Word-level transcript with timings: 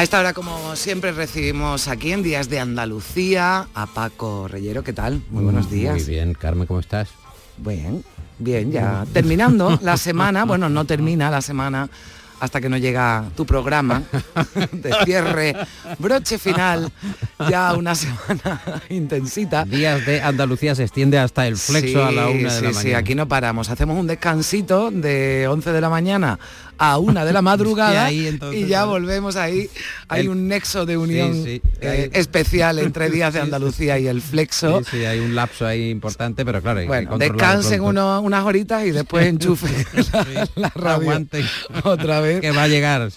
A 0.00 0.02
esta 0.02 0.18
hora, 0.18 0.32
como 0.32 0.76
siempre, 0.76 1.12
recibimos 1.12 1.86
aquí 1.86 2.12
en 2.12 2.22
Días 2.22 2.48
de 2.48 2.58
Andalucía 2.58 3.68
a 3.74 3.86
Paco 3.86 4.48
Reyero. 4.48 4.82
¿Qué 4.82 4.94
tal? 4.94 5.20
Muy 5.28 5.44
buenos 5.44 5.70
días. 5.70 5.94
Muy 5.96 6.04
bien, 6.04 6.32
Carmen, 6.32 6.66
¿cómo 6.66 6.80
estás? 6.80 7.10
Bien, 7.58 8.02
bien, 8.38 8.72
ya 8.72 9.04
terminando 9.12 9.78
la 9.82 9.96
semana. 9.98 10.46
Bueno, 10.46 10.70
no 10.70 10.86
termina 10.86 11.30
la 11.30 11.42
semana 11.42 11.90
hasta 12.40 12.62
que 12.62 12.70
no 12.70 12.78
llega 12.78 13.26
tu 13.36 13.44
programa 13.44 14.02
de 14.72 14.94
cierre, 15.04 15.54
broche 15.98 16.38
final, 16.38 16.90
ya 17.50 17.74
una 17.74 17.94
semana 17.94 18.62
intensita. 18.88 19.66
Días 19.66 20.06
de 20.06 20.22
Andalucía 20.22 20.74
se 20.74 20.84
extiende 20.84 21.18
hasta 21.18 21.46
el 21.46 21.58
flexo 21.58 22.02
a 22.02 22.10
la 22.10 22.28
una 22.28 22.54
de 22.54 22.58
sí, 22.58 22.64
la 22.64 22.70
Sí, 22.72 22.76
mañana. 22.76 22.98
aquí 22.98 23.14
no 23.14 23.28
paramos. 23.28 23.68
Hacemos 23.68 23.98
un 23.98 24.06
descansito 24.06 24.90
de 24.90 25.46
11 25.48 25.72
de 25.72 25.80
la 25.82 25.90
mañana 25.90 26.38
a 26.82 26.98
una 26.98 27.24
de 27.24 27.32
la 27.32 27.42
madrugada 27.50 28.10
Y 28.10 28.20
ahí, 28.22 28.26
entonces, 28.26 28.60
y 28.62 28.66
ya 28.66 28.84
volvemos 28.86 29.36
ahí. 29.36 29.68
Hay 30.08 30.22
El- 30.22 30.30
un 30.30 30.48
nexo 30.48 30.86
de 30.86 30.96
unión 30.96 31.34
Sí, 31.34 31.44
sí. 31.44 31.62
eh, 31.82 32.10
especial 32.14 32.78
entre 32.80 33.10
Días 33.10 33.34
de 33.34 33.40
Andalucía 33.40 33.98
y 33.98 34.06
el 34.08 34.20
flexo. 34.22 34.80
Sí, 34.84 34.96
sí, 34.98 35.04
hay 35.04 35.20
un 35.20 35.34
lapso 35.34 35.66
ahí 35.66 35.90
importante, 35.90 36.44
pero 36.44 36.60
claro, 36.62 36.80
hay 36.80 36.86
Bueno, 36.86 37.18
descansen 37.18 37.82
uno- 37.82 38.20
unas 38.22 38.44
horitas 38.44 38.84
y 38.86 38.90
después 38.90 39.26
enchufen 39.28 39.72
la, 40.12 40.48
la 40.56 40.68
radio 40.74 41.00
Aguanten. 41.02 41.44
otra 41.84 42.20
vez. 42.20 42.40
Que 42.40 42.50
va 42.50 42.62
a 42.64 42.68
llegar. 42.68 43.10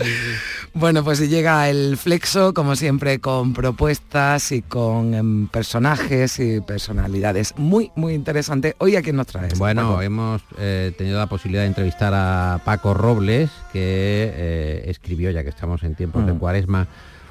Bueno, 0.74 1.04
pues 1.04 1.20
si 1.20 1.28
llega 1.30 1.70
el 1.70 1.98
Flexo, 1.98 2.54
como 2.54 2.76
siempre, 2.76 3.20
con 3.20 3.54
propuestas 3.54 4.52
y 4.52 4.62
con 4.62 5.14
em, 5.14 5.48
personajes 5.48 6.40
y 6.40 6.60
personalidades 6.62 7.54
muy, 7.58 7.92
muy 7.96 8.14
interesantes. 8.14 8.76
Hoy 8.80 8.96
a 8.96 9.02
quién 9.02 9.16
nos 9.16 9.28
traes. 9.28 9.58
Bueno, 9.58 9.84
Paco? 9.92 10.02
hemos 10.02 10.42
eh, 10.58 10.92
tenido 10.98 11.18
la 11.20 11.28
posibilidad 11.28 11.62
de 11.64 11.68
entrevistar 11.68 12.14
a 12.14 12.60
Paco 12.66 12.94
Robles, 12.94 13.50
que 13.72 14.32
eh, 14.36 14.84
escribió, 14.88 15.32
ya 15.32 15.44
que 15.44 15.50
estamos 15.50 15.84
en 15.84 15.96
tiempos 15.96 16.26
de 16.26 16.34
Mm. 16.34 16.38
cuaresma, 16.40 16.88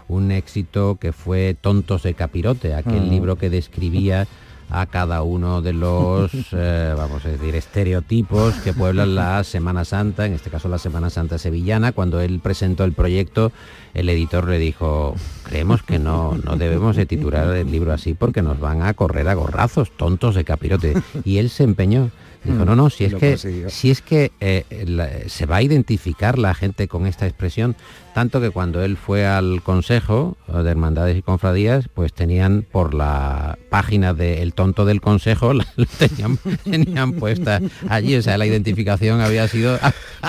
un 0.09 0.31
éxito 0.33 0.97
que 1.01 1.13
fue 1.13 1.57
Tontos 1.61 2.03
de 2.03 2.15
Capirote, 2.15 2.75
aquel 2.75 3.03
Mm. 3.07 3.11
libro 3.11 3.37
que 3.37 3.51
describía 3.51 4.27
a 4.75 4.87
cada 4.87 5.23
uno 5.23 5.61
de 5.61 5.75
los, 5.75 6.31
eh, 6.53 6.95
vamos 6.97 7.25
a 7.27 7.29
decir, 7.29 7.55
estereotipos 7.55 8.55
que 8.65 8.73
pueblan 8.73 9.15
la 9.15 9.45
Semana 9.45 9.85
Santa, 9.85 10.25
en 10.25 10.33
este 10.33 10.49
caso 10.49 10.69
la 10.69 10.79
Semana 10.79 11.11
Santa 11.11 11.37
sevillana. 11.39 11.93
Cuando 11.93 12.21
él 12.21 12.41
presentó 12.43 12.85
el 12.85 12.93
proyecto, 12.93 13.53
el 13.95 14.09
editor 14.09 14.49
le 14.49 14.59
dijo, 14.59 15.15
creemos 15.45 15.83
que 15.83 15.99
no, 15.99 16.39
no 16.45 16.57
debemos 16.57 16.97
de 16.97 17.07
titular 17.07 17.55
el 17.55 17.71
libro 17.71 17.93
así 17.93 18.15
porque 18.15 18.43
nos 18.43 18.59
van 18.61 18.83
a 18.83 18.95
correr 18.95 19.29
a 19.29 19.35
gorrazos, 19.35 19.91
tontos 19.97 20.35
de 20.35 20.45
capirote. 20.45 20.95
Y 21.25 21.39
él 21.39 21.51
se 21.51 21.65
empeñó. 21.65 22.11
Dijo, 22.45 22.65
no, 22.65 22.75
no, 22.75 22.91
si 22.91 23.05
es 23.05 23.15
que, 23.15 23.37
si 23.71 23.93
es 23.93 24.03
que 24.03 24.33
eh, 24.41 24.65
la- 24.89 25.09
se 25.29 25.47
va 25.47 25.57
a 25.59 25.63
identificar 25.63 26.41
la 26.41 26.55
gente 26.55 26.89
con 26.89 27.07
esta 27.07 27.25
expresión, 27.25 27.77
tanto 28.15 28.41
que 28.41 28.51
cuando 28.51 28.83
él 28.83 28.97
fue 28.97 29.25
al 29.29 29.63
Consejo 29.63 30.37
de 30.49 30.69
Hermandades 30.69 31.17
y 31.17 31.23
Confradías, 31.23 31.87
pues 31.95 32.13
tenían 32.13 32.67
por 32.69 32.95
la 32.95 33.57
página 33.71 34.13
de 34.13 34.43
El 34.43 34.55
Tonto 34.55 34.85
del 34.85 35.01
Consejo, 35.01 35.53
la, 35.55 35.65
la 35.77 35.87
tenían, 35.87 36.37
tenían 36.65 37.13
puesta 37.13 37.61
allí, 37.89 38.17
o 38.17 38.23
sea, 38.23 38.37
la 38.39 38.47
identificación 38.47 39.21
había 39.21 39.47
sido... 39.47 39.79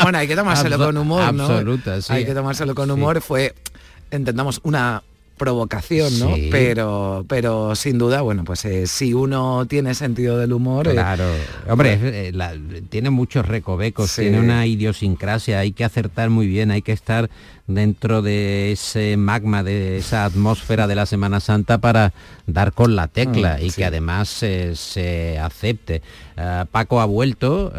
Bueno, 0.03 0.19
hay 0.19 0.27
que 0.27 0.35
tomárselo 0.35 0.77
con 0.77 0.95
humor, 0.97 1.33
¿no? 1.33 1.45
Absoluta, 1.45 1.99
sí. 1.99 2.13
Hay 2.13 2.25
que 2.25 2.35
tomárselo 2.35 2.75
con 2.75 2.85
Sí. 2.85 2.91
humor. 2.91 3.21
Fue, 3.21 3.52
entendamos, 4.11 4.59
una 4.63 5.03
provocación, 5.37 6.19
¿no? 6.19 6.35
Sí. 6.35 6.47
Pero, 6.51 7.25
pero 7.27 7.75
sin 7.75 7.97
duda, 7.97 8.21
bueno, 8.21 8.43
pues 8.45 8.63
eh, 8.65 8.85
si 8.85 9.13
uno 9.15 9.65
tiene 9.67 9.95
sentido 9.95 10.37
del 10.37 10.53
humor, 10.53 10.87
eh, 10.87 10.91
Claro, 10.91 11.25
hombre, 11.67 11.99
eh, 12.27 12.31
la- 12.31 12.53
tiene 12.89 13.09
muchos 13.09 13.45
recovecos, 13.45 14.11
Sí. 14.11 14.21
tiene 14.21 14.39
una 14.39 14.65
idiosincrasia, 14.67 15.59
hay 15.59 15.71
que 15.71 15.83
acertar 15.83 16.29
muy 16.29 16.45
bien, 16.45 16.69
hay 16.69 16.83
que 16.83 16.91
estar 16.91 17.31
dentro 17.65 18.21
de 18.21 18.73
ese 18.73 19.17
magma, 19.17 19.63
de 19.63 19.97
esa 19.97 20.23
atmósfera 20.25 20.85
de 20.85 20.95
la 20.95 21.07
Semana 21.07 21.39
Santa 21.39 21.79
para 21.79 22.13
dar 22.45 22.71
con 22.71 22.95
la 22.95 23.07
tecla 23.07 23.57
Mm, 23.59 23.65
y 23.65 23.69
sí. 23.71 23.77
que 23.77 23.85
además 23.85 24.29
se 24.29 25.39
acepte. 25.39 26.03
Paco 26.71 27.01
ha 27.01 27.05
vuelto, 27.05 27.73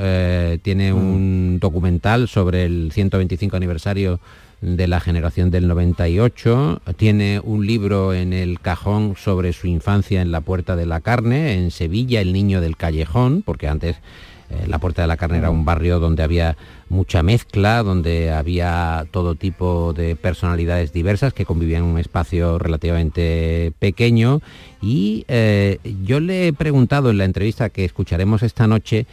tiene 0.62 0.92
un 0.92 1.58
documental 1.60 2.28
sobre 2.28 2.64
el 2.64 2.91
125 2.92 3.56
aniversario 3.56 4.20
de 4.64 4.88
la 4.88 4.98
generación 4.98 5.50
del 5.50 5.69
98, 5.69 6.80
tiene 6.97 7.38
un 7.38 7.66
libro 7.66 8.14
en 8.14 8.32
el 8.32 8.60
cajón 8.60 9.14
sobre 9.16 9.52
su 9.52 9.66
infancia 9.66 10.22
en 10.22 10.32
la 10.32 10.41
Puerta 10.41 10.75
de 10.75 10.86
la 10.86 11.00
Carne, 11.00 11.52
en 11.52 11.70
Sevilla, 11.70 12.22
El 12.22 12.32
Niño 12.32 12.62
del 12.62 12.78
Callejón, 12.78 13.42
porque 13.44 13.69
antes 13.69 13.97
eh, 14.48 14.64
la 14.66 14.78
Puerta 14.78 15.03
de 15.03 15.08
la 15.08 15.19
Carne 15.19 15.36
era 15.36 15.50
un 15.50 15.66
barrio 15.66 16.00
donde 16.00 16.22
había 16.22 16.56
mucha 16.88 17.22
mezcla, 17.22 17.82
donde 17.82 18.32
había 18.32 19.06
todo 19.10 19.34
tipo 19.34 19.92
de 19.92 20.16
personalidades 20.16 20.94
diversas 20.94 21.34
que 21.34 21.44
convivían 21.44 21.82
en 21.82 21.91
un 21.91 21.98
espacio 21.98 22.58
relativamente 22.58 23.74
pequeño. 23.78 24.41
Y 24.80 25.26
eh, 25.28 25.78
yo 26.04 26.20
le 26.20 26.48
he 26.48 26.53
preguntado 26.54 27.10
en 27.10 27.19
la 27.19 27.24
entrevista 27.26 27.69
que 27.69 27.84
escucharemos 27.84 28.42
esta 28.42 28.66
noche 28.66 29.06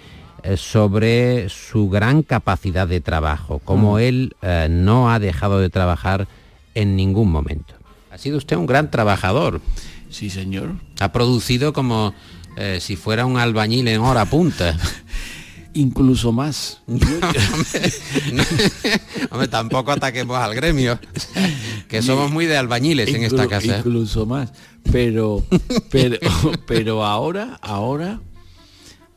sobre 0.58 1.50
su 1.50 1.90
gran 1.90 2.24
capacidad 2.24 2.88
de 2.88 3.02
trabajo, 3.02 3.60
como 3.60 4.00
él 4.00 4.36
eh, 4.42 4.68
no 4.70 5.12
ha 5.12 5.20
dejado 5.20 5.60
de 5.60 5.70
trabajar 5.70 6.28
en 6.76 6.96
ningún 6.96 7.32
momento. 7.32 7.74
Ha 8.12 8.18
sido 8.18 8.38
usted 8.38 8.58
un 8.58 8.66
gran 8.66 8.92
trabajador. 8.92 9.62
Sí, 10.10 10.30
señor. 10.30 10.76
Ha 11.00 11.12
producido 11.12 11.74
como 11.74 12.14
eh, 12.58 12.80
si 12.82 12.96
fuera 12.96 13.26
un 13.26 13.38
albañil 13.38 13.88
en 13.88 14.02
hora 14.02 14.26
punta. 14.26 14.78
Incluso 15.74 16.34
más. 16.34 16.82
Hombre, 19.32 19.48
tampoco 19.48 19.92
ataquemos 19.92 20.38
al 20.38 20.54
gremio, 20.54 21.00
que 21.88 22.02
somos 22.02 22.30
muy 22.30 22.46
de 22.46 22.58
albañiles 22.58 23.14
en 23.14 23.24
esta 23.24 23.48
casa. 23.48 23.78
Incluso 23.78 24.26
más. 24.26 24.52
Pero, 24.92 25.46
pero, 25.90 26.18
pero 26.68 27.06
ahora, 27.06 27.58
ahora, 27.62 28.20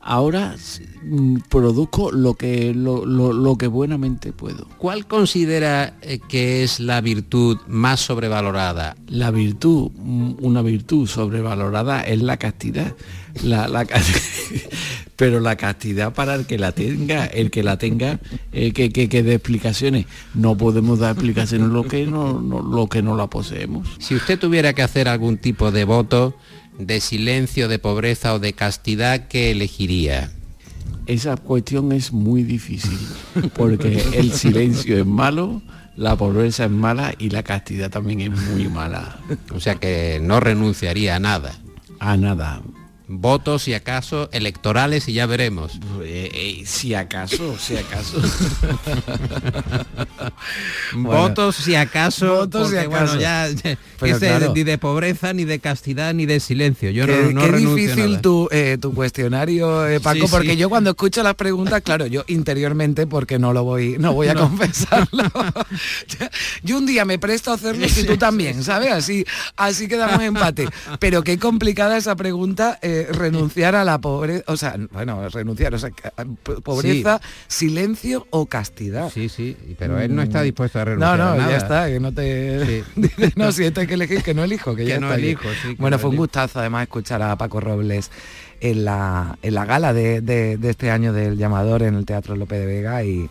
ahora 0.05 0.55
mm, 1.03 1.37
produzco 1.49 2.13
lo 2.13 2.35
que, 2.35 2.73
lo, 2.75 3.05
lo- 3.07 3.33
lo 3.33 3.57
que 3.59 3.67
buenamente 3.67 4.33
puedo. 4.33 4.67
¿Cuál 4.79 5.07
considera 5.07 5.97
eh, 6.03 6.19
que 6.29 6.63
es 6.63 6.79
la 6.81 7.01
virtud 7.01 7.57
más 7.67 8.01
sobrevalorada? 8.01 8.97
La 9.09 9.31
virtud, 9.31 9.91
mm, 9.97 10.35
una 10.43 10.63
virtud 10.63 11.07
sobrevalorada 11.09 12.03
es 12.03 12.21
la 12.23 12.37
castidad. 12.37 12.95
La, 13.43 13.67
la 13.67 13.85
pero 15.17 15.41
la 15.41 15.57
castidad 15.57 16.13
para 16.13 16.35
el 16.35 16.47
que 16.47 16.59
la 16.59 16.73
tenga, 16.73 17.27
el 17.27 17.51
que 17.51 17.63
la 17.63 17.79
tenga, 17.79 18.21
eh, 18.53 18.73
que, 18.73 18.91
que, 18.91 19.09
que 19.09 19.23
dé 19.23 19.35
explicaciones. 19.35 20.07
No 20.35 20.57
podemos 20.57 20.99
dar 20.99 21.13
explicaciones 21.13 21.69
lo 21.69 21.85
que 21.85 22.07
no, 22.07 22.41
no- 22.41 22.63
lo 22.63 22.89
que 22.89 23.03
no 23.03 23.17
la 23.17 23.29
poseemos. 23.29 23.89
Si 23.99 24.15
usted 24.15 24.39
tuviera 24.39 24.73
que 24.73 24.83
hacer 24.83 25.09
algún 25.09 25.39
tipo 25.39 25.71
de 25.73 25.85
voto 25.85 26.37
de 26.79 27.01
silencio, 27.01 27.69
de 27.69 27.79
pobreza 27.79 28.35
o 28.35 28.39
de 28.39 28.53
castidad, 28.53 29.29
¿qué 29.29 29.51
elegiría? 29.51 30.31
Esa 31.07 31.37
cuestión 31.37 31.93
es 31.93 32.13
muy 32.13 32.43
difícil, 32.43 32.99
porque 33.57 34.03
el 34.15 34.33
silencio 34.33 34.99
es 34.99 35.07
malo, 35.07 35.63
la 35.97 36.17
pobreza 36.17 36.65
es 36.65 36.71
mala 36.71 37.15
y 37.19 37.31
la 37.31 37.43
castidad 37.43 37.91
también 37.91 38.21
es 38.21 38.31
muy 38.31 38.69
mala. 38.69 39.19
O 39.55 39.61
sea 39.61 39.77
que 39.77 40.19
no 40.23 40.41
renunciaría 40.41 41.17
a 41.17 41.21
nada. 41.21 41.53
A 42.01 42.17
nada. 42.17 42.63
Votos, 43.07 43.63
si 43.63 43.75
acaso, 43.75 44.31
electorales 44.33 45.09
y 45.09 45.13
ya 45.13 45.27
veremos. 45.27 45.79
Eh, 46.03 46.31
eh, 46.33 46.63
si 46.65 46.95
acaso, 46.95 47.59
si 47.59 47.77
acaso. 47.77 48.17
Votos, 50.95 51.57
si 51.57 51.75
acaso, 51.75 52.35
Votos, 52.37 52.69
si 52.69 52.75
porque, 52.75 52.89
bueno, 52.89 53.05
acaso. 53.05 53.19
ya, 53.21 53.49
Pero 54.01 54.17
ese 54.17 54.27
claro. 54.29 54.53
ni 54.55 54.65
de 54.65 54.79
pobreza, 54.79 55.35
ni 55.35 55.45
de 55.45 55.59
castidad, 55.59 56.15
ni 56.15 56.25
de 56.25 56.41
silencio. 56.41 56.91
Yo 56.91 57.07
qué, 57.07 57.31
no, 57.33 57.43
no 57.43 57.53
qué 57.53 57.59
difícil 57.59 58.21
tu, 58.23 58.49
eh, 58.51 58.79
tu 58.81 58.95
cuestionario, 58.95 59.85
Paco, 60.03 60.27
Sí, 60.27 60.31
porque 60.31 60.51
sí. 60.53 60.57
yo 60.57 60.71
cuando 60.71 60.91
escucho 60.91 61.23
las 61.23 61.35
preguntas, 61.35 61.83
claro, 61.83 62.07
yo 62.07 62.25
interiormente, 62.29 63.07
porque 63.07 63.39
no 63.39 63.53
lo 63.53 63.65
voy, 63.65 63.97
no 63.99 64.13
voy 64.15 64.29
a 64.29 64.35
confesarlo. 64.35 65.25
yo 66.63 66.79
un 66.79 66.87
día 66.87 67.05
me 67.05 67.19
presto 67.19 67.51
a 67.51 67.55
hacerlo 67.55 67.87
y 67.87 68.05
tú 68.05 68.17
también, 68.17 68.63
¿sabes? 68.65 68.93
Así, 68.93 69.25
así 69.57 69.89
quedamos 69.89 70.23
empate. 70.23 70.69
Pero 70.99 71.23
qué 71.23 71.39
complicada 71.39 71.97
esa 71.97 72.17
pregunta, 72.17 72.79
eh, 72.83 72.94
renunciar 73.13 73.75
a 73.75 73.85
la 73.85 73.99
pobreza, 73.99 74.45
o 74.47 74.57
sea, 74.57 74.77
bueno, 74.93 75.29
renunciar, 75.29 75.75
o 75.75 75.79
sea, 75.79 75.91
P- 75.91 76.61
Pobreza, 76.63 77.21
silencio 77.49 78.27
o 78.31 78.47
castidad. 78.47 79.11
Sí, 79.11 79.29
sí, 79.29 79.57
pero 79.79 79.99
él 79.99 80.15
no 80.15 80.23
está 80.23 80.43
dispuesto 80.43 80.79
a 80.81 80.85
No, 80.85 80.91
renunciar 80.93 81.19
no, 81.19 81.25
a 81.33 81.37
nada. 81.37 81.51
ya 81.51 81.57
está, 81.57 81.87
que 81.89 82.01
no 82.01 82.13
te... 82.13 82.65
Sí. 82.65 82.83
No, 83.37 83.53
si 83.53 83.65
esto 83.65 83.81
hay 83.81 83.87
que 83.87 83.95
elegir, 83.95 84.23
que 84.23 84.35
no 84.35 84.45
elijo, 84.45 84.75
que, 84.75 84.83
Que 84.85 84.89
ya 84.91 85.01
no 85.01 85.07
está 85.09 85.19
elijo, 85.19 85.49
sí, 85.63 85.69
que 85.75 85.81
Bueno, 85.83 85.97
no 85.97 86.01
fue 86.01 86.09
un 86.11 86.15
elijo. 86.15 86.23
gustazo 86.25 86.61
además 86.61 86.83
escuchar 86.85 87.23
a 87.23 87.37
Paco 87.37 87.61
Robles 87.61 88.11
en 88.61 88.85
la, 88.85 89.39
en 89.43 89.55
la 89.55 89.65
gala 89.65 89.93
de, 89.93 90.21
de- 90.21 90.57
de 90.57 90.71
este 90.71 90.91
año 90.91 91.13
del 91.13 91.37
llamador 91.37 91.83
en 91.83 91.95
el 91.95 92.07
Teatro 92.07 92.37
Lope 92.37 92.59
de 92.59 92.67
Vega 92.67 93.03
y, 93.05 93.29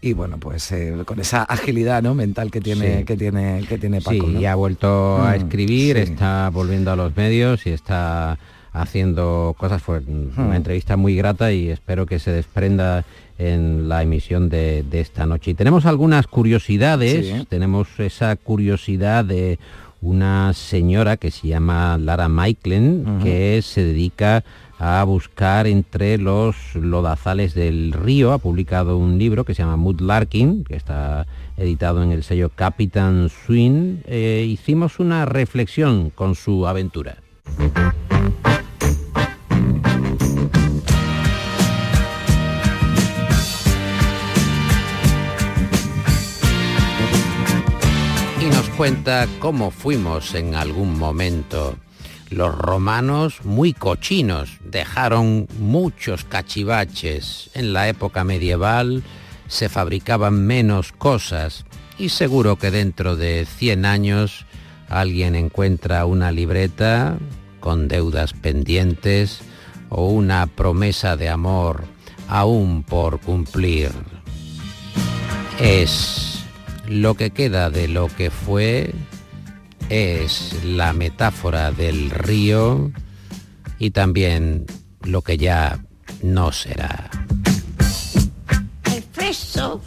y 0.00 0.12
bueno, 0.14 0.38
pues 0.38 0.70
eh, 0.72 0.94
con 1.04 1.20
esa 1.20 1.42
agilidad 1.44 2.02
¿no? 2.02 2.14
mental 2.14 2.50
que 2.50 2.60
tiene, 2.60 2.98
Sí. 2.98 3.04
que 3.04 3.16
tiene, 3.16 3.64
que 3.68 3.78
tiene 3.78 4.00
Paco. 4.00 4.26
Sí, 4.26 4.32
¿no? 4.34 4.40
y 4.40 4.46
ha 4.46 4.54
vuelto 4.54 5.22
a 5.22 5.32
Mm, 5.32 5.34
escribir, 5.34 5.96
sí. 5.96 6.02
está 6.12 6.48
volviendo 6.50 6.90
a 6.92 6.96
los 6.96 7.14
medios 7.16 7.66
y 7.66 7.70
está 7.70 8.38
haciendo 8.72 9.54
cosas. 9.58 9.82
Fue 9.82 10.00
una 10.36 10.56
entrevista 10.56 10.96
muy 10.96 11.14
grata 11.16 11.52
y 11.52 11.68
espero 11.68 12.06
que 12.06 12.18
se 12.18 12.30
desprenda 12.32 13.04
en 13.38 13.88
la 13.88 14.02
emisión 14.02 14.48
de, 14.48 14.82
de 14.82 15.00
esta 15.00 15.26
noche. 15.26 15.50
Y 15.52 15.54
tenemos 15.54 15.86
algunas 15.86 16.26
curiosidades, 16.26 17.26
Sí. 17.26 17.46
tenemos 17.48 17.88
esa 17.98 18.36
curiosidad 18.36 19.24
de 19.24 19.58
una 20.00 20.52
señora 20.52 21.16
que 21.16 21.30
se 21.30 21.48
llama 21.48 21.96
Lara 21.98 22.28
Maiklen, 22.28 23.20
que 23.22 23.60
se 23.62 23.84
dedica 23.84 24.42
a 24.80 25.04
buscar 25.04 25.68
entre 25.68 26.18
los 26.18 26.56
lodazales 26.74 27.54
del 27.54 27.92
río. 27.92 28.32
Ha 28.32 28.38
publicado 28.38 28.96
un 28.98 29.16
libro 29.16 29.44
que 29.44 29.54
se 29.54 29.62
llama 29.62 29.76
Mood 29.76 30.00
Larkin, 30.00 30.64
que 30.64 30.74
está 30.74 31.26
editado 31.56 32.02
en 32.02 32.10
el 32.10 32.24
sello 32.24 32.50
Captain 32.52 33.28
Swing. 33.28 33.98
Eh, 34.06 34.44
hicimos 34.48 34.98
una 34.98 35.24
reflexión 35.24 36.10
con 36.10 36.34
su 36.34 36.66
aventura. 36.66 37.18
Cuenta 48.82 49.28
cómo 49.38 49.70
fuimos 49.70 50.34
en 50.34 50.56
algún 50.56 50.98
momento. 50.98 51.76
Los 52.30 52.52
romanos, 52.52 53.44
muy 53.44 53.74
cochinos, 53.74 54.58
dejaron 54.64 55.46
muchos 55.60 56.24
cachivaches. 56.24 57.50
En 57.54 57.74
la 57.74 57.88
época 57.88 58.24
medieval 58.24 59.04
se 59.46 59.68
fabricaban 59.68 60.44
menos 60.48 60.90
cosas 60.90 61.64
y 61.96 62.08
seguro 62.08 62.56
que 62.56 62.72
dentro 62.72 63.14
de 63.14 63.46
100 63.46 63.84
años 63.84 64.46
alguien 64.88 65.36
encuentra 65.36 66.04
una 66.04 66.32
libreta 66.32 67.18
con 67.60 67.86
deudas 67.86 68.32
pendientes 68.32 69.42
o 69.90 70.08
una 70.08 70.48
promesa 70.48 71.16
de 71.16 71.28
amor 71.28 71.84
aún 72.26 72.82
por 72.82 73.20
cumplir. 73.20 73.92
Es 75.60 76.31
lo 76.92 77.14
que 77.14 77.30
queda 77.30 77.70
de 77.70 77.88
lo 77.88 78.08
que 78.08 78.30
fue, 78.30 78.92
es 79.88 80.62
la 80.64 80.92
metáfora 80.92 81.72
del 81.72 82.10
río 82.10 82.92
y 83.78 83.90
también 83.90 84.66
lo 85.02 85.22
que 85.22 85.36
ya 85.38 85.82
no 86.22 86.52
será. 86.52 87.10
El 88.94 89.02
Flexo 89.12 89.82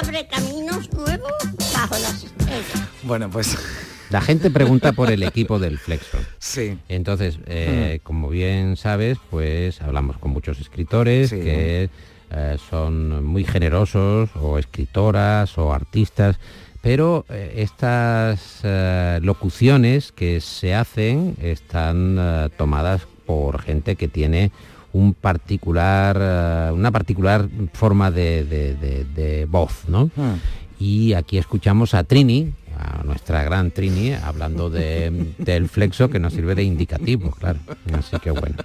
abre 0.00 0.26
caminos 0.28 0.92
nuevos 0.92 1.32
bajo 1.74 1.94
las 1.98 2.24
estrellas. 2.24 2.88
Bueno, 3.02 3.28
pues 3.30 3.56
La 4.10 4.20
gente 4.20 4.50
pregunta 4.50 4.92
por 4.92 5.10
el 5.10 5.22
equipo 5.24 5.58
del 5.58 5.78
Flexo. 5.78 6.18
sí. 6.38 6.78
Entonces, 6.88 7.38
eh, 7.46 7.98
como 8.04 8.28
bien 8.28 8.76
sabes, 8.76 9.18
pues 9.30 9.80
hablamos 9.82 10.16
con 10.18 10.30
muchos 10.30 10.60
escritores 10.60 11.30
Sí. 11.30 11.36
que 11.40 11.90
eh, 12.30 12.56
son 12.70 13.24
muy 13.24 13.44
generosos, 13.44 14.30
o 14.36 14.58
escritoras, 14.58 15.56
o 15.58 15.72
artistas, 15.72 16.38
pero 16.82 17.24
eh, 17.28 17.54
estas 17.56 18.60
eh, 18.62 19.18
locuciones 19.22 20.12
que 20.12 20.40
se 20.40 20.74
hacen 20.74 21.36
están 21.42 22.50
tomadas 22.56 23.02
por 23.26 23.60
gente 23.62 23.96
que 23.96 24.08
tiene 24.08 24.50
un 24.92 25.12
particular, 25.14 26.72
una 26.72 26.90
particular 26.90 27.48
forma 27.72 28.10
de, 28.10 28.44
de- 28.44 28.74
de- 28.76 29.04
de 29.04 29.44
voz, 29.46 29.82
¿no? 29.88 30.06
Hmm. 30.16 30.36
Y 30.78 31.14
aquí 31.14 31.38
escuchamos 31.38 31.94
a 31.94 32.04
Trini, 32.04 32.52
a 32.78 33.02
nuestra 33.04 33.42
gran 33.44 33.70
Trini, 33.70 34.12
hablando 34.12 34.68
de- 34.70 35.32
del 35.38 35.68
flexo 35.68 36.08
que 36.10 36.18
nos 36.18 36.32
sirve 36.32 36.54
de 36.54 36.62
indicativo, 36.62 37.30
claro. 37.32 37.58
Así 37.98 38.18
que 38.20 38.30
bueno. 38.30 38.56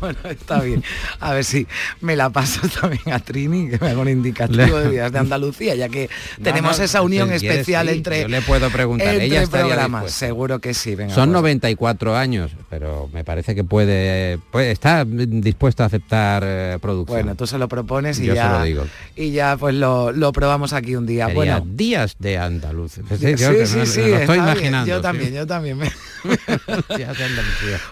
Bueno, 0.00 0.18
está 0.24 0.60
bien. 0.60 0.82
A 1.20 1.32
ver 1.34 1.44
si 1.44 1.66
me 2.00 2.16
la 2.16 2.30
paso 2.30 2.60
también 2.80 3.02
a 3.12 3.18
Trini, 3.18 3.68
que 3.70 3.78
me 3.78 3.90
haga 3.90 4.00
un 4.00 4.08
indicativo 4.08 4.78
de 4.78 4.90
días 4.90 5.12
de 5.12 5.18
Andalucía, 5.18 5.74
ya 5.74 5.88
que 5.88 6.08
tenemos 6.42 6.78
no, 6.78 6.84
esa 6.84 7.02
unión 7.02 7.28
si 7.30 7.40
quieres, 7.40 7.58
especial 7.60 7.88
sí, 7.88 7.94
entre, 7.96 8.22
yo 8.22 8.28
le 8.28 8.42
puedo 8.42 8.70
preguntar, 8.70 9.14
ella 9.14 9.42
programas. 9.46 10.02
dispuesta. 10.02 10.18
Seguro 10.26 10.58
que 10.60 10.74
sí. 10.74 10.94
Venga, 10.94 11.14
Son 11.14 11.28
pues. 11.30 11.34
94 11.42 12.16
años, 12.16 12.50
pero 12.70 13.08
me 13.12 13.24
parece 13.24 13.54
que 13.54 13.64
puede, 13.64 14.38
puede 14.50 14.70
está 14.72 15.04
dispuesto 15.04 15.82
a 15.82 15.86
aceptar 15.86 16.42
eh, 16.46 16.78
producción. 16.80 17.16
Bueno, 17.18 17.34
tú 17.34 17.46
se 17.46 17.58
lo 17.58 17.68
propones 17.68 18.18
y 18.20 18.26
Yo 18.26 18.32
se 18.32 18.36
ya, 18.36 18.58
lo 18.58 18.64
digo. 18.64 18.84
y 19.16 19.30
ya 19.32 19.56
pues 19.56 19.74
lo, 19.74 20.12
lo 20.12 20.32
probamos 20.32 20.72
aquí 20.72 20.96
un 20.96 21.06
día. 21.06 21.26
Sería 21.26 21.58
bueno, 21.58 21.66
días 21.74 22.16
de 22.18 22.38
andaluz. 22.38 22.92
Sí, 23.18 23.34
sí, 23.50 23.56
que 23.56 23.66
sí, 23.66 23.76
me- 23.78 23.86
sí, 23.86 24.00
me 24.00 24.08
lo 24.08 24.16
estoy 24.18 24.38
bien. 24.38 24.48
imaginando. 24.48 24.88
Yo 24.88 24.96
sí. 24.96 25.02
también, 25.02 25.34
yo 25.34 25.46
también. 25.46 25.78
me-. 25.78 25.90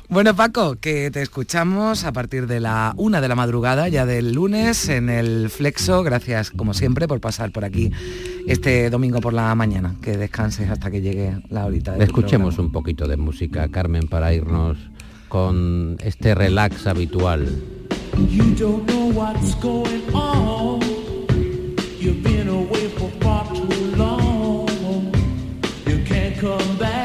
Bueno, 0.08 0.34
Paco, 0.36 0.76
que 0.76 1.10
te 1.10 1.22
escuchamos 1.22 2.04
a 2.04 2.12
partir 2.12 2.46
de 2.46 2.60
la 2.60 2.92
una 2.96 3.20
de 3.20 3.28
la 3.28 3.34
madrugada, 3.34 3.88
ya 3.88 4.06
del 4.06 4.32
lunes, 4.32 4.88
en 4.88 5.08
el 5.08 5.50
Flexo. 5.50 6.02
Gracias, 6.02 6.50
como 6.50 6.74
siempre, 6.74 7.08
por 7.08 7.20
pasar 7.20 7.50
por 7.50 7.64
aquí 7.64 7.90
este 8.46 8.90
domingo 8.90 9.20
por 9.20 9.32
la 9.32 9.54
mañana. 9.54 9.94
Que 10.02 10.16
descanses 10.16 10.70
hasta 10.70 10.90
que 10.90 11.00
llegue 11.00 11.38
la 11.48 11.66
horita. 11.66 11.96
Escuchemos 11.96 12.54
programa. 12.54 12.66
un 12.68 12.72
poquito 12.72 13.08
de 13.08 13.16
música, 13.16 13.68
Carmen, 13.68 14.08
para 14.08 14.32
irnos 14.32 14.78
con 15.28 15.96
este 16.00 16.34
relax 16.34 16.86
habitual. 16.86 17.46
You 18.28 18.44
don't 18.58 18.86
know 18.86 19.10
what's 19.12 19.54
going 19.60 20.02
on. 20.12 20.89
Come 26.40 26.78
back 26.78 26.99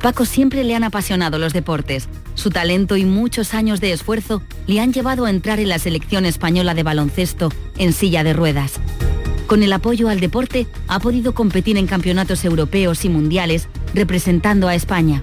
Paco 0.00 0.24
siempre 0.24 0.64
le 0.64 0.74
han 0.74 0.84
apasionado 0.84 1.38
los 1.38 1.52
deportes. 1.52 2.08
Su 2.34 2.50
talento 2.50 2.96
y 2.96 3.04
muchos 3.04 3.52
años 3.52 3.80
de 3.80 3.92
esfuerzo 3.92 4.42
le 4.66 4.80
han 4.80 4.92
llevado 4.92 5.26
a 5.26 5.30
entrar 5.30 5.60
en 5.60 5.68
la 5.68 5.78
selección 5.78 6.24
española 6.24 6.74
de 6.74 6.82
baloncesto 6.82 7.50
en 7.76 7.92
silla 7.92 8.24
de 8.24 8.32
ruedas. 8.32 8.80
Con 9.46 9.62
el 9.62 9.72
apoyo 9.72 10.08
al 10.08 10.20
deporte 10.20 10.66
ha 10.88 11.00
podido 11.00 11.34
competir 11.34 11.76
en 11.76 11.86
campeonatos 11.86 12.44
europeos 12.44 13.04
y 13.04 13.10
mundiales 13.10 13.68
representando 13.94 14.68
a 14.68 14.74
España. 14.74 15.22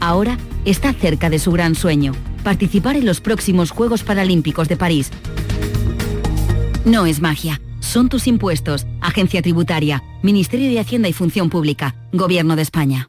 Ahora 0.00 0.38
está 0.64 0.92
cerca 0.92 1.30
de 1.30 1.38
su 1.38 1.52
gran 1.52 1.74
sueño, 1.74 2.12
participar 2.42 2.96
en 2.96 3.06
los 3.06 3.20
próximos 3.20 3.70
Juegos 3.70 4.02
Paralímpicos 4.02 4.68
de 4.68 4.76
París. 4.76 5.10
No 6.84 7.06
es 7.06 7.20
magia, 7.20 7.60
son 7.80 8.08
tus 8.08 8.26
impuestos, 8.26 8.86
Agencia 9.00 9.40
Tributaria, 9.40 10.02
Ministerio 10.22 10.68
de 10.68 10.80
Hacienda 10.80 11.08
y 11.08 11.12
Función 11.12 11.48
Pública, 11.48 11.94
Gobierno 12.12 12.56
de 12.56 12.62
España. 12.62 13.08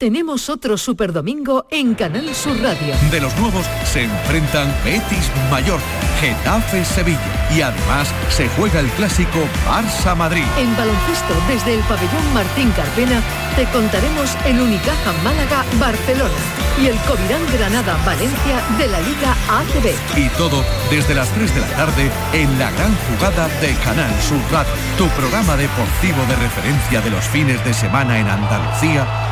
Tenemos 0.00 0.48
otro 0.48 0.78
Super 0.78 1.12
Domingo 1.12 1.66
en 1.70 1.94
Canal 1.94 2.34
Sur 2.34 2.58
Radio. 2.62 2.94
De 3.10 3.20
los 3.20 3.36
nuevos 3.36 3.66
se 3.84 4.04
enfrentan 4.04 4.74
Betis 4.82 5.30
Mallorca, 5.50 5.84
Getafe 6.18 6.86
Sevilla 6.86 7.50
y 7.54 7.60
además 7.60 8.08
se 8.30 8.48
juega 8.56 8.80
el 8.80 8.88
clásico 8.92 9.40
Barça 9.68 10.16
Madrid. 10.16 10.44
En 10.56 10.74
baloncesto, 10.74 11.34
desde 11.48 11.74
el 11.74 11.80
pabellón 11.80 12.32
Martín 12.32 12.70
Carpena, 12.70 13.20
te 13.56 13.66
contaremos 13.76 14.34
el 14.46 14.58
Unicaja 14.62 15.12
Málaga 15.22 15.66
Barcelona 15.78 16.40
y 16.80 16.86
el 16.86 16.96
Covirán 17.00 17.44
Granada 17.52 18.02
Valencia 18.06 18.62
de 18.78 18.86
la 18.88 19.00
Liga 19.00 19.36
ACB. 19.50 20.16
Y 20.16 20.30
todo 20.38 20.64
desde 20.90 21.14
las 21.14 21.28
3 21.34 21.54
de 21.54 21.60
la 21.60 21.68
tarde 21.76 22.10
en 22.32 22.58
la 22.58 22.70
gran 22.70 22.96
jugada 23.04 23.48
de 23.60 23.74
Canal 23.84 24.10
Sur 24.22 24.40
Radio, 24.50 24.72
tu 24.96 25.06
programa 25.08 25.58
deportivo 25.58 26.24
de 26.26 26.36
referencia 26.36 27.02
de 27.02 27.10
los 27.10 27.24
fines 27.26 27.62
de 27.66 27.74
semana 27.74 28.18
en 28.18 28.28
Andalucía 28.28 29.06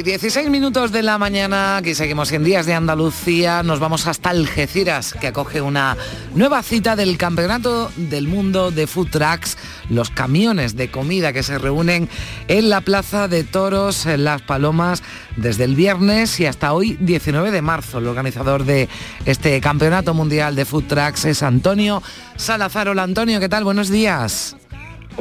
Y 0.00 0.02
16 0.02 0.48
minutos 0.48 0.92
de 0.92 1.02
la 1.02 1.18
mañana, 1.18 1.76
aquí 1.76 1.94
seguimos 1.94 2.32
en 2.32 2.42
Días 2.42 2.64
de 2.64 2.72
Andalucía, 2.72 3.62
nos 3.62 3.80
vamos 3.80 4.06
hasta 4.06 4.30
Algeciras, 4.30 5.12
que 5.12 5.26
acoge 5.26 5.60
una 5.60 5.94
nueva 6.34 6.62
cita 6.62 6.96
del 6.96 7.18
Campeonato 7.18 7.92
del 7.96 8.26
Mundo 8.26 8.70
de 8.70 8.86
Food 8.86 9.10
Trucks, 9.10 9.58
los 9.90 10.08
camiones 10.08 10.74
de 10.74 10.90
comida 10.90 11.34
que 11.34 11.42
se 11.42 11.58
reúnen 11.58 12.08
en 12.48 12.70
la 12.70 12.80
Plaza 12.80 13.28
de 13.28 13.44
Toros, 13.44 14.06
en 14.06 14.24
Las 14.24 14.40
Palomas, 14.40 15.02
desde 15.36 15.64
el 15.64 15.74
viernes 15.74 16.40
y 16.40 16.46
hasta 16.46 16.72
hoy 16.72 16.96
19 17.00 17.50
de 17.50 17.60
marzo. 17.60 17.98
El 17.98 18.06
organizador 18.06 18.64
de 18.64 18.88
este 19.26 19.60
Campeonato 19.60 20.14
Mundial 20.14 20.56
de 20.56 20.64
Food 20.64 20.84
Trucks 20.84 21.26
es 21.26 21.42
Antonio 21.42 22.02
Salazar. 22.36 22.88
Hola 22.88 23.02
Antonio, 23.02 23.38
¿qué 23.38 23.50
tal? 23.50 23.64
Buenos 23.64 23.90
días. 23.90 24.56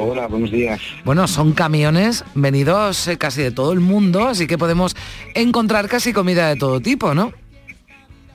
Hola, 0.02 0.28
buenos 0.28 0.52
días. 0.52 0.80
Bueno, 1.04 1.28
son 1.28 1.52
camiones 1.52 2.24
venidos 2.34 3.08
eh, 3.10 3.18
casi 3.18 3.42
de 3.42 3.52
todo 3.52 3.74
el 3.74 3.82
mundo, 3.82 4.28
así 4.28 4.48
que 4.48 4.58
podemos 4.58 4.96
encontrar 5.36 5.90
casi 5.90 6.14
comida 6.14 6.48
de 6.48 6.56
todo 6.56 6.80
tipo, 6.80 7.14
¿no? 7.14 7.34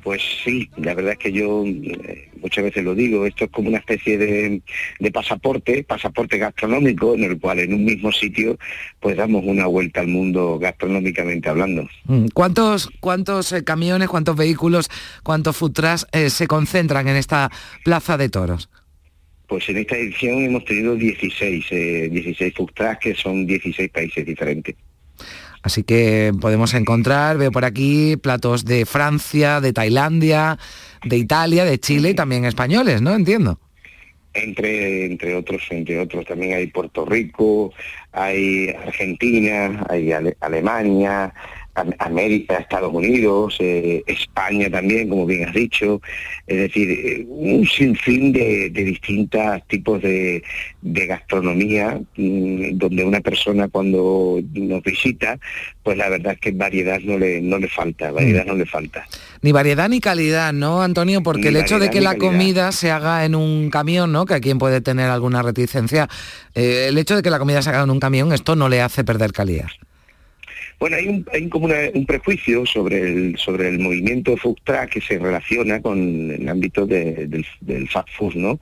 Pues 0.02 0.21
sí, 0.44 0.68
la 0.76 0.92
verdad 0.92 1.12
es 1.12 1.18
que 1.18 1.33
yo 1.33 1.64
eh, 1.64 2.28
muchas 2.42 2.64
veces 2.64 2.85
lo 2.85 2.94
digo, 2.94 3.25
esto 3.25 3.47
es 3.47 3.50
como 3.50 3.68
una 3.71 3.78
especie 3.78 4.18
de, 4.18 4.61
de 5.00 5.11
pasaporte, 5.11 5.83
pasaporte 5.83 6.37
gastronómico, 6.37 7.14
en 7.14 7.25
el 7.25 7.40
cual 7.40 7.61
en 7.61 7.73
un 7.73 7.87
mismo 7.87 8.12
sitio 8.12 8.59
pues 9.00 9.16
damos 9.16 9.44
una 9.47 9.66
vuelta 9.66 10.00
al 10.00 10.09
mundo 10.09 10.59
gastronómicamente 10.59 11.49
hablando. 11.49 11.88
Mm, 12.04 12.26
¿Cuántos, 12.35 12.90
cuántos 13.00 13.50
eh, 13.52 13.64
camiones, 13.64 14.11
cuántos 14.11 14.37
vehículos, 14.37 14.90
cuántos 15.23 15.56
food 15.56 15.73
trucks 15.73 16.06
eh, 16.12 16.28
se 16.28 16.47
concentran 16.47 17.09
en 17.09 17.16
esta 17.16 17.50
plaza 17.83 18.18
de 18.18 18.28
toros? 18.28 18.68
Pues 19.46 19.68
en 19.68 19.78
esta 19.78 19.96
edición 19.96 20.42
hemos 20.42 20.64
tenido 20.64 20.96
16, 20.96 21.66
eh, 21.70 22.08
16 22.10 22.54
food 22.54 22.70
trucks 22.74 22.98
que 23.00 23.14
son 23.14 23.46
16 23.46 23.90
países 23.90 24.24
diferentes. 24.24 24.74
Así 25.62 25.82
que 25.82 26.32
podemos 26.40 26.74
encontrar, 26.74 27.38
veo 27.38 27.50
por 27.50 27.64
aquí, 27.64 28.16
platos 28.16 28.64
de 28.64 28.84
Francia, 28.84 29.60
de 29.60 29.72
Tailandia, 29.72 30.58
de 31.04 31.16
Italia, 31.16 31.64
de 31.64 31.78
Chile 31.78 32.10
y 32.10 32.14
también 32.14 32.44
españoles, 32.44 33.00
¿no? 33.00 33.14
Entiendo. 33.14 33.58
Entre, 34.34 35.06
entre 35.06 35.34
otros, 35.36 35.62
entre 35.70 35.98
otros 36.00 36.26
también 36.26 36.54
hay 36.54 36.66
Puerto 36.66 37.04
Rico, 37.04 37.72
hay 38.12 38.68
Argentina, 38.70 39.86
hay 39.88 40.10
Ale- 40.12 40.36
Alemania, 40.40 41.32
América, 41.98 42.56
Estados 42.56 42.92
Unidos, 42.92 43.56
eh, 43.58 44.02
España 44.06 44.70
también, 44.70 45.08
como 45.08 45.26
bien 45.26 45.48
has 45.48 45.54
dicho, 45.54 46.00
es 46.46 46.56
decir, 46.56 46.90
eh, 46.90 47.24
un 47.28 47.66
sinfín 47.66 48.32
de, 48.32 48.70
de 48.70 48.84
distintos 48.84 49.62
tipos 49.68 50.00
de, 50.00 50.42
de 50.82 51.06
gastronomía, 51.06 52.00
mm, 52.16 52.78
donde 52.78 53.04
una 53.04 53.20
persona 53.20 53.68
cuando 53.68 54.40
nos 54.52 54.82
visita, 54.82 55.38
pues 55.82 55.96
la 55.96 56.08
verdad 56.08 56.34
es 56.34 56.40
que 56.40 56.52
variedad 56.52 57.00
no 57.00 57.18
le, 57.18 57.40
no 57.40 57.58
le 57.58 57.68
falta, 57.68 58.10
variedad 58.12 58.44
no 58.44 58.54
le 58.54 58.66
falta. 58.66 59.06
Ni 59.42 59.52
variedad 59.52 59.88
ni 59.88 60.00
calidad, 60.00 60.52
¿no, 60.52 60.82
Antonio? 60.82 61.22
Porque 61.22 61.42
Ni 61.42 61.48
el 61.48 61.56
hecho 61.56 61.78
de 61.78 61.90
que 61.90 62.00
la 62.00 62.14
calidad. 62.14 62.30
comida 62.30 62.72
se 62.72 62.90
haga 62.90 63.24
en 63.24 63.34
un 63.34 63.70
camión, 63.70 64.12
¿no? 64.12 64.26
Que 64.26 64.34
a 64.34 64.40
quien 64.40 64.58
puede 64.58 64.80
tener 64.80 65.10
alguna 65.10 65.42
reticencia, 65.42 66.08
eh, 66.54 66.86
el 66.88 66.98
hecho 66.98 67.16
de 67.16 67.22
que 67.22 67.30
la 67.30 67.38
comida 67.38 67.60
se 67.62 67.70
haga 67.70 67.82
en 67.82 67.90
un 67.90 68.00
camión, 68.00 68.32
esto 68.32 68.56
no 68.56 68.68
le 68.68 68.80
hace 68.80 69.04
perder 69.04 69.32
calidad. 69.32 69.68
Bueno, 70.80 70.96
hay 70.96 71.06
un, 71.08 71.26
hay 71.32 71.48
como 71.48 71.66
una- 71.66 71.90
un 71.94 72.04
prejuicio 72.06 72.66
sobre 72.66 73.00
el, 73.00 73.38
sobre 73.38 73.68
el 73.68 73.78
movimiento 73.78 74.36
food 74.36 74.56
que 74.90 75.00
se 75.00 75.18
relaciona 75.18 75.80
con 75.80 76.30
el 76.30 76.48
ámbito 76.48 76.86
de- 76.86 77.26
del, 77.26 77.46
del 77.60 77.88
fast 77.88 78.08
food, 78.16 78.34
¿no? 78.34 78.60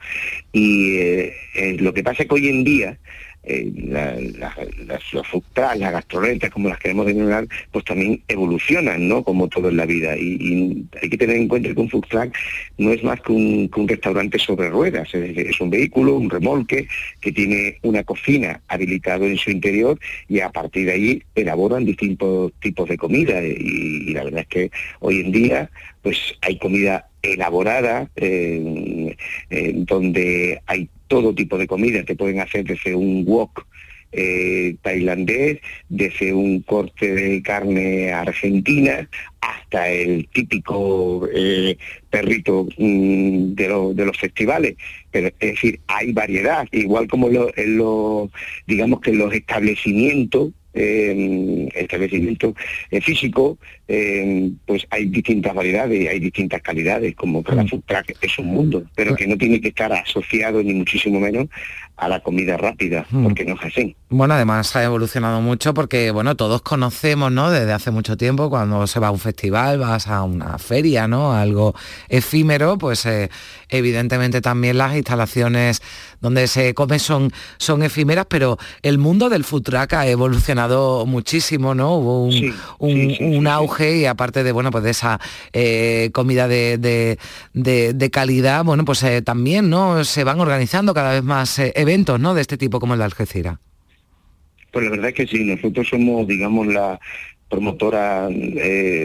Y 0.53 0.97
eh, 0.99 1.33
eh, 1.55 1.77
lo 1.81 1.93
que 1.93 2.03
pasa 2.03 2.23
es 2.23 2.29
que 2.29 2.35
hoy 2.35 2.49
en 2.49 2.65
día 2.65 2.99
eh, 3.45 3.73
la- 3.89 4.15
la- 4.39 4.57
las, 4.87 5.13
los 5.13 5.27
las 5.57 5.93
gastronetas, 5.93 6.51
como 6.51 6.69
las 6.69 6.79
queremos 6.79 7.07
denominar, 7.07 7.47
pues 7.71 7.85
también 7.85 8.23
evolucionan, 8.29 9.09
¿no? 9.09 9.23
Como 9.25 9.49
todo 9.49 9.69
en 9.69 9.77
la 9.77 9.87
vida. 9.87 10.17
Y, 10.17 10.37
y 10.41 10.87
hay 11.01 11.09
que 11.11 11.17
tener 11.19 11.37
en 11.37 11.49
cuenta 11.49 11.73
que 11.75 11.81
un 11.81 11.89
food 11.91 12.05
truck 12.09 12.35
no 12.79 12.93
es 12.93 13.03
más 13.03 13.21
que 13.21 13.33
un, 13.33 13.69
que 13.69 13.81
un 13.81 13.89
restaurante 13.89 14.39
sobre 14.39 14.69
ruedas, 14.71 15.09
es 15.15 15.61
un 15.61 15.71
vehículo, 15.71 16.15
un 16.17 16.31
remolque 16.31 16.87
que 17.21 17.33
tiene 17.33 17.79
una 17.83 18.05
cocina 18.05 18.61
habilitado 18.69 19.25
en 19.27 19.37
su 19.37 19.51
interior 19.51 19.99
y 20.29 20.41
a 20.41 20.51
partir 20.51 20.87
de 20.87 20.93
ahí 20.93 21.23
elaboran 21.35 21.85
distintos 21.85 22.53
tipos 22.61 22.89
de 22.89 22.97
comida. 22.97 23.43
Y, 23.45 23.53
y 24.09 24.13
la 24.15 24.25
verdad 24.25 24.41
es 24.41 24.47
que 24.49 24.71
hoy 25.01 25.21
en 25.21 25.33
día 25.33 25.71
pues 26.03 26.19
hay 26.41 26.59
comida 26.59 27.09
elaborada 27.23 28.09
eh, 28.17 29.17
eh, 29.51 29.73
donde 29.77 30.61
hay 30.67 30.89
todo 31.13 31.35
tipo 31.35 31.59
de 31.59 31.67
comida, 31.67 32.05
te 32.05 32.17
pueden 32.21 32.41
hacer 32.41 32.65
desde 32.65 32.95
un 32.95 33.25
wok 33.27 33.55
eh, 34.13 34.77
tailandés, 34.83 35.59
desde 35.89 36.33
un 36.33 36.61
corte 36.63 37.07
de 37.15 37.43
carne 37.43 38.13
argentina 38.13 39.09
hasta 39.41 39.89
el 39.91 40.29
típico 40.37 41.29
eh, 41.35 41.77
perrito 42.11 42.67
mm, 42.79 43.55
de, 43.59 43.69
lo- 43.69 43.93
de 43.95 44.05
los 44.07 44.17
festivales. 44.25 44.73
Pero 45.11 45.27
es 45.29 45.51
decir, 45.55 45.81
hay 45.87 46.13
variedad, 46.13 46.67
igual 46.73 47.07
como 47.09 47.29
en 47.29 47.37
en 47.57 47.77
los, 47.77 48.31
digamos 48.67 49.01
que 49.01 49.13
los 49.13 49.33
establecimientos 49.35 50.51
eh, 50.75 51.69
establecimientos 51.75 52.55
eh, 52.91 53.01
físicos, 53.03 53.59
eh, 53.95 54.51
pues 54.65 54.87
hay 54.89 55.05
distintas 55.07 55.55
variedades, 55.55 56.09
hay 56.09 56.19
distintas 56.19 56.63
calidades, 56.63 57.15
como 57.15 57.43
cada 57.43 57.67
food 57.67 57.83
truck 57.87 58.17
es 58.23 58.39
un 58.39 58.47
mundo, 58.47 58.83
pero 58.95 59.15
que 59.15 59.27
no 59.27 59.37
tiene 59.37 59.61
que 59.61 59.69
estar 59.69 59.93
asociado 59.93 60.63
ni 60.63 60.73
muchísimo 60.73 61.21
menos 61.21 61.49
a 61.99 62.09
la 62.09 62.21
comida 62.21 62.57
rápida, 62.57 63.07
Mm. 63.11 63.23
porque 63.25 63.45
no 63.45 63.55
es 63.55 63.61
así. 63.65 63.95
Bueno, 64.09 64.35
además 64.35 64.75
ha 64.77 64.83
evolucionado 64.83 65.41
mucho 65.43 65.75
porque, 65.75 66.11
bueno, 66.11 66.35
todos 66.37 66.63
conocemos, 66.63 67.31
¿no? 67.31 67.51
Desde 67.51 67.73
hace 67.73 67.91
mucho 67.91 68.17
tiempo, 68.17 68.49
cuando 68.51 68.87
se 68.87 68.99
va 68.99 69.09
a 69.09 69.11
un 69.11 69.19
festival, 69.19 69.79
vas 69.79 70.09
a 70.09 70.23
una 70.23 70.59
feria, 70.59 71.07
¿no? 71.07 71.33
Algo 71.35 71.75
efímero, 72.09 72.79
pues 72.79 73.05
eh, 73.07 73.29
evidentemente 73.69 74.41
también 74.41 74.79
las 74.79 74.97
instalaciones 74.97 75.83
donde 76.21 76.47
se 76.47 76.73
come 76.75 76.99
son, 76.99 77.31
son 77.59 77.83
efímeras, 77.83 78.27
pero 78.29 78.57
el 78.83 78.99
mundo 78.99 79.29
del 79.29 79.45
food 79.45 79.63
truck 79.63 79.93
ha 79.95 80.07
evolucionado 80.07 81.05
muchísimo, 81.07 81.75
¿no? 81.75 81.97
Hubo 81.97 82.25
un, 82.25 82.55
un- 82.79 83.17
un 83.37 83.47
auge 83.47 83.82
y 83.83 84.07
aparte 84.07 84.43
de, 84.45 84.53
bueno, 84.53 84.71
pues 84.71 84.85
de 84.85 84.91
esa 84.91 85.21
eh, 85.53 86.11
comida 86.13 86.49
de, 86.49 86.79
de- 86.79 87.19
de- 87.53 88.11
calidad, 88.11 88.65
bueno, 88.65 88.85
pues 88.85 89.03
eh, 89.03 89.23
también, 89.23 89.69
¿no? 89.71 90.05
Se 90.05 90.25
van 90.25 90.41
organizando 90.41 90.95
cada 90.95 91.13
vez 91.13 91.23
más 91.25 91.59
eh, 91.59 91.73
eventos, 91.77 92.21
¿no? 92.21 92.35
De 92.35 92.41
este 92.43 92.57
tipo 92.59 92.79
como 92.81 92.95
el 92.95 92.99
de 92.99 93.05
Algeciras. 93.05 93.59
Pues 94.71 94.85
la 94.85 94.91
verdad 94.91 95.09
es 95.09 95.15
que 95.15 95.27
sí, 95.27 95.45
nosotros 95.45 95.89
somos, 95.89 96.27
digamos, 96.27 96.67
la 96.67 96.99
promotora 97.51 98.29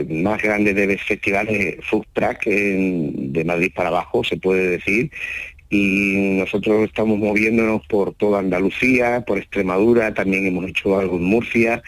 más 0.09 0.41
grande 0.41 0.73
de 0.73 0.97
festivales 0.97 1.77
food 1.89 2.05
truck 2.13 2.47
en- 2.47 3.33
de 3.33 3.43
Madrid 3.43 3.71
para 3.75 3.89
abajo, 3.89 4.23
se 4.23 4.37
puede 4.37 4.69
decir, 4.69 5.11
y 5.69 6.37
nosotros 6.39 6.85
estamos 6.87 7.17
moviéndonos 7.19 7.85
por 7.87 8.13
toda 8.13 8.39
Andalucía, 8.39 9.25
por 9.27 9.37
Extremadura, 9.37 10.13
también 10.13 10.45
hemos 10.45 10.65
hecho 10.69 10.97
algo 10.97 11.17
en 11.17 11.25
Murcia, 11.25 11.83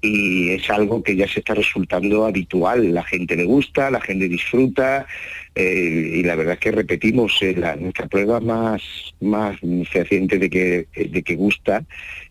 y 0.00 0.50
es 0.50 0.70
algo 0.70 1.02
que 1.02 1.16
ya 1.16 1.26
se 1.26 1.40
está 1.40 1.54
resultando 1.54 2.24
habitual, 2.24 2.94
la 2.94 3.02
gente 3.02 3.34
le 3.36 3.44
gusta, 3.44 3.90
la 3.90 4.00
gente 4.00 4.28
disfruta, 4.28 5.06
eh, 5.54 6.12
y 6.16 6.22
la 6.22 6.36
verdad 6.36 6.54
es 6.54 6.60
que 6.60 6.70
repetimos 6.70 7.36
eh, 7.42 7.54
la- 7.56 7.74
nuestra 7.74 8.06
prueba 8.06 8.38
más, 8.38 8.80
más 9.20 9.56
fehaciente 9.90 10.38
de 10.38 10.48
que, 10.48 10.86
de 10.94 11.22
que 11.24 11.34
gusta 11.34 11.84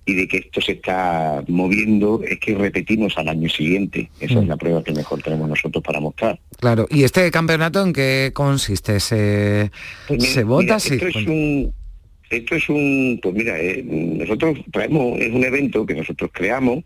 y 0.05 0.13
de 0.13 0.27
que 0.29 0.37
esto 0.37 0.61
se 0.61 0.73
está 0.73 1.43
moviendo 1.49 2.21
es 2.23 2.39
que 2.39 2.55
repetimos 2.55 3.17
al 3.17 3.27
año 3.27 3.49
siguiente. 3.49 4.09
Esa 4.21 4.35
Mm. 4.35 4.43
es 4.43 4.47
la 4.47 4.55
prueba 4.57 4.81
que 4.83 4.93
mejor 4.93 5.21
tenemos 5.21 5.49
nosotros 5.49 5.83
para 5.83 5.99
mostrar. 5.99 6.39
Claro, 6.61 6.87
¿y 6.89 7.03
este 7.03 7.29
campeonato 7.31 7.85
en 7.85 7.91
qué 7.91 8.31
consiste? 8.33 9.01
¿Se, 9.01 9.71
Pues 10.07 10.19
mira, 10.21 10.31
se 10.33 10.43
vota? 10.45 10.63
mira, 10.63 10.79
Sí, 10.79 10.93
esto 10.93 11.07
es 11.07 11.15
un 11.27 11.73
esto 12.29 12.55
es 12.55 12.67
un 12.69 13.19
pues 13.23 13.35
mira 13.35 13.57
eh, 13.57 13.81
nosotros 13.85 14.59
traemos 14.73 15.17
es 15.19 15.31
un 15.33 15.45
evento 15.45 15.85
que 15.85 15.93
nosotros 15.95 16.29
creamos 16.33 16.83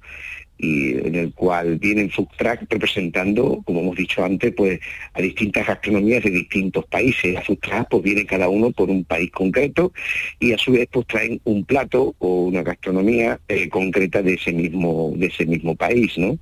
y 0.61 0.91
en 0.91 1.15
el 1.15 1.33
cual 1.33 1.77
vienen 1.79 2.11
food 2.11 2.27
truck 2.37 2.59
representando 2.69 3.61
como 3.65 3.81
hemos 3.81 3.95
dicho 3.95 4.23
antes 4.23 4.53
pues 4.55 4.79
a 5.13 5.21
distintas 5.21 5.65
gastronomías 5.65 6.23
de 6.23 6.29
distintos 6.29 6.85
países. 6.85 7.35
A 7.35 7.41
food 7.41 7.57
truck 7.57 7.87
pues 7.89 8.03
viene 8.03 8.25
cada 8.25 8.47
uno 8.47 8.71
por 8.71 8.89
un 8.89 9.03
país 9.03 9.31
concreto 9.31 9.91
y 10.39 10.53
a 10.53 10.57
su 10.57 10.73
vez 10.73 10.87
pues 10.91 11.07
traen 11.07 11.41
un 11.45 11.65
plato 11.65 12.15
o 12.19 12.45
una 12.45 12.61
gastronomía 12.61 13.39
eh, 13.47 13.67
concreta 13.69 14.21
de 14.21 14.35
ese 14.35 14.53
mismo 14.53 15.13
de 15.15 15.27
ese 15.27 15.45
mismo 15.45 15.75
país 15.75 16.17
no 16.17 16.37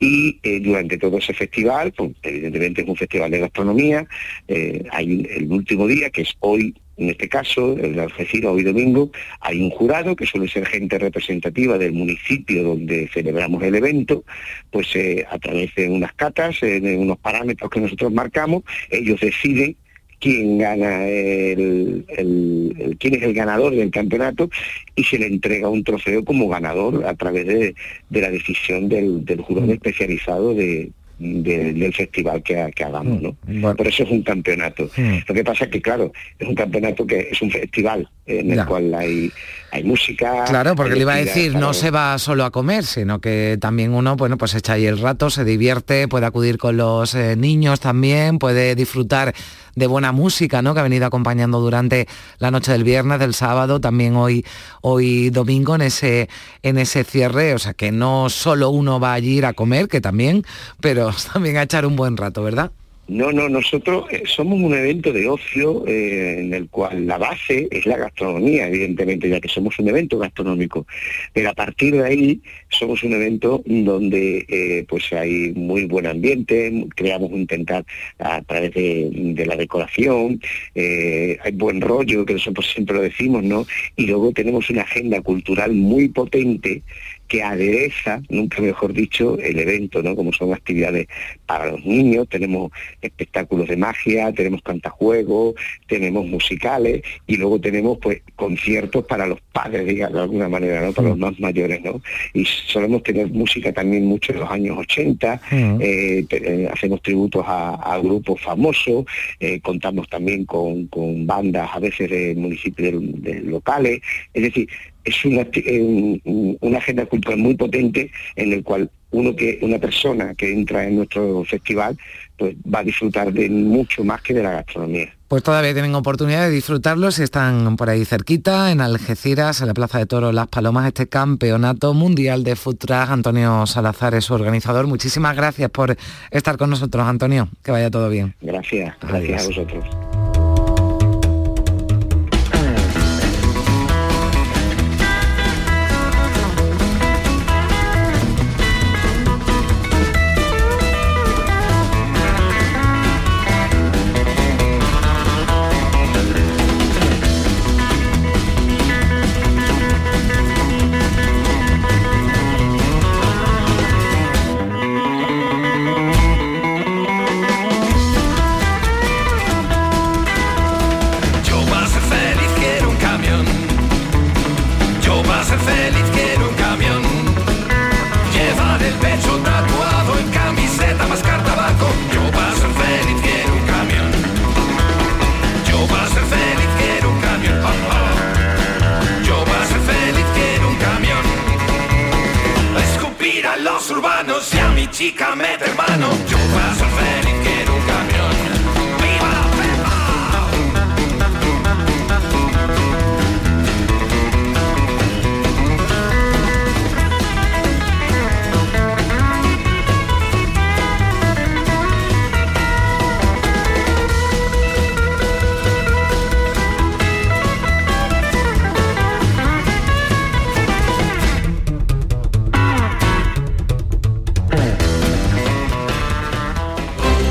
y 0.00 0.38
eh, 0.42 0.60
durante 0.60 0.98
todo 0.98 1.18
ese 1.18 1.32
festival 1.32 1.92
pues 1.92 2.10
evidentemente 2.22 2.82
es 2.82 2.88
un 2.88 2.96
festival 2.96 3.30
de 3.30 3.38
gastronomía 3.38 4.06
eh, 4.48 4.84
hay 4.90 5.26
el 5.30 5.50
último 5.50 5.86
día 5.86 6.10
que 6.10 6.22
es 6.22 6.34
hoy 6.40 6.74
en 7.00 7.10
este 7.10 7.28
caso, 7.28 7.76
el 7.78 7.94
de 7.94 8.02
Algeciras, 8.02 8.52
hoy 8.52 8.62
domingo, 8.62 9.10
hay 9.40 9.60
un 9.60 9.70
jurado 9.70 10.14
que 10.14 10.26
suele 10.26 10.48
ser 10.48 10.66
gente 10.66 10.98
representativa 10.98 11.78
del 11.78 11.92
municipio 11.92 12.62
donde 12.62 13.08
celebramos 13.12 13.62
el 13.62 13.74
evento, 13.74 14.24
pues 14.70 14.94
eh, 14.94 15.24
a 15.30 15.38
través 15.38 15.74
de 15.74 15.88
unas 15.88 16.12
catas, 16.12 16.62
eh, 16.62 16.80
de 16.80 16.96
unos 16.96 17.18
parámetros 17.18 17.70
que 17.70 17.80
nosotros 17.80 18.12
marcamos, 18.12 18.62
ellos 18.90 19.18
deciden 19.20 19.76
quién 20.18 20.58
gana 20.58 21.08
el, 21.08 22.04
el- 22.18 22.74
el- 22.78 22.96
quién 22.98 23.14
es 23.14 23.22
el 23.22 23.32
ganador 23.32 23.74
del 23.74 23.90
campeonato 23.90 24.50
y 24.94 25.04
se 25.04 25.18
le 25.18 25.26
entrega 25.26 25.70
un 25.70 25.82
trofeo 25.82 26.22
como 26.26 26.46
ganador 26.48 27.06
a 27.06 27.14
través 27.14 27.46
de, 27.46 27.74
de 28.10 28.20
la 28.20 28.30
decisión 28.30 28.90
del, 28.90 29.24
del 29.24 29.40
jurado 29.40 29.72
especializado 29.72 30.52
de, 30.54 30.90
de- 31.20 31.72
del 31.74 31.92
festival 31.94 32.42
que, 32.42 32.58
ha- 32.58 32.70
que 32.70 32.82
hagamos, 32.82 33.20
¿no? 33.20 33.36
Por 33.76 33.86
eso 33.86 34.02
es 34.04 34.10
un 34.10 34.22
campeonato. 34.22 34.88
Mm. 34.96 35.18
Lo 35.28 35.34
que 35.34 35.44
pasa 35.44 35.64
es 35.66 35.70
que, 35.70 35.82
claro, 35.82 36.12
es 36.38 36.48
un 36.48 36.54
campeonato 36.54 37.06
que 37.06 37.28
es 37.30 37.40
un 37.42 37.50
festival 37.50 38.08
en 38.26 38.50
el 38.50 38.56
Ya. 38.56 38.66
cual 38.66 38.94
hay, 38.94 39.30
hay 39.72 39.84
música. 39.84 40.44
Claro, 40.46 40.74
porque 40.74 40.94
le 40.94 41.00
iba 41.00 41.14
a 41.14 41.16
decir, 41.16 41.54
no 41.54 41.72
se 41.72 41.90
va 41.90 42.18
solo 42.18 42.44
a 42.44 42.50
comer, 42.50 42.84
sino 42.84 43.20
que 43.20 43.58
también 43.60 43.92
uno, 43.94 44.16
bueno, 44.16 44.36
pues 44.36 44.54
echa 44.54 44.74
ahí 44.74 44.86
el 44.86 44.98
rato, 44.98 45.30
se 45.30 45.44
divierte, 45.44 46.08
puede 46.08 46.26
acudir 46.26 46.58
con 46.58 46.76
los 46.76 47.14
eh, 47.14 47.36
niños 47.36 47.80
también, 47.80 48.38
puede 48.38 48.74
disfrutar 48.74 49.34
de 49.76 49.86
buena 49.86 50.12
música, 50.12 50.62
¿no? 50.62 50.74
Que 50.74 50.80
ha 50.80 50.84
venido 50.84 51.06
acompañando 51.06 51.60
durante 51.60 52.08
la 52.38 52.50
noche 52.50 52.72
del 52.72 52.84
viernes, 52.84 53.20
del 53.20 53.34
sábado, 53.34 53.80
también 53.80 54.16
hoy, 54.16 54.44
hoy 54.82 55.30
domingo 55.30 55.74
en 55.74 55.82
ese, 55.82 56.28
en 56.62 56.78
ese 56.78 57.04
cierre. 57.04 57.54
O 57.54 57.58
sea 57.58 57.74
que 57.74 57.92
no 57.92 58.28
solo 58.28 58.70
uno 58.70 59.00
va 59.00 59.14
a 59.14 59.18
ir 59.20 59.46
a 59.46 59.52
comer, 59.52 59.88
que 59.88 60.00
también, 60.00 60.44
pero 60.80 61.10
también 61.32 61.56
a 61.56 61.62
echar 61.62 61.86
un 61.86 61.96
buen 61.96 62.16
rato, 62.16 62.42
¿verdad? 62.42 62.72
No, 63.10 63.32
no, 63.32 63.48
nosotros 63.48 64.04
eh, 64.12 64.22
somos 64.24 64.60
un 64.60 64.72
evento 64.72 65.12
de 65.12 65.28
ocio 65.28 65.84
eh, 65.88 66.36
en 66.38 66.54
el 66.54 66.68
cual 66.68 67.08
la 67.08 67.18
base 67.18 67.66
es 67.68 67.84
la 67.84 67.96
gastronomía, 67.96 68.68
evidentemente, 68.68 69.28
ya 69.28 69.40
que 69.40 69.48
somos 69.48 69.76
un 69.80 69.88
evento 69.88 70.16
gastronómico. 70.16 70.86
Pero 71.32 71.50
a 71.50 71.52
partir 71.52 71.94
de 71.94 72.04
ahí 72.04 72.40
somos 72.68 73.02
un 73.02 73.14
evento 73.14 73.64
donde 73.66 74.46
eh, 74.48 74.84
pues 74.88 75.12
hay 75.12 75.50
muy 75.56 75.86
buen 75.86 76.06
ambiente, 76.06 76.86
creamos 76.94 77.32
intentar 77.32 77.84
a 78.20 78.42
través 78.42 78.74
de, 78.74 79.44
la 79.44 79.56
decoración, 79.56 80.40
hay 80.76 81.52
buen 81.54 81.80
rollo, 81.80 82.24
que 82.24 82.34
nosotros 82.34 82.70
siempre 82.72 82.94
lo 82.94 83.02
decimos, 83.02 83.42
¿no? 83.42 83.66
Y 83.96 84.06
luego 84.06 84.30
tenemos 84.30 84.70
una 84.70 84.82
agenda 84.82 85.20
cultural 85.20 85.72
muy 85.72 86.08
potente 86.08 86.82
que 87.30 87.44
adereza, 87.44 88.20
nunca 88.28 88.60
mejor 88.60 88.92
dicho, 88.92 89.38
el 89.38 89.56
evento, 89.60 90.02
¿no? 90.02 90.16
Como 90.16 90.32
son 90.32 90.52
actividades 90.52 91.06
para 91.46 91.70
los 91.70 91.84
niños, 91.86 92.28
tenemos 92.28 92.72
espectáculos 93.00 93.68
de 93.68 93.76
magia, 93.76 94.32
tenemos 94.32 94.60
cantajuegos, 94.62 95.54
tenemos 95.86 96.26
musicales 96.26 97.02
y 97.28 97.36
luego 97.36 97.60
tenemos 97.60 97.98
pues 97.98 98.20
conciertos 98.34 99.04
para 99.04 99.28
los 99.28 99.40
padres, 99.52 99.86
digamos, 99.86 100.16
de 100.16 100.20
alguna 100.22 100.48
manera, 100.48 100.80
¿no? 100.82 100.92
Para 100.92 101.10
los 101.10 101.18
más 101.18 101.38
mayores, 101.38 101.80
¿no? 101.82 102.02
Y 102.34 102.44
solemos 102.44 103.04
tener 103.04 103.28
música 103.30 103.72
también 103.72 104.06
mucho 104.06 104.32
de 104.32 104.40
los 104.40 104.50
años 104.50 104.76
80, 104.78 105.40
eh, 105.80 106.24
te- 106.28 106.64
eh, 106.64 106.68
hacemos 106.68 107.00
tributos 107.00 107.44
a, 107.46 107.76
a 107.76 107.98
grupos 108.00 108.40
famosos, 108.42 109.04
eh, 109.38 109.60
contamos 109.60 110.08
también 110.08 110.44
con, 110.46 110.88
con 110.88 111.26
bandas 111.28 111.70
a 111.72 111.78
veces 111.78 112.10
de 112.10 112.34
municipios 112.34 113.00
de- 113.22 113.34
de 113.34 113.40
locales, 113.42 114.00
es 114.34 114.42
decir, 114.42 114.68
es 115.04 115.24
una, 115.24 115.46
eh, 115.52 116.20
una 116.60 116.78
agenda 116.78 117.06
cultural 117.06 117.38
muy 117.38 117.54
potente 117.54 118.10
en 118.36 118.52
el 118.52 118.62
cual 118.62 118.90
uno 119.12 119.34
que 119.34 119.58
una 119.62 119.78
persona 119.78 120.34
que 120.34 120.52
entra 120.52 120.86
en 120.86 120.96
nuestro 120.96 121.44
festival 121.44 121.96
pues 122.36 122.54
va 122.72 122.78
a 122.78 122.84
disfrutar 122.84 123.32
de 123.32 123.50
mucho 123.50 124.02
más 124.02 124.22
que 124.22 124.32
de 124.32 124.42
la 124.42 124.52
gastronomía. 124.52 125.12
Pues 125.28 125.42
todavía 125.42 125.72
tienen 125.74 125.94
oportunidad 125.94 126.48
de 126.48 126.50
disfrutarlo 126.50 127.10
si 127.10 127.22
están 127.22 127.76
por 127.76 127.90
ahí 127.90 128.04
cerquita, 128.04 128.72
en 128.72 128.80
Algeciras, 128.80 129.60
en 129.60 129.68
la 129.68 129.74
Plaza 129.74 129.98
de 129.98 130.06
Toros 130.06 130.34
Las 130.34 130.48
Palomas, 130.48 130.86
este 130.86 131.06
campeonato 131.06 131.92
mundial 131.92 132.42
de 132.42 132.56
food 132.56 132.78
truck. 132.78 133.10
Antonio 133.10 133.66
Salazar 133.66 134.14
es 134.14 134.24
su 134.24 134.34
organizador. 134.34 134.86
Muchísimas 134.86 135.36
gracias 135.36 135.70
por 135.70 135.96
estar 136.30 136.56
con 136.56 136.70
nosotros, 136.70 137.06
Antonio. 137.06 137.48
Que 137.62 137.70
vaya 137.70 137.90
todo 137.90 138.08
bien. 138.08 138.34
Gracias, 138.40 138.96
gracias 139.02 139.44
a 139.44 139.46
vosotros. 139.46 140.29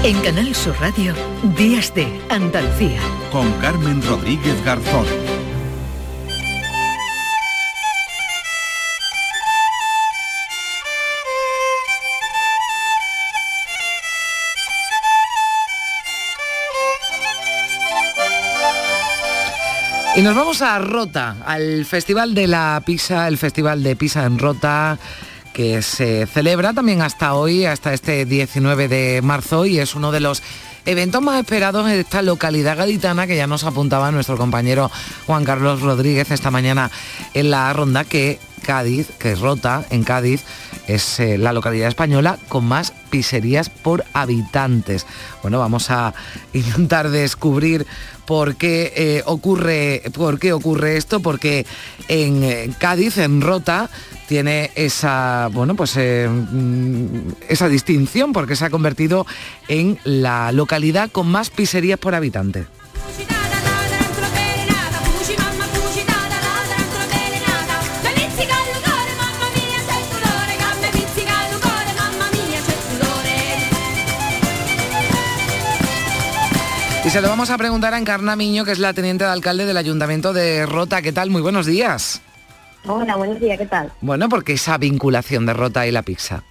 En 0.02 0.18
Canal 0.22 0.56
Sur 0.56 0.80
Radio, 0.80 1.14
Días 1.58 1.94
de 1.94 2.08
Andalucía. 2.30 3.02
Con 3.34 3.52
Carmen 3.60 4.02
Rodríguez 4.02 4.56
Garzón. 4.64 5.06
Y 20.16 20.22
nos 20.22 20.34
vamos 20.34 20.62
a 20.62 20.80
Rota, 20.80 21.36
al 21.46 21.84
Festival 21.84 22.34
de 22.34 22.48
la 22.48 22.82
Pisa, 22.86 23.28
el 23.28 23.38
Festival 23.38 23.84
de 23.84 23.98
Pisa 23.98 24.26
en 24.26 24.40
Rota, 24.40 24.98
que 25.60 25.82
se 25.82 26.26
celebra 26.26 26.72
también 26.72 27.02
hasta 27.02 27.34
hoy, 27.34 27.66
hasta 27.66 27.94
este 27.94 28.24
19 28.24 28.88
de 28.88 29.22
marzo, 29.22 29.66
y 29.66 29.78
es 29.78 29.94
uno 29.94 30.10
de 30.10 30.22
los 30.22 30.42
eventos 30.86 31.22
más 31.22 31.38
esperados 31.38 31.86
en 31.86 32.00
esta 32.00 32.22
localidad 32.22 32.78
gaditana 32.78 33.28
que 33.28 33.36
ya 33.36 33.46
nos 33.46 33.66
apuntaba 33.66 34.10
nuestro 34.10 34.38
compañero 34.38 34.90
Juan 35.28 35.44
Carlos 35.44 35.82
Rodríguez 35.82 36.32
esta 36.32 36.50
mañana 36.50 36.90
en 37.34 37.52
la 37.52 37.74
ronda 37.74 38.06
que 38.06 38.40
Cádiz, 38.70 39.10
que 39.18 39.32
es 39.32 39.40
Rota, 39.40 39.84
en 39.90 40.04
Cádiz, 40.04 40.44
es 40.88 41.20
eh, 41.20 41.40
la 41.40 41.54
localidad 41.54 41.88
española 41.88 42.38
con 42.50 42.66
más 42.66 42.94
pizzerías 43.10 43.68
por 43.68 44.06
habitantes. 44.14 45.08
Bueno, 45.42 45.58
vamos 45.58 45.90
a 45.90 46.14
intentar 46.54 47.10
descubrir 47.10 47.88
por 48.28 48.58
qué 48.58 48.94
eh, 48.96 49.24
ocurre, 49.26 50.04
por 50.14 50.38
qué 50.38 50.54
ocurre 50.54 50.98
esto, 50.98 51.20
porque 51.20 51.66
en 52.10 52.44
eh, 52.44 52.70
Cádiz, 52.78 53.18
en 53.18 53.42
Rota, 53.42 53.90
tiene 54.28 54.70
esa, 54.76 55.50
bueno, 55.52 55.74
pues 55.74 55.98
mm, 55.98 57.06
esa 57.48 57.70
distinción 57.70 58.34
porque 58.34 58.56
se 58.56 58.66
ha 58.66 58.70
convertido 58.70 59.26
en 59.68 59.98
la 60.04 60.52
localidad 60.52 61.10
con 61.10 61.28
más 61.28 61.50
pizzerías 61.50 61.98
por 61.98 62.14
habitante. 62.14 62.68
Y 77.10 77.12
se 77.12 77.22
lo 77.22 77.30
vamos 77.30 77.50
a 77.50 77.58
preguntar 77.58 77.96
a 77.96 77.98
Encarna 77.98 78.36
Miño, 78.36 78.66
que 78.66 78.72
es 78.72 78.78
la 78.78 78.94
teniente 78.94 79.24
de 79.24 79.32
alcalde 79.32 79.66
del 79.66 79.78
Ayuntamiento 79.78 80.32
de 80.32 80.68
Rota. 80.68 81.02
¿Qué 81.02 81.12
tal? 81.12 81.32
Muy 81.32 81.42
buenos 81.42 81.66
días. 81.66 82.22
Hola, 82.86 83.16
buenos 83.16 83.40
días, 83.40 83.58
¿qué 83.58 83.66
tal? 83.66 83.92
Bueno, 84.00 84.30
porque 84.30 84.54
esa 84.54 84.78
vinculación 84.78 85.48
de 85.48 85.54
Rota 85.54 85.88
y 85.88 85.92
la 85.92 86.04
pizza. 86.04 86.44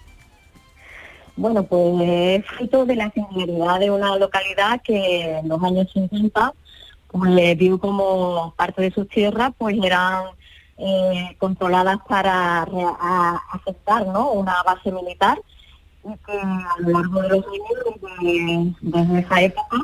Bueno, 1.37 1.63
pues 1.63 2.09
es 2.09 2.45
fruto 2.47 2.85
de 2.87 2.97
la 2.97 3.09
singularidad 3.13 3.79
de 3.79 3.93
una 3.93 4.17
localidad 4.17 4.81
que 4.83 5.39
en 5.39 5.49
los 5.49 5.63
años 5.63 5.87
50 5.93 6.53
pues 7.07 7.57
vio 7.57 7.79
como 7.79 8.53
parte 8.57 8.83
de 8.83 8.91
sus 8.91 9.09
tierras 9.09 9.53
pues 9.57 9.77
eran 9.81 10.25
eh, 10.77 11.37
controladas 11.39 11.99
para 12.09 12.67
aceptar 13.53 14.09
¿no? 14.09 14.33
una 14.33 14.61
base 14.65 14.91
militar 14.91 15.39
y 16.03 16.17
que 16.27 16.37
a 16.37 16.75
lo 16.81 16.99
largo 16.99 17.23
de 17.23 17.29
los 17.29 17.45
años 17.47 18.15
desde, 18.21 18.75
desde 18.81 19.19
esa 19.21 19.41
época 19.41 19.77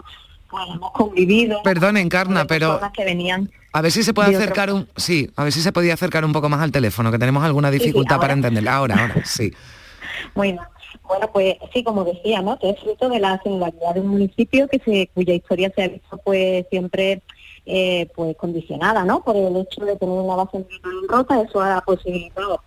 hemos 0.73 0.93
convivido 0.93 1.63
Perdón, 1.63 1.97
Encarna, 1.97 2.47
pero 2.47 2.81
que 2.95 3.05
venían 3.05 3.51
a 3.73 3.81
ver 3.83 3.91
si 3.91 4.03
se 4.05 4.15
puede 4.15 4.29
otro- 4.29 4.39
acercar 4.41 4.73
un... 4.73 4.89
Sí, 4.97 5.29
a 5.35 5.43
ver 5.45 5.53
si 5.53 5.61
se 5.61 5.73
podía 5.73 5.95
acercar 5.95 6.25
un 6.25 6.33
poco 6.33 6.49
más 6.49 6.61
al 6.61 6.71
teléfono, 6.71 7.11
que 7.11 7.19
tenemos 7.19 7.43
alguna 7.43 7.71
Sí, 7.73 7.79
sí, 7.79 7.85
dificultad 7.87 8.17
para 8.17 8.33
ahora. 8.33 8.35
entenderla. 8.35 8.77
Ahora, 8.77 8.95
ahora, 9.01 9.25
sí. 9.25 9.53
Bueno, 10.35 10.63
bueno, 11.09 11.29
pues 11.33 11.57
sí, 11.73 11.83
como 11.83 12.05
decía, 12.05 12.41
¿no? 12.41 12.57
Que 12.59 12.71
es 12.71 12.79
fruto 12.81 13.09
de 13.09 13.19
la 13.19 13.41
singularidad 13.43 13.95
de 13.95 14.01
un 14.01 14.07
municipio 14.09 14.69
que 14.69 14.79
se, 14.85 15.11
cuya 15.13 15.35
historia 15.35 15.73
se 15.75 15.83
ha 15.83 15.89
visto 15.89 16.17
pues 16.25 16.65
siempre 16.71 17.23
eh, 17.67 18.09
pues 18.15 18.37
condicionada, 18.37 19.05
¿no? 19.05 19.23
Por 19.25 19.37
el 19.37 19.57
hecho 19.57 19.85
de 19.85 19.97
tener 19.97 20.15
una 20.19 20.37
base 20.37 20.65
Rota, 21.09 21.41
eso 21.43 21.61
ha 21.61 21.81
posibilitado, 21.81 22.63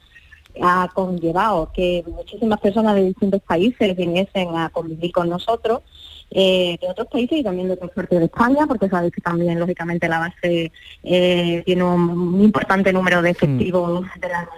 ha 0.61 0.89
conllevado 0.93 1.71
que 1.73 2.03
muchísimas 2.07 2.59
personas 2.59 2.95
de 2.95 3.05
distintos 3.05 3.41
países 3.41 3.95
viniesen 3.95 4.55
a 4.57 4.69
convivir 4.69 5.11
con 5.13 5.29
nosotros, 5.29 5.81
eh, 6.29 6.77
de 6.81 6.89
otros 6.89 7.07
países 7.07 7.39
y 7.39 7.43
también 7.43 7.67
de 7.67 7.75
otras 7.75 7.91
partes 7.91 8.19
de 8.19 8.25
España, 8.25 8.67
porque 8.67 8.89
sabéis 8.89 9.13
que 9.13 9.21
también, 9.21 9.59
lógicamente, 9.59 10.09
la 10.09 10.19
base 10.19 10.71
eh, 11.03 11.63
tiene 11.65 11.83
un, 11.83 12.41
importante 12.43 12.91
número 12.91 13.21
de 13.21 13.29
efectivos 13.29 14.05
de 14.19 14.27
la 14.27 14.49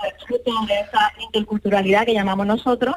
pues, 0.00 0.14
fruto 0.26 0.52
de 0.66 0.80
esa 0.80 1.12
interculturalidad 1.20 2.06
que 2.06 2.14
llamamos 2.14 2.46
nosotros, 2.46 2.94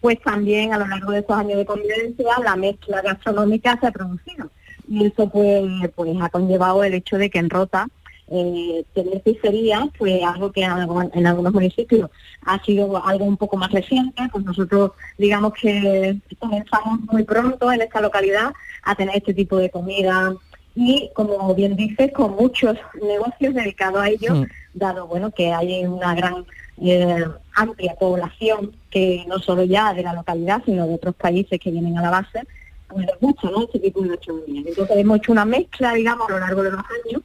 pues 0.00 0.20
también 0.20 0.72
a 0.72 0.78
lo 0.78 0.86
largo 0.86 1.12
de 1.12 1.20
estos 1.20 1.36
años 1.36 1.58
de 1.58 1.66
convivencia 1.66 2.26
la 2.42 2.56
mezcla 2.56 3.02
gastronómica 3.02 3.78
se 3.78 3.86
ha 3.86 3.92
producido. 3.92 4.50
Y 4.88 5.06
eso 5.06 5.28
pues, 5.28 5.64
pues 5.94 6.16
ha 6.20 6.28
conllevado 6.28 6.82
el 6.84 6.94
hecho 6.94 7.18
de 7.18 7.30
que 7.30 7.38
en 7.38 7.50
Rota 7.50 7.88
eh, 8.32 8.84
tener 8.94 9.20
pizzería, 9.22 9.88
pues 9.98 10.22
algo 10.24 10.50
que 10.52 10.62
en, 10.62 10.70
algu- 10.70 11.10
en 11.12 11.26
algunos 11.26 11.52
municipios 11.52 12.10
ha 12.46 12.62
sido 12.64 13.04
algo 13.04 13.24
un 13.26 13.36
poco 13.36 13.56
más 13.56 13.70
reciente, 13.70 14.22
pues 14.32 14.44
nosotros 14.44 14.92
digamos 15.18 15.52
que 15.54 16.16
comenzamos 16.38 17.00
muy 17.10 17.22
pronto 17.24 17.70
en 17.70 17.82
esta 17.82 18.00
localidad 18.00 18.52
a 18.84 18.94
tener 18.94 19.16
este 19.16 19.34
tipo 19.34 19.56
de 19.58 19.70
comida 19.70 20.34
y 20.74 21.10
como 21.14 21.54
bien 21.54 21.76
dices, 21.76 22.12
con 22.12 22.34
muchos 22.34 22.78
negocios 23.02 23.54
dedicados 23.54 24.00
a 24.02 24.08
ello, 24.08 24.34
Mm. 24.34 24.46
dado 24.74 25.06
bueno 25.06 25.30
que 25.30 25.52
hay 25.52 25.84
una 25.84 26.14
gran 26.14 26.46
eh, 26.80 27.24
amplia 27.54 27.94
población 28.00 28.72
que 28.90 29.24
no 29.28 29.38
solo 29.38 29.64
ya 29.64 29.92
de 29.92 30.02
la 30.02 30.14
localidad, 30.14 30.62
sino 30.64 30.86
de 30.86 30.94
otros 30.94 31.14
países 31.14 31.60
que 31.60 31.70
vienen 31.70 31.98
a 31.98 32.02
la 32.02 32.10
base, 32.10 32.40
pues 32.88 33.06
les 33.06 33.20
gusta 33.20 33.50
¿no? 33.50 33.64
este 33.64 33.78
tipo 33.80 34.00
de 34.02 34.08
gastronomía. 34.08 34.62
Entonces 34.66 34.96
hemos 34.96 35.18
hecho 35.18 35.32
una 35.32 35.44
mezcla, 35.44 35.92
digamos, 35.92 36.28
a 36.28 36.32
lo 36.32 36.38
largo 36.40 36.62
de 36.62 36.70
los 36.70 36.80
años 36.80 37.22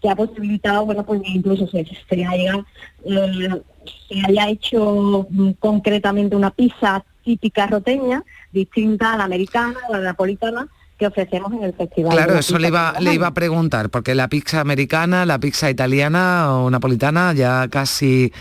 que 0.00 0.08
ha 0.08 0.16
posibilitado, 0.16 0.86
bueno, 0.86 1.04
pues 1.04 1.20
incluso 1.24 1.66
se, 1.66 1.84
se 2.08 2.24
haya, 2.24 2.64
eh, 3.04 3.62
se 4.08 4.20
haya 4.26 4.48
hecho 4.48 5.26
mm, 5.30 5.50
concretamente 5.58 6.36
una 6.36 6.50
pizza 6.50 7.04
típica 7.24 7.66
roteña, 7.66 8.22
distinta 8.52 9.12
a 9.12 9.16
la 9.18 9.24
americana, 9.24 9.76
a 9.88 9.92
la 9.92 10.00
napolitana, 10.00 10.68
que 10.98 11.06
ofrecemos 11.06 11.52
en 11.52 11.64
el 11.64 11.74
festival. 11.74 12.12
Claro, 12.12 12.34
la 12.34 12.40
eso 12.40 12.58
le 12.58 12.68
iba, 12.68 12.94
le 13.00 13.14
iba 13.14 13.28
a 13.28 13.34
preguntar, 13.34 13.90
porque 13.90 14.14
la 14.14 14.28
pizza 14.28 14.60
americana, 14.60 15.26
la 15.26 15.38
pizza 15.38 15.70
italiana 15.70 16.54
o 16.54 16.70
napolitana 16.70 17.32
ya 17.34 17.68
casi... 17.68 18.32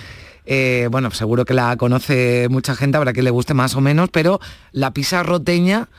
eh, 0.48 0.88
bueno, 0.90 1.12
seguro 1.12 1.44
que 1.44 1.54
la 1.54 1.76
conoce 1.76 2.48
mucha 2.50 2.74
gente, 2.74 2.98
habrá 2.98 3.14
que 3.14 3.22
le 3.22 3.30
guste 3.32 3.54
más 3.54 3.76
o 3.76 3.82
menos, 3.82 4.10
pero 4.10 4.40
la 4.72 4.92
pizza 4.92 5.22
roteña, 5.22 5.90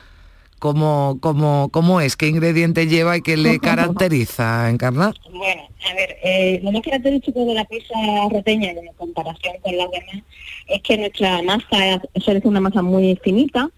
¿cómo, 0.59 1.17
cómo, 1.21 1.69
cómo 1.71 2.01
es? 2.01 2.15
¿Qué 2.15 2.27
ingrediente 2.27 2.87
lleva 2.87 3.17
y 3.17 3.21
qué 3.21 3.37
le 3.37 3.59
caracteriza, 3.59 4.69
Encarna? 4.69 5.13
Bueno, 5.31 5.63
a 5.89 5.93
ver, 5.95 6.17
eh, 6.23 6.59
lo 6.63 6.71
más 6.71 6.81
característico 6.83 7.43
de 7.45 7.53
la 7.55 7.65
pizza 7.65 7.93
roteña 8.31 8.71
en 8.71 8.93
comparación 8.97 9.55
con 9.61 9.75
las 9.77 9.89
demás 9.91 10.23
es 10.67 10.81
que 10.83 10.97
nuestra 10.97 11.41
masa 11.43 12.01
suele 12.21 12.39
ser 12.41 12.47
una 12.47 12.61
masa 12.61 12.81
muy 12.81 13.17
finita 13.23 13.69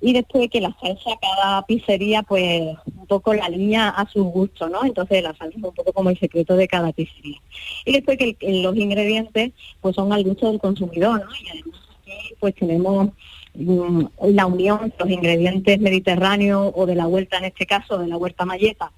y 0.00 0.12
después 0.12 0.50
que 0.50 0.60
la 0.60 0.76
salsa 0.80 1.10
cada 1.20 1.64
pizzería 1.66 2.22
pues 2.22 2.60
un 2.96 3.06
poco 3.06 3.32
la 3.32 3.48
línea 3.48 3.88
a 3.88 4.06
su 4.10 4.22
gusto, 4.24 4.68
¿no? 4.68 4.84
Entonces 4.84 5.22
la 5.22 5.30
salsa 5.34 5.56
es 5.56 5.64
un 5.64 5.72
poco 5.72 5.92
como 5.94 6.10
el 6.10 6.18
secreto 6.18 6.56
de 6.56 6.68
cada 6.68 6.92
pizzería. 6.92 7.38
Y 7.86 7.92
después 7.92 8.18
que 8.18 8.36
el- 8.40 8.62
los 8.62 8.76
ingredientes 8.76 9.52
pues 9.80 9.94
son 9.94 10.12
al 10.12 10.24
gusto 10.24 10.50
del 10.50 10.60
consumidor, 10.60 11.20
¿no? 11.24 11.30
Y 11.42 11.48
además 11.48 11.80
aquí, 12.02 12.34
pues 12.38 12.54
tenemos 12.54 13.08
la 13.54 14.46
unión 14.46 14.88
de 14.88 14.94
los 14.98 15.10
ingredientes 15.10 15.78
mediterráneos 15.80 16.72
o 16.74 16.86
de 16.86 16.94
la 16.94 17.06
huerta 17.06 17.38
en 17.38 17.44
este 17.44 17.66
caso, 17.66 17.98
de 17.98 18.08
la 18.08 18.16
huerta 18.16 18.44
malleta, 18.44 18.90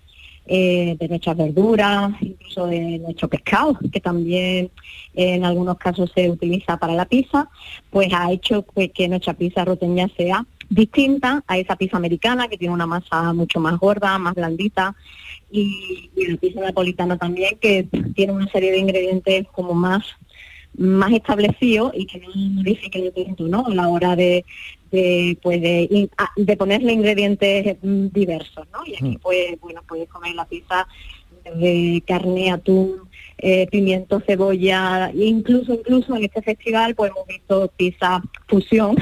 eh, 0.47 0.97
de 0.99 1.09
nuestras 1.09 1.37
verduras, 1.37 2.13
incluso 2.21 2.67
de 2.67 2.99
nuestro 2.99 3.29
pescado, 3.29 3.79
que 3.93 4.01
también 4.01 4.71
eh, 5.15 5.35
en 5.35 5.45
algunos 5.45 5.77
casos 5.77 6.11
se 6.15 6.31
utiliza 6.31 6.77
para 6.77 6.95
la 6.95 7.05
pizza, 7.05 7.51
pues 7.91 8.13
ha 8.13 8.31
hecho 8.31 8.65
que 8.95 9.09
nuestra 9.09 9.35
pizza 9.35 9.65
roteña 9.65 10.09
sea 10.17 10.47
distinta 10.69 11.43
a 11.47 11.59
esa 11.59 11.77
pizza 11.77 11.97
americana, 11.97 12.49
que 12.49 12.59
tiene 12.59 12.75
una 12.75 12.87
masa 12.87 13.33
mucho 13.33 13.61
más 13.61 13.79
gorda, 13.79 14.19
más 14.19 14.35
blandita, 14.35 14.95
y 15.51 16.11
la 16.17 16.37
pizza 16.37 16.61
napolitana 16.61 17.17
también, 17.17 17.59
que 17.61 17.89
tiene 18.15 18.33
una 18.33 18.49
serie 18.51 18.73
de 18.73 18.79
ingredientes 18.79 19.47
como 19.53 19.75
más 19.75 20.05
más 20.79 21.13
establecidos 21.13 21.93
y 21.95 22.07
que 22.07 22.19
no 22.19 22.29
modifique 22.35 23.11
tanto, 23.13 23.47
¿no? 23.49 23.67
A 23.67 23.75
la 23.75 23.89
hora 23.89 24.15
de, 24.17 24.45
de, 24.91 25.39
pues 25.43 25.61
de, 25.61 25.89
in- 25.91 26.11
a- 26.19 26.31
de 26.37 26.57
ponerle 26.57 26.93
ingredientes 26.93 27.77
mm, 27.83 28.07
diversos, 28.13 28.67
¿no? 28.73 28.81
Y 28.87 28.95
aquí 28.95 29.19
pues 29.23 29.59
bueno 29.61 29.83
puedes 29.87 30.09
comer 30.09 30.35
la 30.35 30.45
pizza 30.47 30.87
de 31.45 32.03
carne, 32.07 32.51
atún, 32.51 33.09
eh, 33.39 33.67
pimiento, 33.71 34.21
cebolla, 34.27 35.11
e 35.11 35.27
incluso 35.27 35.75
incluso 35.75 36.17
en 36.17 36.25
este 36.25 36.43
festival 36.43 36.95
pues 36.95 37.13
hemos 37.13 37.27
visto 37.27 37.71
pizza 37.77 38.23
fusión 38.49 38.97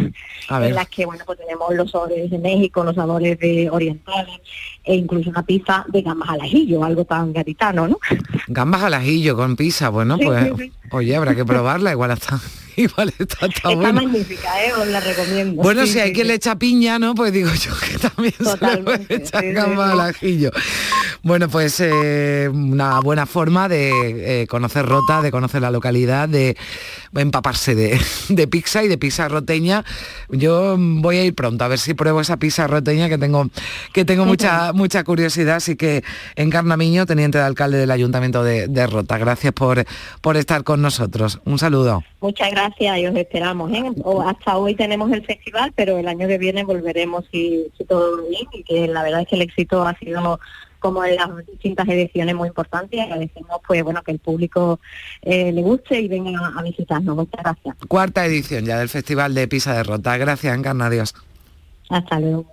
en 0.69 0.75
las 0.75 0.89
que 0.89 1.07
bueno 1.07 1.23
pues 1.25 1.39
tenemos 1.39 1.73
los 1.75 1.91
sabores 1.91 2.31
de 2.31 2.39
México, 2.39 2.85
los 2.85 2.97
sabores 2.97 3.39
de 3.39 3.71
orientales 3.71 4.41
e 4.85 4.94
incluso 4.94 5.31
una 5.31 5.42
pizza 5.42 5.85
de 5.88 6.03
gambas 6.03 6.29
al 6.31 6.40
ajillo, 6.42 6.85
algo 6.85 7.05
tan 7.05 7.33
gaditano, 7.33 7.88
¿no? 7.88 7.99
Gambas 8.49 8.83
al 8.83 8.94
ajillo 8.94 9.35
con 9.37 9.57
pizza, 9.57 9.88
bueno, 9.88 10.16
Sí, 10.18 10.25
pues, 10.25 10.44
sí, 10.44 10.53
sí. 10.59 10.73
oye, 10.90 11.16
habrá 11.16 11.35
que 11.35 11.44
probarla, 11.44 11.90
igual 11.92 12.11
está, 12.11 12.38
igual 12.83 13.13
está, 13.19 13.47
está 13.47 13.47
Está 13.47 13.71
bueno. 13.75 13.93
magnífica, 14.03 14.65
¿eh? 14.65 14.73
Os 14.73 14.87
la 14.89 15.01
recomiendo. 15.01 15.63
Bueno, 15.63 15.87
Sí, 15.87 15.93
si 15.95 16.01
hay 16.01 16.09
sí, 16.09 16.15
quien 16.15 16.27
sí. 16.27 16.29
le 16.29 16.35
echa 16.35 16.57
piña, 16.57 16.99
¿no? 16.99 17.15
Pues 17.15 17.33
digo 17.33 17.51
yo 17.55 17.73
que 17.79 17.99
también 17.99 18.35
se 18.35 19.53
le 19.53 19.61
al 19.61 20.01
ajillo. 20.01 20.51
Bueno, 21.23 21.49
pues 21.49 21.81
eh, 21.81 22.51
una 22.53 23.01
buena 23.01 23.27
forma 23.27 23.69
de 23.69 24.43
eh, 24.43 24.47
conocer 24.47 24.85
Rota, 24.87 25.23
de 25.23 25.31
conocer 25.31 25.63
la 25.63 25.71
localidad, 25.71 26.29
de 26.29 26.57
empaparse 27.15 27.75
de, 27.75 28.01
de 28.29 28.49
pizza 28.49 28.83
y 28.83 28.89
de 28.89 28.99
pizza 28.99 29.29
roteña. 29.29 29.85
Yo 30.29 30.77
voy 30.79 31.19
a 31.19 31.25
ir 31.25 31.35
pronto 31.35 31.65
a 31.65 31.69
ver 31.69 31.79
si 31.79 31.95
pruebo 31.95 32.21
esa 32.21 32.37
pizza 32.39 32.67
roteña 32.67 33.09
que 33.09 33.19
tengo, 33.19 33.49
que 33.93 34.05
tengo 34.05 34.25
mucha, 34.25 34.73
mucha 34.75 35.05
curiosidad. 35.05 35.57
Así 35.57 35.77
que 35.77 36.03
Encarna 36.37 36.77
Miño, 36.77 37.07
teniente 37.07 37.39
de 37.39 37.45
alcalde 37.45 37.79
del 37.79 37.91
Ayuntamiento 37.91 38.43
de, 38.43 38.69
de 38.69 38.87
Rota, 38.87 39.17
gracias 39.19 39.53
por, 39.53 39.85
por 40.21 40.37
estar 40.37 40.65
con 40.65 40.83
nosotros. 40.83 41.41
Un 41.45 41.59
saludo. 41.59 42.03
Muchas 42.21 42.51
gracias 42.51 42.63
y 42.79 43.07
os 43.07 43.16
esperamos. 43.16 43.70
¿eh? 43.72 43.83
O 44.03 44.22
hasta 44.22 44.57
hoy 44.57 44.74
tenemos 44.74 45.11
el 45.12 45.24
festival, 45.24 45.72
pero 45.74 45.98
el 45.98 46.09
año 46.09 46.29
que 46.29 46.38
viene 46.38 46.64
volveremos 46.64 47.24
si, 47.31 47.66
si 47.77 47.85
todo 47.85 48.22
bien 48.29 48.46
y 48.53 48.62
que 48.62 48.88
la 48.88 49.03
verdad 49.03 49.22
es 49.22 49.29
que 49.29 49.37
el 49.37 49.42
éxito 49.42 49.87
ha 49.87 49.96
sido 49.98 50.38
como 50.79 51.03
en 51.03 51.16
las 51.16 51.31
distintas 51.46 51.88
ediciones 51.88 52.35
muy 52.35 52.48
importante 52.48 52.96
y 52.96 53.00
agradecemos 53.00 53.59
pues 53.66 53.83
bueno 53.83 54.03
que 54.03 54.12
el 54.12 54.18
público 54.18 54.81
eh, 55.22 55.50
le 55.50 55.62
guste 55.62 55.98
y 55.98 56.09
venga 56.09 56.53
a 56.55 56.62
visitarnos. 56.62 57.16
Muchas 57.16 57.42
gracias. 57.42 57.77
Cuarta 57.88 58.27
edición 58.27 58.66
ya 58.66 58.79
del 58.79 58.90
Festival 58.90 59.35
de 59.35 59.48
Pizza 59.48 59.72
de 59.74 59.83
Rota. 59.83 60.16
Gracias, 60.18 60.57
Encarna, 60.57 60.87
adiós. 60.87 61.14
Hasta 61.88 62.20
luego. 62.20 62.46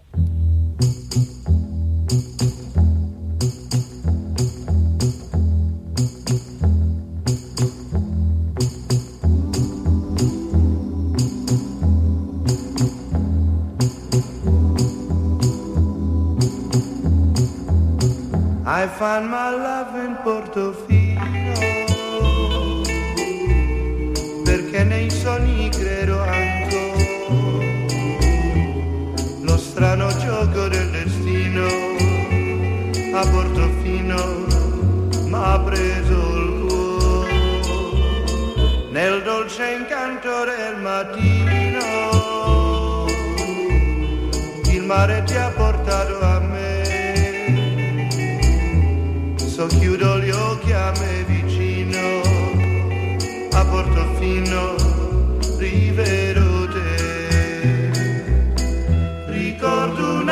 I 18.74 18.88
find 18.88 19.28
my 19.30 19.50
love 19.50 19.98
in 19.98 20.16
Portofino. 20.24 21.20
Perché 24.46 24.84
nei 24.86 25.10
sogni 25.10 25.70
credo 25.70 26.18
ancora. 26.22 27.66
Lo 29.42 29.58
strano 29.58 30.08
gioco 30.20 30.70
del 30.70 30.90
destino 30.90 31.66
a 33.14 33.28
Portofino 33.30 34.46
m'ha 35.28 35.60
preso 35.66 36.38
il 36.38 36.66
cuore. 36.66 37.34
Nel 38.90 39.22
dolce 39.24 39.70
incanto 39.70 40.46
del 40.46 40.78
mattino 40.80 41.90
il 44.72 44.84
mare 44.84 45.24
ti 45.26 45.36
ha 45.36 45.50
portato 45.50 46.22
a 46.22 46.40
me 46.40 46.81
So 49.62 49.68
chiudo 49.68 50.18
gli 50.18 50.32
occhi 50.32 50.72
a 50.72 50.92
me 50.98 51.24
vicino, 51.26 52.22
a 53.52 53.64
Portofino 53.64 54.76
rivedo 55.60 56.68
te. 56.68 57.92
Ricordo 59.28 60.14
un 60.14 60.30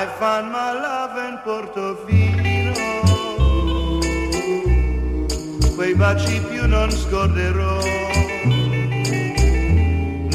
I 0.00 0.06
found 0.06 0.52
my 0.52 0.74
love 0.74 1.18
in 1.28 1.40
Portofino, 1.42 2.72
quei 5.74 5.92
baci 5.96 6.40
più 6.48 6.68
non 6.68 6.88
scorderò, 6.88 7.80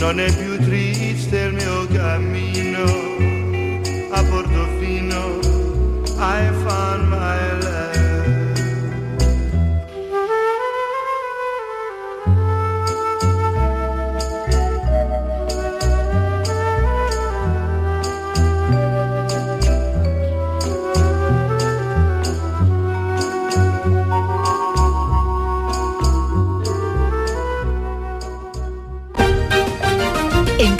non 0.01 0.19
è 0.19 0.35
più 0.35 0.57
triste 0.65 1.37
il 1.37 1.53
mio 1.53 1.87
cammino, 1.93 2.83
a 4.11 4.21
Portofino 4.23 5.39
I 6.17 6.51
found 6.65 7.07
my 7.07 7.63
love. 7.63 7.92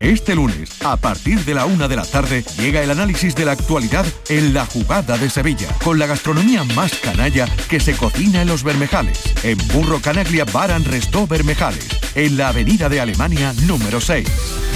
Este 0.00 0.36
lunes, 0.36 0.80
a 0.84 0.96
partir 0.96 1.44
de 1.44 1.54
la 1.54 1.66
una 1.66 1.88
de 1.88 1.96
la 1.96 2.04
tarde, 2.04 2.44
llega 2.56 2.80
el 2.84 2.92
análisis 2.92 3.34
de 3.34 3.44
la 3.44 3.52
actualidad 3.52 4.06
en 4.28 4.54
la 4.54 4.64
jugada 4.64 5.18
de 5.18 5.28
Sevilla, 5.28 5.68
con 5.82 5.98
la 5.98 6.06
gastronomía 6.06 6.62
más 6.62 6.94
canalla 6.94 7.46
que 7.68 7.80
se 7.80 7.96
cocina 7.96 8.42
en 8.42 8.46
los 8.46 8.62
Bermejales, 8.62 9.20
en 9.42 9.58
Burro 9.72 10.00
Canaglia 10.00 10.44
Baran 10.44 10.84
Restó 10.84 11.26
Bermejales, 11.26 11.88
en 12.14 12.36
la 12.36 12.50
avenida 12.50 12.88
de 12.88 13.00
Alemania 13.00 13.52
número 13.66 14.00
6. 14.00 14.28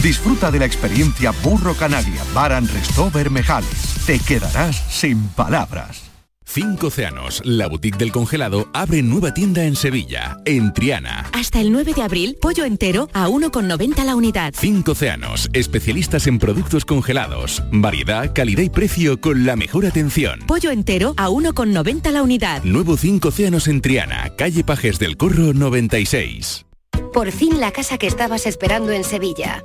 Disfruta 0.03 0.51
de 0.51 0.59
la 0.59 0.65
experiencia 0.65 1.31
Burro 1.45 1.75
Canaglia 1.75 2.23
Baran 2.35 2.67
Restó 2.67 3.09
Bermejales. 3.13 4.05
Te 4.05 4.19
quedarás 4.19 4.83
sin 4.91 5.29
palabras. 5.29 6.12
Cinco 6.55 6.89
Océanos, 6.89 7.41
la 7.47 7.67
boutique 7.67 7.97
del 7.97 8.13
congelado, 8.13 8.69
abre 8.75 9.03
nueva 9.03 9.33
tienda 9.33 9.65
en 9.65 9.75
Sevilla, 9.75 10.37
en 10.45 10.75
Triana. 10.75 11.31
Hasta 11.33 11.63
el 11.63 11.73
9 11.73 11.95
de 11.95 12.03
abril, 12.03 12.37
pollo 12.43 12.67
entero 12.67 13.09
a 13.15 13.27
1,90 13.27 14.05
la 14.05 14.15
unidad. 14.15 14.53
Cinco 14.55 14.93
Océanos, 14.93 15.49
especialistas 15.55 16.27
en 16.27 16.39
productos 16.39 16.85
congelados. 16.85 17.63
Variedad, 17.73 18.35
calidad 18.35 18.65
y 18.65 18.69
precio 18.69 19.19
con 19.19 19.47
la 19.47 19.57
mejor 19.57 19.87
atención. 19.87 20.41
Pollo 20.47 20.71
entero 20.71 21.15
a 21.17 21.31
1,90 21.31 22.11
la 22.11 22.23
unidad. 22.23 22.63
Nuevo 22.65 22.99
Cinco 22.99 23.29
Océanos 23.29 23.67
en 23.67 23.81
Triana, 23.81 24.35
calle 24.37 24.63
Pajes 24.63 24.99
del 24.99 25.17
Corro 25.17 25.55
96. 25.55 26.67
Por 27.15 27.33
fin 27.33 27.61
la 27.61 27.73
casa 27.73 27.97
que 27.97 28.07
estabas 28.07 28.45
esperando 28.45 28.93
en 28.93 29.05
Sevilla. 29.05 29.65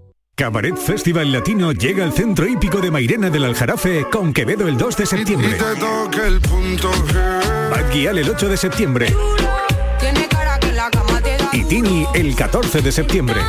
Cabaret 0.41 0.75
Festival 0.75 1.31
Latino 1.31 1.71
llega 1.71 2.03
al 2.03 2.13
centro 2.13 2.47
hípico 2.47 2.81
de 2.81 2.89
Mairena 2.89 3.29
del 3.29 3.45
Aljarafe 3.45 4.07
con 4.11 4.33
Quevedo 4.33 4.67
el 4.67 4.75
2 4.75 4.97
de 4.97 5.05
septiembre. 5.05 5.55
Bad 7.69 7.91
Gyal 7.91 8.17
el 8.17 8.27
8 8.27 8.49
de 8.49 8.57
septiembre. 8.57 9.15
Y 11.53 11.63
Tini 11.65 12.07
el 12.15 12.35
14 12.35 12.81
de 12.81 12.91
septiembre. 12.91 13.39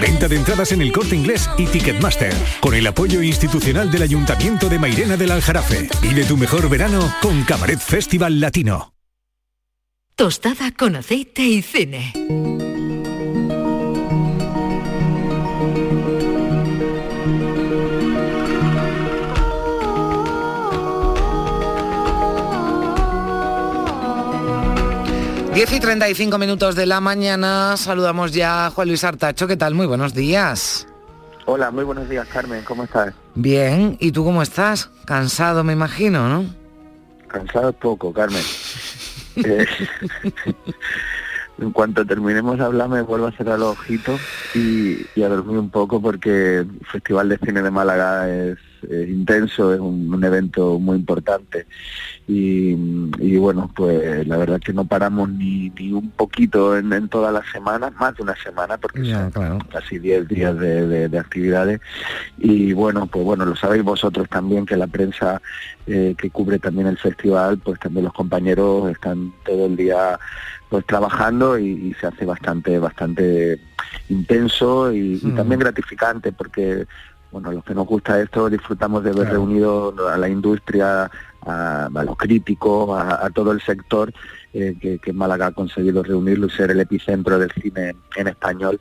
Venta 0.00 0.26
de 0.26 0.36
entradas 0.36 0.72
en 0.72 0.80
el 0.80 0.90
corte 0.90 1.14
inglés 1.14 1.50
y 1.58 1.66
Ticketmaster, 1.66 2.32
con 2.58 2.72
el 2.72 2.86
apoyo 2.86 3.20
institucional 3.20 3.90
del 3.90 4.04
Ayuntamiento 4.04 4.70
de 4.70 4.78
Mairena 4.78 5.18
del 5.18 5.32
Aljarafe. 5.32 5.90
Vive 6.00 6.24
tu 6.24 6.38
mejor 6.38 6.66
verano 6.70 7.12
con 7.20 7.44
Cabaret 7.44 7.78
Festival 7.78 8.40
Latino. 8.40 8.94
Tostada 10.16 10.72
con 10.72 10.96
aceite 10.96 11.42
y 11.42 11.60
cine. 11.60 12.14
Diez 25.58 25.72
y 25.72 25.80
35 25.80 26.38
minutos 26.38 26.76
de 26.76 26.86
la 26.86 27.00
mañana, 27.00 27.76
saludamos 27.76 28.30
ya 28.30 28.66
a 28.66 28.70
Juan 28.70 28.86
Luis 28.86 29.02
Artacho, 29.02 29.48
¿qué 29.48 29.56
tal? 29.56 29.74
Muy 29.74 29.86
buenos 29.86 30.14
días. 30.14 30.86
Hola, 31.46 31.72
muy 31.72 31.82
buenos 31.82 32.08
días, 32.08 32.28
Carmen. 32.28 32.62
¿Cómo 32.62 32.84
estás? 32.84 33.12
Bien, 33.34 33.96
¿y 33.98 34.12
tú 34.12 34.22
cómo 34.22 34.40
estás? 34.40 34.88
Cansado, 35.04 35.64
me 35.64 35.72
imagino, 35.72 36.28
¿no? 36.28 36.44
Cansado 37.26 37.72
poco, 37.72 38.12
Carmen. 38.12 38.40
Eh, 39.36 39.66
en 41.58 41.70
cuanto 41.70 42.04
terminemos 42.04 42.58
de 42.58 42.64
hablar 42.64 42.88
me 42.88 43.02
vuelvo 43.02 43.28
a 43.28 43.32
cerrar 43.32 43.58
los 43.58 43.78
ojitos 43.78 44.20
y, 44.52 45.06
y 45.14 45.22
a 45.22 45.28
dormir 45.28 45.58
un 45.58 45.70
poco 45.70 46.02
porque 46.02 46.58
el 46.58 46.80
Festival 46.90 47.28
de 47.28 47.38
Cine 47.38 47.62
de 47.62 47.70
Málaga 47.70 48.28
es, 48.28 48.58
es 48.84 49.08
intenso, 49.08 49.72
es 49.74 49.80
un, 49.80 50.12
un 50.12 50.24
evento 50.24 50.78
muy 50.78 50.96
importante 50.96 51.66
y, 52.26 52.70
y 53.18 53.36
bueno, 53.38 53.70
pues 53.74 54.26
la 54.26 54.36
verdad 54.36 54.60
que 54.60 54.72
no 54.72 54.84
paramos 54.84 55.28
ni, 55.30 55.70
ni 55.70 55.92
un 55.92 56.10
poquito 56.10 56.76
en, 56.76 56.92
en 56.92 57.08
todas 57.08 57.32
las 57.32 57.46
semanas, 57.50 57.92
más 57.98 58.14
de 58.16 58.22
una 58.22 58.36
semana 58.36 58.76
porque 58.76 59.04
Ya, 59.04 59.30
claro. 59.30 59.58
casi 59.72 59.98
10 59.98 60.28
días 60.28 60.58
de, 60.58 60.86
de- 60.86 61.08
de 61.08 61.18
actividades 61.18 61.80
y 62.38 62.72
bueno 62.72 63.06
pues 63.06 63.24
bueno 63.24 63.44
lo 63.44 63.56
sabéis 63.56 63.82
vosotros 63.82 64.28
también 64.28 64.66
que 64.66 64.76
la 64.76 64.86
prensa 64.86 65.40
eh, 65.86 66.14
que 66.18 66.30
cubre 66.30 66.58
también 66.58 66.86
el 66.86 66.98
festival 66.98 67.58
pues 67.58 67.78
también 67.80 68.04
los 68.04 68.12
compañeros 68.14 68.90
están 68.90 69.32
todo 69.44 69.66
el 69.66 69.76
día 69.76 70.18
pues 70.68 70.84
trabajando 70.86 71.58
y, 71.58 71.66
y 71.68 71.94
se 72.00 72.06
hace 72.06 72.24
bastante 72.26 72.78
bastante 72.78 73.58
intenso 74.08 74.92
y, 74.92 75.14
y 75.22 75.26
Mm. 75.28 75.34
también 75.36 75.60
gratificante 75.60 76.32
porque 76.32 76.86
bueno, 77.30 77.52
los 77.52 77.64
que 77.64 77.74
nos 77.74 77.86
gusta 77.86 78.20
esto 78.20 78.48
disfrutamos 78.48 79.04
de 79.04 79.12
ver 79.12 79.28
reunido 79.28 79.94
a 80.08 80.16
la 80.16 80.28
industria, 80.28 81.10
a, 81.46 81.86
a 81.86 82.04
los 82.04 82.16
críticos, 82.16 82.98
a, 82.98 83.26
a 83.26 83.30
todo 83.30 83.52
el 83.52 83.60
sector 83.60 84.12
eh, 84.54 84.76
que, 84.80 84.98
que 84.98 85.12
Málaga 85.12 85.48
ha 85.48 85.52
conseguido 85.52 86.02
reunirlo 86.02 86.46
y 86.46 86.50
ser 86.50 86.70
el 86.70 86.80
epicentro 86.80 87.38
del 87.38 87.52
cine 87.52 87.94
en 88.16 88.28
español, 88.28 88.78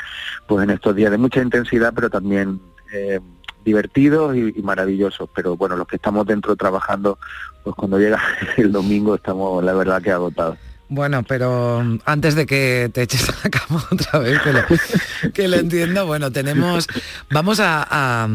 pues 0.47 0.63
en 0.63 0.69
estos 0.69 0.95
días 0.95 1.11
de 1.11 1.17
mucha 1.17 1.41
intensidad, 1.41 1.93
pero 1.93 2.09
también 2.09 2.61
eh, 2.93 3.19
divertidos 3.65 4.35
y, 4.35 4.53
y 4.57 4.61
maravillosos. 4.61 5.29
Pero 5.35 5.57
bueno, 5.57 5.75
los 5.75 5.87
que 5.87 5.97
estamos 5.97 6.25
dentro 6.25 6.55
trabajando, 6.55 7.19
pues 7.63 7.75
cuando 7.75 7.99
llega 7.99 8.21
el 8.57 8.71
domingo 8.71 9.15
estamos, 9.15 9.63
la 9.63 9.73
verdad, 9.73 10.01
que 10.01 10.11
agotados. 10.11 10.57
Bueno, 10.89 11.23
pero 11.23 11.81
mm, 11.83 11.99
antes 12.05 12.35
de 12.35 12.45
que 12.45 12.89
te 12.93 13.01
eches 13.03 13.27
a 13.29 13.33
la 13.43 13.49
cama 13.49 13.83
otra 13.91 14.19
vez, 14.19 14.39
que 14.41 14.53
lo, 14.53 15.31
que 15.33 15.59
entiendo, 15.59 16.05
bueno, 16.05 16.31
tenemos, 16.31 16.87
vamos 17.29 17.59
a, 17.59 17.85
a- 17.89 18.27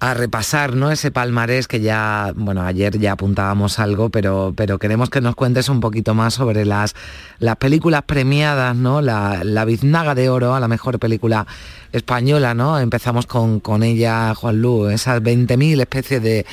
a 0.00 0.14
repasar 0.14 0.74
¿no? 0.76 0.92
ese 0.92 1.10
palmarés 1.10 1.66
que 1.66 1.80
ya, 1.80 2.32
bueno, 2.36 2.62
ayer 2.62 2.98
ya 3.00 3.12
apuntábamos 3.12 3.80
algo, 3.80 4.10
pero, 4.10 4.54
pero 4.56 4.78
queremos 4.78 5.10
que 5.10 5.20
nos 5.20 5.34
cuentes 5.34 5.68
un 5.68 5.80
poquito 5.80 6.14
más 6.14 6.34
sobre 6.34 6.64
las, 6.64 6.94
las 7.40 7.56
películas 7.56 8.02
premiadas, 8.06 8.76
¿no? 8.76 9.00
La, 9.02 9.42
la 9.42 9.64
biznaga 9.64 10.14
de 10.14 10.28
oro 10.30 10.54
a 10.54 10.60
la 10.60 10.68
mejor 10.68 11.00
película 11.00 11.48
española, 11.90 12.54
¿no? 12.54 12.78
Empezamos 12.78 13.26
con, 13.26 13.58
con 13.58 13.82
ella, 13.82 14.36
Juan 14.36 14.62
Lu, 14.62 14.86
esas 14.88 15.20
20.000 15.20 15.80
especies 15.80 16.22
de, 16.22 16.46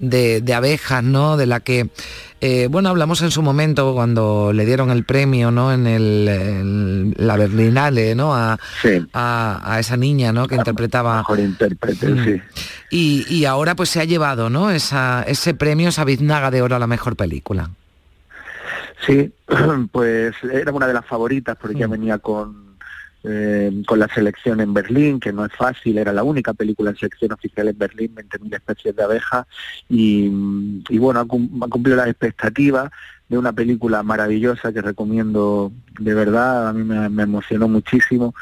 de, 0.00 0.40
de 0.40 0.54
abejas, 0.54 1.02
¿no? 1.02 1.36
De 1.36 1.46
la 1.46 1.60
que, 1.60 1.88
eh, 2.40 2.68
bueno, 2.70 2.88
hablamos 2.88 3.20
en 3.22 3.30
su 3.30 3.42
momento 3.42 3.94
cuando 3.94 4.52
le 4.52 4.64
dieron 4.64 4.90
el 4.90 5.04
premio, 5.04 5.50
¿no? 5.50 5.72
En 5.72 5.86
el, 5.86 6.28
en 6.28 7.14
la 7.16 7.36
Berlinale, 7.36 8.14
¿no? 8.14 8.34
A, 8.34 8.58
a, 9.12 9.60
a 9.74 9.80
esa 9.80 9.96
niña, 9.96 10.32
¿no? 10.32 10.46
Que 10.48 10.54
interpretaba... 10.56 11.18
Mejor 11.18 11.40
intérprete, 11.40 12.08
Mm. 12.08 12.24
sí. 12.24 12.42
Y, 12.90 13.26
y 13.34 13.44
ahora 13.44 13.74
pues 13.74 13.88
se 13.90 14.00
ha 14.00 14.04
llevado, 14.04 14.48
¿no? 14.50 14.70
Esa, 14.70 15.22
ese 15.26 15.52
premio, 15.54 15.88
esa 15.90 16.04
biznaga 16.04 16.50
de 16.50 16.62
oro 16.62 16.76
a 16.76 16.78
la 16.78 16.86
mejor 16.86 17.16
película. 17.16 17.70
Sí, 19.06 19.32
pues 19.92 20.34
era 20.52 20.72
una 20.72 20.86
de 20.86 20.94
las 20.94 21.06
favoritas 21.06 21.56
porque 21.60 21.78
ya 21.78 21.86
venía 21.86 22.18
con, 22.18 22.67
eh, 23.24 23.82
con 23.86 23.98
la 23.98 24.08
selección 24.08 24.60
en 24.60 24.72
Berlín, 24.72 25.18
que 25.20 25.32
no 25.32 25.44
es 25.44 25.52
fácil, 25.52 25.98
era 25.98 26.12
la 26.12 26.22
única 26.22 26.54
película 26.54 26.90
en 26.90 26.96
selección 26.96 27.32
oficial 27.32 27.68
en 27.68 27.78
Berlín, 27.78 28.14
20.000 28.14 28.54
especies 28.54 28.94
de 28.96 29.02
abejas, 29.02 29.46
y, 29.88 30.30
y 30.88 30.98
bueno, 30.98 31.20
ha, 31.20 31.24
cum- 31.26 31.62
ha 31.62 31.68
cumplido 31.68 31.96
las 31.96 32.08
expectativas 32.08 32.90
de 33.28 33.36
una 33.36 33.52
película 33.52 34.02
maravillosa 34.02 34.72
que 34.72 34.80
recomiendo 34.80 35.70
de 35.98 36.14
verdad, 36.14 36.68
a 36.68 36.72
mí 36.72 36.82
me, 36.84 37.22
emocionó 37.24 37.68
muchísimo 37.68 38.34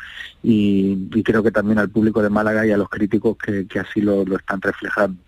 y, 0.43 1.09
creo 1.25 1.43
que 1.43 1.51
también 1.51 1.79
al 1.79 1.89
público 1.91 2.23
de 2.23 2.31
Málaga 2.31 2.65
y 2.67 2.71
a 2.71 2.77
los 2.77 2.89
críticos 2.89 3.37
que, 3.37 3.67
así 3.81 4.01
lo, 4.01 4.23
están 4.37 4.61
reflejando. 4.61 5.21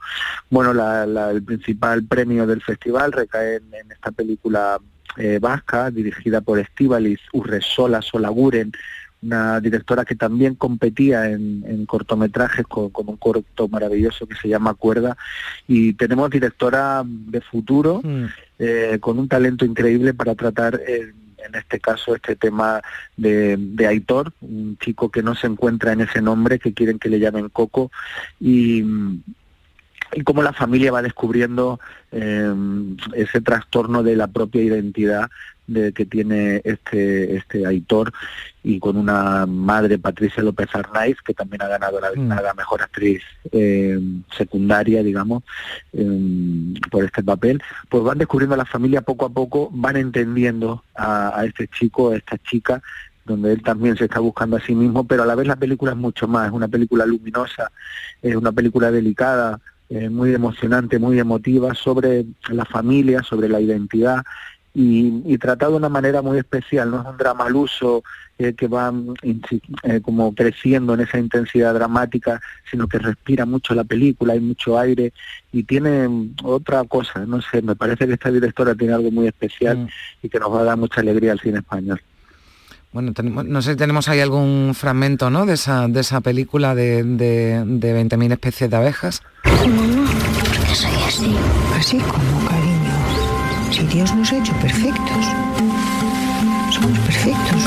Bueno, 0.50 0.72
la- 0.74 1.06
la- 1.06 1.30
el 1.30 1.42
principal 1.42 2.04
premio 2.04 2.46
del 2.46 2.62
festival 2.62 3.10
recae 3.12 3.56
en, 3.56 3.74
en 3.74 3.90
esta 3.90 4.12
película 4.12 4.78
eh, 5.16 5.38
vasca, 5.40 5.90
dirigida 5.90 6.40
por 6.40 6.58
Estíbaliz 6.60 7.18
Urresola 7.32 8.00
Solaguren, 8.02 8.70
una 9.20 9.60
directora 9.60 10.04
que 10.04 10.14
también 10.14 10.54
competía 10.54 11.28
en, 11.28 11.64
en 11.66 11.86
cortometrajes 11.86 12.66
con, 12.66 12.90
con 12.90 13.08
un 13.08 13.16
corto 13.16 13.66
maravilloso 13.68 14.26
que 14.26 14.36
se 14.36 14.48
llama 14.48 14.74
Cuerda. 14.74 15.16
Y 15.66 15.94
tenemos 15.94 16.30
directora 16.30 17.02
de 17.04 17.40
futuro, 17.40 18.00
eh, 18.58 18.98
con 19.00 19.18
un 19.18 19.28
talento 19.28 19.64
increíble 19.64 20.14
para 20.14 20.34
tratar, 20.34 20.80
eh, 20.86 21.12
en 21.46 21.54
este 21.54 21.80
caso, 21.80 22.14
este 22.14 22.36
tema 22.36 22.80
de, 23.16 23.56
de 23.58 23.86
Aitor, 23.86 24.32
un 24.40 24.76
chico 24.78 25.10
que 25.10 25.22
no 25.22 25.34
se 25.34 25.48
encuentra 25.48 25.92
en 25.92 26.02
ese 26.02 26.22
nombre, 26.22 26.58
que 26.58 26.72
quieren 26.72 26.98
que 26.98 27.08
le 27.08 27.18
llamen 27.18 27.48
Coco, 27.48 27.90
y, 28.40 28.84
y 30.12 30.22
cómo 30.24 30.42
la 30.42 30.52
familia 30.52 30.92
va 30.92 31.02
descubriendo 31.02 31.80
eh, 32.12 32.54
ese 33.14 33.40
trastorno 33.40 34.02
de 34.02 34.16
la 34.16 34.28
propia 34.28 34.62
identidad 34.62 35.28
de 35.68 35.92
que 35.92 36.04
tiene 36.04 36.60
este 36.64 37.36
este 37.36 37.66
Aitor 37.66 38.12
y 38.64 38.80
con 38.80 38.96
una 38.96 39.46
madre 39.46 39.98
Patricia 39.98 40.42
López 40.42 40.68
Arnaiz 40.72 41.16
que 41.24 41.34
también 41.34 41.62
ha 41.62 41.68
ganado 41.68 42.00
la, 42.00 42.10
la 42.42 42.54
mejor 42.54 42.82
actriz 42.82 43.22
eh, 43.52 43.98
secundaria 44.36 45.02
digamos 45.02 45.44
eh, 45.92 46.74
por 46.90 47.04
este 47.04 47.22
papel 47.22 47.62
pues 47.88 48.02
van 48.02 48.18
descubriendo 48.18 48.54
a 48.54 48.58
la 48.58 48.64
familia 48.64 49.02
poco 49.02 49.26
a 49.26 49.30
poco 49.30 49.68
van 49.72 49.96
entendiendo 49.96 50.82
a, 50.96 51.38
a 51.38 51.44
este 51.44 51.68
chico 51.68 52.10
a 52.10 52.16
esta 52.16 52.38
chica 52.38 52.82
donde 53.26 53.52
él 53.52 53.62
también 53.62 53.96
se 53.96 54.04
está 54.04 54.20
buscando 54.20 54.56
a 54.56 54.60
sí 54.60 54.74
mismo, 54.74 55.04
pero 55.04 55.22
a 55.22 55.26
la 55.26 55.34
vez 55.34 55.46
la 55.46 55.56
película 55.56 55.92
es 55.92 55.98
mucho 55.98 56.26
más, 56.26 56.46
es 56.46 56.52
una 56.52 56.66
película 56.66 57.04
luminosa, 57.04 57.70
es 58.22 58.34
una 58.34 58.52
película 58.52 58.90
delicada, 58.90 59.60
eh, 59.90 60.10
muy 60.10 60.34
emocionante, 60.34 60.98
muy 60.98 61.18
emotiva 61.18 61.74
sobre 61.74 62.26
la 62.50 62.66
familia, 62.66 63.22
sobre 63.22 63.48
la 63.48 63.58
identidad 63.58 64.22
y, 64.78 65.24
y 65.26 65.38
tratado 65.38 65.72
de 65.72 65.78
una 65.78 65.88
manera 65.88 66.22
muy 66.22 66.38
especial, 66.38 66.92
no 66.92 67.00
es 67.00 67.06
un 67.08 67.16
drama 67.16 67.46
al 67.46 67.56
uso 67.56 68.04
eh, 68.38 68.54
que 68.54 68.68
va 68.68 68.92
mm, 68.92 69.14
eh, 69.82 70.00
como 70.00 70.32
creciendo 70.32 70.94
en 70.94 71.00
esa 71.00 71.18
intensidad 71.18 71.74
dramática, 71.74 72.40
sino 72.70 72.86
que 72.86 73.00
respira 73.00 73.44
mucho 73.44 73.74
la 73.74 73.82
película, 73.82 74.34
hay 74.34 74.40
mucho 74.40 74.78
aire 74.78 75.12
y 75.50 75.64
tiene 75.64 76.06
mm, 76.06 76.36
otra 76.44 76.84
cosa, 76.84 77.26
no 77.26 77.42
sé, 77.42 77.60
me 77.60 77.74
parece 77.74 78.06
que 78.06 78.12
esta 78.12 78.30
directora 78.30 78.72
tiene 78.76 78.94
algo 78.94 79.10
muy 79.10 79.26
especial 79.26 79.88
y 80.22 80.28
que 80.28 80.38
nos 80.38 80.54
va 80.54 80.60
a 80.60 80.64
dar 80.64 80.76
mucha 80.76 81.00
alegría 81.00 81.32
al 81.32 81.40
cine 81.40 81.58
español. 81.58 82.00
Bueno, 82.92 83.12
tenemos, 83.12 83.46
no 83.46 83.60
sé 83.60 83.72
si 83.72 83.76
tenemos 83.76 84.08
ahí 84.08 84.20
algún 84.20 84.76
fragmento, 84.76 85.28
¿no? 85.28 85.44
De 85.44 85.54
esa, 85.54 85.88
de 85.88 86.00
esa 86.00 86.20
película 86.20 86.76
de, 86.76 87.02
de, 87.02 87.64
de 87.66 88.04
20.000 88.04 88.32
especies 88.32 88.70
de 88.70 88.76
abejas. 88.76 89.22
Soy 90.72 90.92
así. 91.04 91.36
Así 91.74 91.98
como. 91.98 92.57
Si 93.78 93.84
Dios 93.86 94.12
nos 94.12 94.32
ha 94.32 94.38
hecho 94.38 94.52
perfectos. 94.54 95.24
Somos 96.72 96.98
perfectos. 96.98 97.62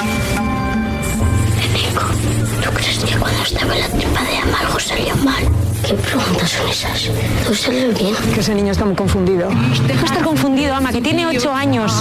¿Tú 2.62 2.70
crees 2.74 2.98
que 3.00 3.18
cuando 3.18 3.42
estaba 3.42 3.74
en 3.74 3.80
la 3.80 3.88
tripa 3.88 4.22
de 4.22 4.38
Ama 4.40 4.60
algo 4.60 4.78
salió 4.78 5.16
mal? 5.16 5.44
¿Qué 5.88 5.94
preguntas 5.94 6.50
son 6.50 6.68
esas? 6.70 7.10
¿Tú 7.48 7.56
salió 7.56 7.94
bien? 7.94 8.14
Que 8.34 8.42
ese 8.42 8.54
niño 8.54 8.74
está 8.74 8.84
muy 8.84 8.96
confundido. 8.96 9.48
Deja 9.88 10.02
de 10.02 10.06
estar 10.06 10.24
confundido, 10.24 10.76
Ama, 10.76 10.92
que 10.92 11.00
tiene 11.00 11.26
ocho 11.28 11.54
años. 11.54 11.94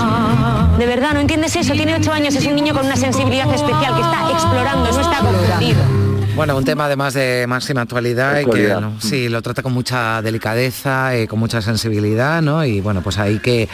De 0.76 0.86
verdad, 0.86 1.14
¿no 1.14 1.20
entiendes 1.20 1.54
eso? 1.54 1.72
Tiene 1.74 1.94
ocho 1.94 2.12
años, 2.12 2.34
es 2.34 2.44
un 2.46 2.56
niño 2.56 2.74
con 2.74 2.86
una 2.86 2.96
sensibilidad 2.96 3.48
especial 3.54 3.94
que 3.94 4.00
está 4.00 4.28
explorando, 4.32 4.90
no 4.90 5.00
está 5.00 5.18
confundido. 5.20 6.09
Bueno, 6.40 6.56
un 6.56 6.64
tema 6.64 6.86
además 6.86 7.12
de 7.12 7.44
máxima 7.46 7.82
actualidad 7.82 8.40
y 8.40 8.46
que. 8.46 8.68
¿no? 8.68 8.98
sí, 8.98 9.28
lo 9.28 9.42
trata 9.42 9.62
con 9.62 9.74
mucha 9.74 10.22
delicadeza, 10.22 11.14
eh, 11.14 11.28
con 11.28 11.38
mucha 11.38 11.60
sensibilidad, 11.60 12.40
¿no? 12.40 12.64
Y 12.64 12.80
bueno, 12.80 13.02
pues 13.02 13.18
hay 13.18 13.40
que, 13.40 13.68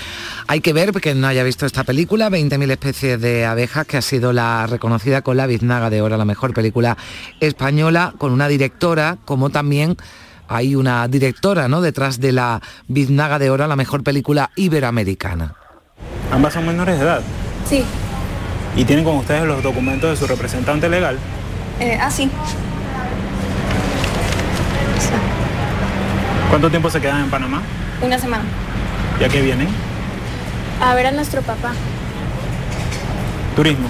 hay 0.48 0.60
que 0.60 0.72
ver, 0.72 0.90
que 0.90 1.14
no 1.14 1.28
haya 1.28 1.44
visto 1.44 1.64
esta 1.64 1.84
película, 1.84 2.28
20.000 2.28 2.72
especies 2.72 3.20
de 3.20 3.44
abejas, 3.44 3.86
que 3.86 3.98
ha 3.98 4.02
sido 4.02 4.32
la 4.32 4.66
reconocida 4.66 5.22
con 5.22 5.36
la 5.36 5.46
Biznaga 5.46 5.90
de 5.90 6.02
Oro, 6.02 6.16
la 6.16 6.24
mejor 6.24 6.54
película 6.54 6.96
española, 7.38 8.14
con 8.18 8.32
una 8.32 8.48
directora, 8.48 9.16
como 9.24 9.50
también 9.50 9.96
hay 10.48 10.74
una 10.74 11.06
directora, 11.06 11.68
¿no? 11.68 11.80
Detrás 11.80 12.18
de 12.18 12.32
la 12.32 12.60
Biznaga 12.88 13.38
de 13.38 13.48
Oro, 13.48 13.68
la 13.68 13.76
mejor 13.76 14.02
película 14.02 14.50
iberoamericana. 14.56 15.54
Ambas 16.32 16.54
son 16.54 16.66
menores 16.66 16.98
de 16.98 17.04
edad 17.04 17.20
Sí, 17.70 17.84
y 18.74 18.84
tienen 18.84 19.04
con 19.04 19.18
ustedes 19.18 19.44
los 19.44 19.62
documentos 19.62 20.10
de 20.10 20.16
su 20.16 20.26
representante 20.26 20.88
legal. 20.88 21.16
Eh, 21.80 21.98
ah, 22.00 22.10
sí. 22.10 22.30
¿Cuánto 26.48 26.70
tiempo 26.70 26.88
se 26.90 27.00
quedan 27.00 27.24
en 27.24 27.30
Panamá? 27.30 27.62
Una 28.00 28.18
semana. 28.18 28.44
¿Ya 29.20 29.28
que 29.28 29.42
vienen? 29.42 29.68
A 30.80 30.94
ver 30.94 31.06
a 31.06 31.10
nuestro 31.10 31.42
papá. 31.42 31.72
Turismo. 33.54 33.88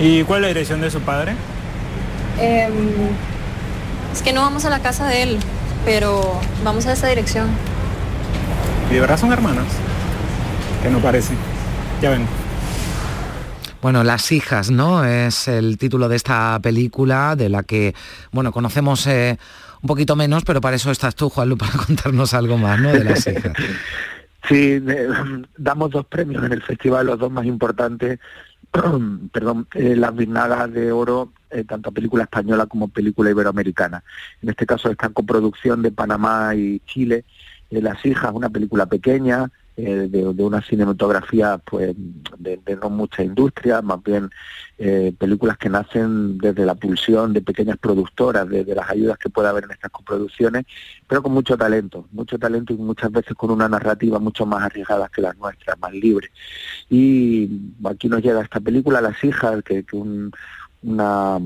¿Y 0.00 0.24
cuál 0.24 0.40
es 0.40 0.42
la 0.42 0.48
dirección 0.48 0.80
de 0.80 0.90
su 0.90 1.00
padre? 1.00 1.34
Em, 2.40 2.72
es 4.12 4.22
que 4.22 4.32
no 4.32 4.40
vamos 4.40 4.64
a 4.64 4.70
la 4.70 4.80
casa 4.80 5.06
de 5.06 5.22
él, 5.22 5.38
pero 5.84 6.40
vamos 6.64 6.86
a 6.86 6.92
esa 6.92 7.08
dirección. 7.08 7.48
¿Y 8.90 8.94
de 8.94 9.00
verdad 9.00 9.18
son 9.18 9.32
hermanas? 9.32 9.66
Que 10.82 10.88
no 10.88 10.98
parece. 10.98 11.34
Ya 12.00 12.10
ven. 12.10 12.26
Bueno, 13.82 14.04
Las 14.04 14.30
hijas, 14.30 14.70
¿no? 14.70 15.04
Es 15.04 15.48
el 15.48 15.78
título 15.78 16.08
de 16.08 16.16
esta 16.16 16.58
película 16.62 17.34
de 17.34 17.48
la 17.48 17.62
que, 17.62 17.94
bueno, 18.30 18.52
conocemos 18.52 19.06
eh, 19.06 19.38
un 19.82 19.86
poquito 19.86 20.16
menos, 20.16 20.44
pero 20.44 20.60
para 20.60 20.76
eso 20.76 20.90
estás 20.90 21.14
tú, 21.14 21.30
Juanlu, 21.30 21.56
para 21.58 21.72
contarnos 21.72 22.34
algo 22.34 22.58
más, 22.58 22.80
¿no? 22.80 22.92
De 22.92 23.04
Las 23.04 23.26
hijas. 23.26 23.52
Sí, 24.48 24.82
damos 25.58 25.90
dos 25.90 26.06
premios 26.06 26.42
en 26.44 26.52
el 26.52 26.62
festival, 26.62 27.06
los 27.06 27.18
dos 27.18 27.30
más 27.30 27.44
importantes, 27.44 28.18
perdón, 29.32 29.66
eh, 29.74 29.96
las 29.96 30.14
Biznagas 30.14 30.72
de 30.72 30.92
Oro, 30.92 31.32
eh, 31.50 31.64
tanto 31.64 31.92
película 31.92 32.24
española 32.24 32.66
como 32.66 32.88
película 32.88 33.30
iberoamericana. 33.30 34.02
En 34.42 34.48
este 34.48 34.66
caso 34.66 34.90
esta 34.90 35.08
coproducción 35.10 35.82
de 35.82 35.92
Panamá 35.92 36.54
y 36.54 36.80
Chile, 36.86 37.24
eh, 37.70 37.82
Las 37.82 38.04
hijas, 38.04 38.32
una 38.32 38.48
película 38.48 38.86
pequeña, 38.86 39.50
eh, 39.86 40.08
de, 40.08 40.42
una 40.42 40.60
cinematografía 40.62 41.58
pues 41.58 41.94
de, 42.38 42.60
no 42.80 42.90
mucha 42.90 43.22
industria, 43.22 43.80
más 43.82 44.02
bien 44.02 44.30
eh, 44.78 45.12
películas 45.18 45.56
que 45.58 45.68
nacen 45.68 46.38
desde 46.38 46.64
la 46.66 46.74
pulsión 46.74 47.32
de 47.32 47.40
pequeñas 47.40 47.76
productoras, 47.78 48.48
de, 48.48 48.64
de 48.64 48.74
las 48.74 48.88
ayudas 48.90 49.18
que 49.18 49.30
puede 49.30 49.48
haber 49.48 49.64
en 49.64 49.70
estas 49.72 49.90
coproducciones, 49.90 50.64
pero 51.06 51.22
con 51.22 51.32
mucho 51.32 51.56
talento, 51.56 52.06
mucho 52.12 52.38
talento 52.38 52.72
y 52.72 52.76
muchas 52.76 53.10
veces 53.10 53.34
con 53.36 53.50
una 53.50 53.68
narrativa 53.68 54.18
mucho 54.18 54.46
más 54.46 54.62
arriesgada 54.62 55.08
que 55.08 55.22
las 55.22 55.36
nuestras, 55.36 55.78
más 55.78 55.92
libre. 55.92 56.30
Y 56.88 57.48
aquí 57.84 58.08
nos 58.08 58.22
llega 58.22 58.42
esta 58.42 58.60
película, 58.60 59.00
Las 59.00 59.22
hijas, 59.24 59.62
que, 59.64 59.84
que 59.84 59.96
un- 59.96 60.32
una, 60.82 61.38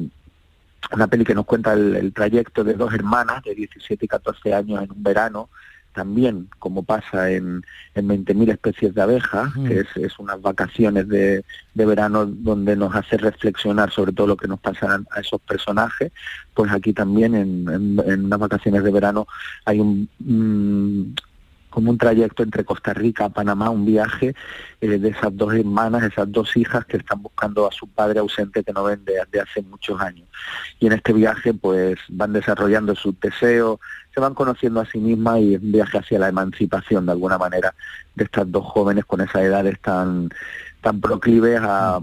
una 0.92 1.06
peli 1.08 1.24
que 1.24 1.34
nos 1.34 1.46
cuenta 1.46 1.72
el 1.72 2.12
trayecto 2.12 2.62
de 2.62 2.74
dos 2.74 2.92
hermanas 2.94 3.42
de 3.42 3.54
17 3.54 4.04
y 4.04 4.08
14 4.08 4.54
años 4.54 4.82
en 4.82 4.92
un 4.92 5.02
verano, 5.02 5.48
también 5.94 6.48
como 6.58 6.82
pasa 6.82 7.30
en, 7.30 7.64
en 7.94 8.08
20.000 8.08 8.50
especies 8.50 8.94
de 8.94 9.00
abejas, 9.02 9.48
que 9.66 9.80
es, 9.80 9.86
es 9.96 10.18
unas 10.18 10.42
vacaciones 10.42 11.08
de, 11.08 11.44
de 11.74 11.86
verano 11.86 12.26
donde 12.26 12.76
nos 12.76 12.94
hace 12.94 13.16
reflexionar 13.16 13.90
sobre 13.90 14.12
todo 14.12 14.26
lo 14.26 14.36
que 14.36 14.48
nos 14.48 14.60
pasa 14.60 15.00
a 15.10 15.20
esos 15.20 15.40
personajes, 15.40 16.12
pues 16.52 16.70
aquí 16.72 16.92
también 16.92 17.34
en, 17.34 17.68
en- 17.68 18.02
en 18.10 18.24
unas 18.26 18.38
vacaciones 18.40 18.82
de 18.84 18.90
verano 18.90 19.26
hay 19.64 19.80
un, 19.80 20.08
un- 20.26 21.14
como 21.74 21.90
un 21.90 21.98
trayecto 21.98 22.44
entre 22.44 22.64
Costa 22.64 22.94
Rica 22.94 23.24
a 23.24 23.28
Panamá, 23.30 23.68
un 23.68 23.84
viaje 23.84 24.36
eh, 24.80 24.86
de 24.86 25.08
esas 25.08 25.36
dos 25.36 25.52
hermanas, 25.52 26.04
esas 26.04 26.30
dos 26.30 26.56
hijas 26.56 26.84
que 26.84 26.98
están 26.98 27.20
buscando 27.20 27.66
a 27.66 27.72
su 27.72 27.88
padre 27.88 28.20
ausente 28.20 28.62
que 28.62 28.72
no 28.72 28.84
ven 28.84 29.04
desde 29.04 29.40
hace 29.40 29.60
muchos 29.62 30.00
años. 30.00 30.28
Y 30.78 30.86
en 30.86 30.92
este 30.92 31.12
viaje 31.12 31.52
pues 31.52 31.98
van 32.10 32.32
desarrollando 32.32 32.94
sus 32.94 33.18
deseos, 33.18 33.80
se 34.14 34.20
van 34.20 34.34
conociendo 34.34 34.80
a 34.80 34.86
sí 34.86 34.98
mismas 34.98 35.40
y 35.40 35.54
es 35.54 35.62
un 35.62 35.72
viaje 35.72 35.98
hacia 35.98 36.20
la 36.20 36.28
emancipación 36.28 37.06
de 37.06 37.12
alguna 37.12 37.38
manera 37.38 37.74
de 38.14 38.22
estas 38.22 38.48
dos 38.52 38.64
jóvenes 38.66 39.04
con 39.04 39.20
esas 39.20 39.42
edades 39.42 39.80
tan 39.80 40.30
tan 40.80 41.00
proclives 41.00 41.60
a, 41.62 41.98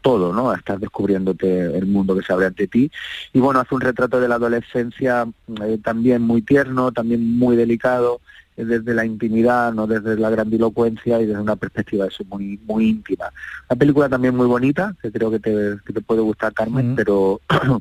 todo, 0.00 0.32
¿no? 0.32 0.50
A 0.50 0.56
estar 0.56 0.80
descubriéndote 0.80 1.76
el 1.76 1.86
mundo 1.86 2.16
que 2.16 2.22
se 2.22 2.32
abre 2.32 2.46
ante 2.46 2.66
ti. 2.66 2.90
Y 3.34 3.40
bueno, 3.40 3.60
hace 3.60 3.74
un 3.74 3.82
retrato 3.82 4.18
de 4.20 4.26
la 4.26 4.36
adolescencia 4.36 5.26
eh, 5.62 5.78
también 5.84 6.22
muy 6.22 6.40
tierno, 6.40 6.92
también 6.92 7.38
muy 7.38 7.54
delicado, 7.54 8.22
desde 8.64 8.94
la 8.94 9.04
intimidad, 9.04 9.72
no 9.72 9.86
desde 9.86 10.16
la 10.16 10.30
grandilocuencia 10.30 11.20
y 11.20 11.26
desde 11.26 11.40
una 11.40 11.56
perspectiva 11.56 12.06
eso 12.06 12.24
muy 12.24 12.58
muy 12.66 12.88
íntima. 12.88 13.30
Una 13.70 13.78
película 13.78 14.08
también 14.08 14.34
muy 14.36 14.46
bonita, 14.46 14.94
que 15.00 15.12
creo 15.12 15.30
que 15.30 15.38
te, 15.38 15.76
que 15.86 15.92
te 15.92 16.00
puede 16.00 16.20
gustar, 16.20 16.52
Carmen, 16.52 16.94
pero 16.96 17.40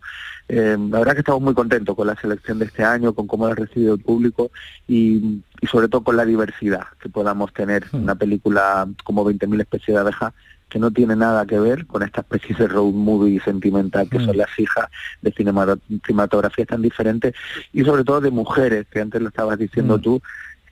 eh, 0.50 0.78
la 0.90 1.00
verdad 1.00 1.14
que 1.14 1.20
estamos 1.20 1.42
muy 1.42 1.54
contentos 1.54 1.96
con 1.96 2.08
la 2.08 2.16
selección 2.16 2.60
de 2.60 2.66
este 2.66 2.84
año, 2.84 3.14
con 3.14 3.28
cómo 3.28 3.48
la 3.48 3.54
ha 3.54 3.56
recibido 3.56 3.96
el 3.96 4.02
público 4.02 4.52
y, 4.88 5.42
y 5.62 5.68
sobre 5.68 5.88
todo 5.88 6.04
con 6.04 6.16
la 6.18 6.26
diversidad 6.26 6.84
que 7.02 7.10
podamos 7.10 7.54
tener. 7.54 7.86
Una 7.94 8.16
película 8.16 8.88
como 9.04 9.26
20.000 9.26 9.62
especies 9.62 9.96
de 9.96 10.02
abejas 10.02 10.34
que 10.70 10.80
no 10.80 10.92
tiene 10.92 11.16
nada 11.16 11.46
que 11.46 11.58
ver 11.60 11.88
con 11.88 12.04
esta 12.04 12.22
especie 12.22 12.54
de 12.56 12.68
road 12.68 12.92
movie 12.92 13.40
sentimental 13.40 14.10
que 14.10 14.20
son 14.20 14.36
las 14.38 14.50
hijas 14.60 14.88
de 15.22 15.32
cinema- 15.32 15.78
cinematografías 16.06 16.68
tan 16.68 16.82
diferentes 16.82 17.34
y 17.72 17.86
sobre 17.86 18.04
todo 18.04 18.20
de 18.20 18.32
mujeres, 18.32 18.86
que 18.92 19.00
antes 19.00 19.22
lo 19.22 19.30
estabas 19.30 19.58
diciendo 19.58 19.98
tú, 19.98 20.22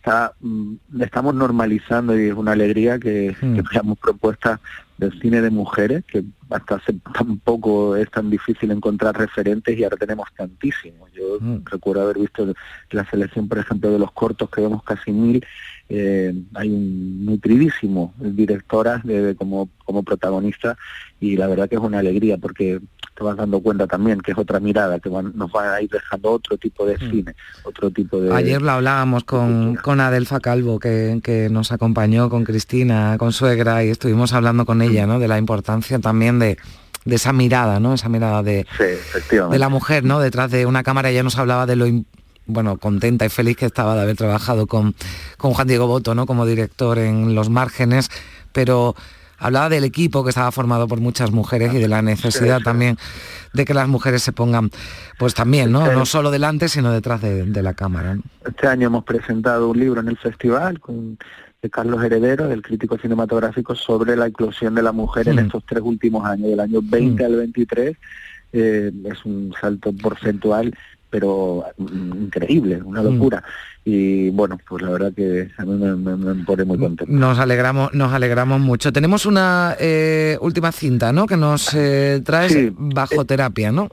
está, 0.05 0.33
mm, 0.39 0.75
estamos 1.01 1.33
normalizando 1.33 2.17
y 2.19 2.27
es 2.27 2.33
una 2.33 2.51
alegría 2.51 2.99
que, 2.99 3.35
que 3.39 3.63
veamos 3.73 3.97
propuestas 3.97 4.59
del 4.97 5.19
cine 5.19 5.41
de 5.41 5.49
mujeres, 5.49 6.03
que 6.05 6.23
hasta 6.49 6.75
hace 6.75 6.93
tan 7.13 7.39
poco 7.39 7.95
es 7.95 8.09
tan 8.11 8.29
difícil 8.29 8.71
encontrar 8.71 9.17
referentes 9.17 9.77
y 9.77 9.83
ahora 9.83 9.97
tenemos 9.97 10.27
tantísimos. 10.37 11.11
Yo 11.11 11.39
recuerdo 11.65 12.03
haber 12.03 12.19
visto 12.19 12.53
la 12.91 13.09
selección, 13.09 13.49
por 13.49 13.57
ejemplo, 13.57 13.91
de 13.91 13.99
los 13.99 14.11
cortos, 14.11 14.49
que 14.49 14.61
vemos 14.61 14.83
casi 14.83 15.11
mil, 15.11 15.45
eh, 15.89 16.33
hay 16.55 16.69
un 16.69 17.25
nutridísimo 17.25 18.13
directoras 18.19 19.03
de, 19.03 19.21
de 19.21 19.35
como, 19.35 19.69
como 19.85 20.03
protagonista 20.03 20.77
y 21.19 21.37
la 21.37 21.47
verdad 21.47 21.69
que 21.69 21.75
es 21.75 21.81
una 21.81 21.99
alegría 21.99 22.37
porque 22.37 22.79
te 23.15 23.23
vas 23.23 23.37
dando 23.37 23.61
cuenta 23.61 23.87
también 23.87 24.19
que 24.19 24.31
es 24.31 24.37
otra 24.37 24.59
mirada, 24.59 24.99
que 24.99 25.07
van- 25.09 25.31
nos 25.35 25.49
va 25.51 25.75
a 25.75 25.81
ir 25.81 25.89
dejando 25.89 26.31
otro 26.31 26.57
tipo 26.57 26.85
de 26.85 26.97
cine, 26.97 27.33
otro 27.63 27.89
tipo 27.89 28.19
de... 28.19 28.33
Ayer 28.33 28.61
lo 28.61 28.71
hablábamos 28.71 29.23
con, 29.23 29.75
con 29.75 30.01
Adelfa 30.01 30.39
Calvo, 30.41 30.79
que, 30.79 31.21
que 31.23 31.49
nos 31.49 31.71
acompañó 31.71 32.29
con 32.29 32.43
Cristina, 32.43 33.15
con 33.17 33.31
suegra, 33.31 33.85
y 33.85 33.89
estuvimos 33.89 34.33
hablando 34.33 34.65
con 34.65 34.81
ella, 34.81 35.07
¿no? 35.07 35.19
De 35.19 35.29
la 35.29 35.37
importancia 35.37 35.97
también 35.99 36.39
de, 36.39 36.57
de 37.05 37.15
esa 37.15 37.31
mirada, 37.31 37.79
¿no? 37.79 37.93
Esa 37.93 38.09
mirada 38.09 38.43
de, 38.43 38.65
Sí, 38.77 38.83
de 39.49 39.59
la 39.59 39.69
mujer, 39.69 40.03
¿no? 40.03 40.19
Detrás 40.19 40.51
de 40.51 40.65
una 40.65 40.83
cámara 40.83 41.09
ella 41.09 41.23
nos 41.23 41.37
hablaba 41.37 41.65
de 41.65 41.75
lo 41.77 41.85
bueno, 42.47 42.77
contenta 42.77 43.25
y 43.25 43.29
feliz 43.29 43.57
que 43.57 43.65
estaba 43.65 43.95
de 43.95 44.01
haber 44.01 44.15
trabajado 44.15 44.67
con, 44.67 44.95
con 45.37 45.53
Juan 45.53 45.67
Diego 45.67 45.87
Boto, 45.87 46.15
¿no? 46.15 46.25
Como 46.25 46.45
director 46.45 46.97
en 46.99 47.35
Los 47.35 47.49
Márgenes, 47.49 48.09
pero 48.51 48.95
hablaba 49.37 49.69
del 49.69 49.83
equipo 49.83 50.23
que 50.23 50.29
estaba 50.29 50.51
formado 50.51 50.87
por 50.87 50.99
muchas 51.01 51.31
mujeres 51.31 51.73
y 51.73 51.77
de 51.79 51.87
la 51.87 52.01
necesidad 52.01 52.59
sí. 52.59 52.63
también 52.63 52.97
de 53.53 53.65
que 53.65 53.73
las 53.73 53.87
mujeres 53.87 54.21
se 54.23 54.31
pongan, 54.31 54.69
pues 55.17 55.33
también, 55.33 55.71
¿no? 55.71 55.91
No 55.91 56.05
solo 56.05 56.31
delante, 56.31 56.69
sino 56.69 56.91
detrás 56.91 57.21
de, 57.21 57.45
de 57.45 57.61
la 57.63 57.73
cámara. 57.73 58.15
¿no? 58.15 58.23
Este 58.45 58.67
año 58.67 58.87
hemos 58.87 59.03
presentado 59.03 59.69
un 59.69 59.79
libro 59.79 60.01
en 60.01 60.07
el 60.09 60.17
festival 60.17 60.79
con, 60.79 61.17
de 61.61 61.69
Carlos 61.69 62.03
Heredero, 62.03 62.47
del 62.47 62.61
crítico 62.61 62.97
cinematográfico, 62.97 63.73
sobre 63.75 64.15
la 64.15 64.27
inclusión 64.27 64.75
de 64.75 64.83
la 64.83 64.91
mujer 64.91 65.27
en 65.29 65.35
Mm. 65.37 65.39
estos 65.39 65.63
tres 65.65 65.81
últimos 65.83 66.25
años, 66.25 66.49
del 66.49 66.59
año 66.59 66.79
20 66.83 67.25
al 67.25 67.35
23. 67.37 67.97
eh, 68.53 68.91
es 69.11 69.25
un 69.25 69.53
salto 69.59 69.91
porcentual, 69.93 70.73
pero 71.15 71.63
mm, 71.77 72.23
increíble, 72.25 72.81
una 72.83 73.01
locura. 73.01 73.41
Y 73.85 74.29
bueno, 74.31 74.57
pues 74.67 74.83
la 74.83 74.89
verdad 74.89 75.13
que 75.15 75.49
a 75.57 75.63
mí 75.63 75.73
me, 75.77 75.95
me- 75.95 76.17
me 76.17 76.43
pone 76.43 76.65
muy 76.65 76.77
contento. 76.77 77.11
Nos 77.13 77.39
alegramos, 77.39 77.93
nos 77.93 78.11
alegramos 78.11 78.59
mucho. 78.59 78.91
Tenemos 78.91 79.25
una 79.25 79.75
eh, 79.79 80.37
última 80.41 80.71
cinta, 80.73 81.13
¿no? 81.13 81.25
Que 81.25 81.37
nos 81.37 81.73
eh, 81.73 82.21
traes 82.25 82.51
Sí. 82.51 82.69
bajo 82.75 83.23
terapia, 83.25 83.71
¿no? 83.71 83.89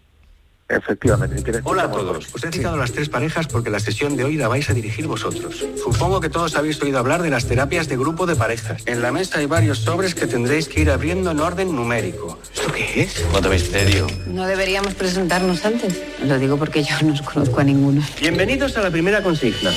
Efectivamente. 0.73 1.61
Hola 1.65 1.85
a 1.85 1.91
todos. 1.91 2.27
Os 2.33 2.45
he 2.45 2.51
citado 2.51 2.77
a 2.77 2.79
las 2.79 2.93
tres 2.93 3.09
parejas 3.09 3.47
porque 3.47 3.69
la 3.69 3.79
sesión 3.79 4.17
de 4.17 4.25
hoy 4.25 4.37
la 4.37 4.49
vais 4.49 4.69
a 4.71 4.73
dirigir 4.73 5.07
vosotros. 5.07 5.65
Supongo 5.77 6.21
que 6.21 6.31
todos 6.31 6.57
habéis 6.57 6.81
oído 6.83 6.99
hablar 6.99 7.23
de 7.23 7.31
las 7.31 7.47
terapias 7.47 7.89
de 7.89 7.97
grupo 7.97 8.25
de 8.27 8.37
parejas. 8.37 8.83
En 8.87 9.03
la 9.03 9.13
mesa 9.13 9.39
hay 9.39 9.47
varios 9.47 9.79
sobres 9.79 10.15
que 10.15 10.27
tendréis 10.27 10.69
que 10.69 10.81
ir 10.81 10.91
abriendo 10.91 11.31
en 11.31 11.41
orden 11.41 11.77
numérico. 11.77 12.39
¿Esto 12.55 12.73
qué 12.73 13.03
es? 13.03 13.25
Cuánto 13.31 13.51
misterio. 13.51 14.07
¿No 14.27 14.47
deberíamos 14.47 14.95
presentarnos 14.95 15.65
antes? 15.65 16.01
Lo 16.25 16.39
digo 16.39 16.57
porque 16.57 16.83
yo 16.83 16.95
no 17.03 17.13
os 17.13 17.23
conozco 17.23 17.61
a 17.61 17.65
ninguno. 17.65 18.03
Bienvenidos 18.21 18.77
a 18.79 18.83
la 18.83 18.91
primera 18.91 19.23
consigna. 19.23 19.71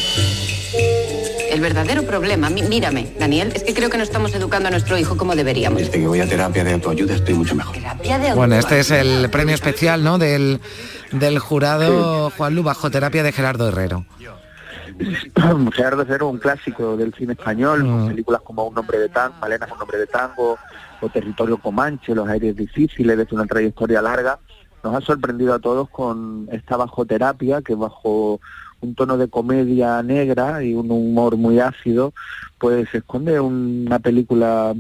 El 1.56 1.62
verdadero 1.62 2.04
problema, 2.04 2.50
mí- 2.50 2.64
mírame, 2.64 3.14
Daniel, 3.18 3.54
es 3.56 3.64
que 3.64 3.74
creo 3.74 3.90
que 3.90 3.96
no 3.96 4.04
estamos 4.04 4.36
educando 4.36 4.68
a 4.68 4.72
nuestro 4.72 4.98
hijo 4.98 5.16
como 5.16 5.38
deberíamos. 5.38 5.80
Desde 5.80 5.94
que 6.02 6.06
voy 6.06 6.20
a 6.20 6.28
terapia 6.28 6.66
de 6.66 6.74
autoayuda 6.74 7.16
estoy 7.16 7.34
mucho 7.34 7.56
mejor. 7.56 7.74
Terapia 7.74 8.20
de 8.20 8.34
Bueno, 8.34 8.56
este 8.56 8.82
es 8.82 8.92
el 8.92 9.30
premio 9.30 9.56
especial, 9.56 10.04
¿no? 10.04 10.18
Del, 10.18 10.60
del 11.14 11.40
jurado 11.40 12.30
Juan 12.32 12.56
Lu 12.56 12.62
bajo 12.64 12.92
terapia 12.92 13.24
de 13.24 13.32
Gerardo 13.32 13.70
Herrero. 13.70 14.06
Gerardo 15.74 16.02
Herrero, 16.02 16.28
un 16.28 16.40
clásico 16.40 16.98
del 16.98 17.14
cine 17.14 17.34
español, 17.34 17.86
Mm. 17.86 17.88
con 17.90 18.08
películas 18.10 18.42
como 18.42 18.66
Un 18.66 18.78
hombre 18.78 19.00
de 19.00 19.08
tango, 19.08 19.36
Malena 19.40 19.66
es 19.66 19.72
un 19.72 19.82
hombre 19.82 19.98
de 19.98 20.08
tango, 20.08 20.58
o 21.00 21.10
Territorio 21.10 21.58
Comanche, 21.58 22.14
Los 22.14 22.28
aires 22.28 22.54
difíciles, 22.56 23.18
desde 23.18 23.34
una 23.34 23.46
trayectoria 23.46 24.02
larga, 24.02 24.40
nos 24.84 24.94
ha 24.94 25.00
sorprendido 25.06 25.54
a 25.54 25.60
todos 25.60 25.90
con 25.90 26.50
esta 26.52 26.76
bajo 26.76 27.06
terapia, 27.06 27.62
que 27.62 27.76
bajo 27.76 28.42
un 28.86 28.96
tono 28.96 29.18
de 29.18 29.28
comedia 29.28 30.02
negra 30.04 30.64
y 30.64 30.74
un 30.74 30.90
humor 30.92 31.38
muy 31.38 31.60
ácido, 31.60 32.14
pues 32.58 32.88
esconde 32.94 33.40
una 33.40 34.00
película 34.00 34.74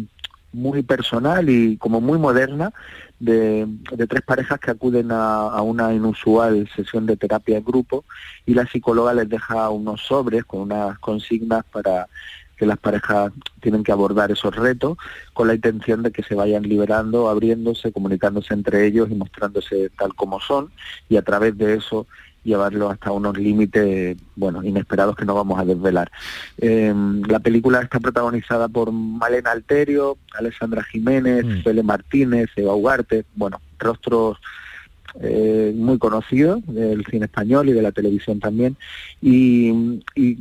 muy 0.53 0.84
personal 0.84 1.49
y 1.49 1.78
como 1.78 1.99
muy 1.99 2.18
moderna 2.18 2.72
de, 3.20 3.68
de 3.91 4.08
tres 4.08 4.22
parejas 4.22 4.60
que 4.60 4.72
acuden 4.72 5.12
a, 5.12 5.49
a 5.49 5.62
una 5.62 5.93
inusual 5.93 6.70
sesión 6.76 7.06
de 7.06 7.18
terapia 7.18 7.58
en 7.58 7.66
grupo 7.66 8.06
y 8.45 8.53
la 8.53 8.66
psicóloga 8.66 9.14
les 9.14 9.28
deja 9.28 9.70
unos 9.70 10.01
sobres 10.01 10.45
con 10.45 10.62
unas 10.62 10.97
consignas 10.99 11.66
para 11.72 12.08
que 12.58 12.66
las 12.66 12.78
parejas 12.78 13.32
tienen 13.62 13.84
que 13.84 13.91
abordar 13.91 14.32
esos 14.32 14.56
retos 14.56 14.97
con 15.34 15.47
la 15.47 15.56
intención 15.56 16.03
de 16.03 16.12
que 16.12 16.24
se 16.24 16.36
vayan 16.36 16.64
liberando, 16.64 17.30
abriéndose, 17.30 17.91
comunicándose 17.91 18.53
entre 18.53 18.86
ellos 18.86 19.10
y 19.12 19.16
mostrándose 19.16 19.89
tal 19.97 20.14
como 20.16 20.39
son 20.39 20.72
y 21.10 21.18
a 21.18 21.22
través 21.22 21.58
de 21.58 21.76
eso 21.76 22.08
llevarlo 22.46 22.89
hasta 22.89 23.12
unos 23.12 23.38
límites, 23.38 24.16
bueno, 24.36 24.64
inesperados 24.64 25.16
que 25.16 25.26
no 25.26 25.36
vamos 25.36 25.60
a 25.60 25.66
desvelar. 25.66 26.10
Eh, 26.60 26.93
la 27.28 27.39
película 27.39 27.82
está 27.82 28.00
protagonizada 28.00 28.70
por 28.70 28.91
Malena 28.91 29.52
Alterio, 29.52 30.18
Alessandra 30.38 30.84
Jiménez, 30.84 31.64
Fele 31.64 31.84
Martínez, 31.84 32.50
Eva 32.56 32.76
Ugarte, 32.76 33.26
bueno, 33.36 33.60
rostros 33.80 34.38
eh, 35.22 35.74
muy 35.76 35.98
conocidos 35.98 36.66
del 36.68 37.06
cine 37.06 37.26
español 37.26 37.70
y 37.70 37.74
de 37.74 37.82
la 37.82 37.91
televisión 37.91 38.39
también. 38.39 38.78
Y, 39.22 40.02
y 40.16 40.38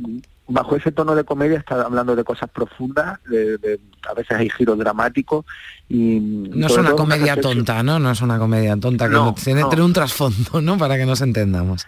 bajo 0.47 0.75
ese 0.75 0.91
tono 0.91 1.15
de 1.15 1.23
comedia 1.23 1.57
está 1.57 1.81
hablando 1.81 2.15
de 2.15 2.23
cosas 2.23 2.49
profundas, 2.49 3.19
de, 3.29 3.57
de- 3.57 3.79
a 4.07 4.13
veces 4.13 4.37
hay 4.37 4.49
giros 4.49 4.77
dramáticos 4.77 5.45
y 5.89 6.19
No 6.19 6.67
es 6.67 6.77
una 6.77 6.91
comedia 6.93 7.39
tonta, 7.39 7.81
¿no? 7.83 7.97
No 7.99 8.11
es 8.11 8.21
una 8.21 8.37
comedia 8.37 8.77
tonta, 8.77 9.07
que 9.07 9.13
No, 9.15 9.33
tiene, 9.33 9.61
no. 9.61 9.85
un 9.85 9.93
trasfondo, 9.93 10.61
¿no? 10.61 10.77
Para 10.77 10.97
que 10.97 11.05
nos 11.05 11.21
entendamos. 11.21 11.85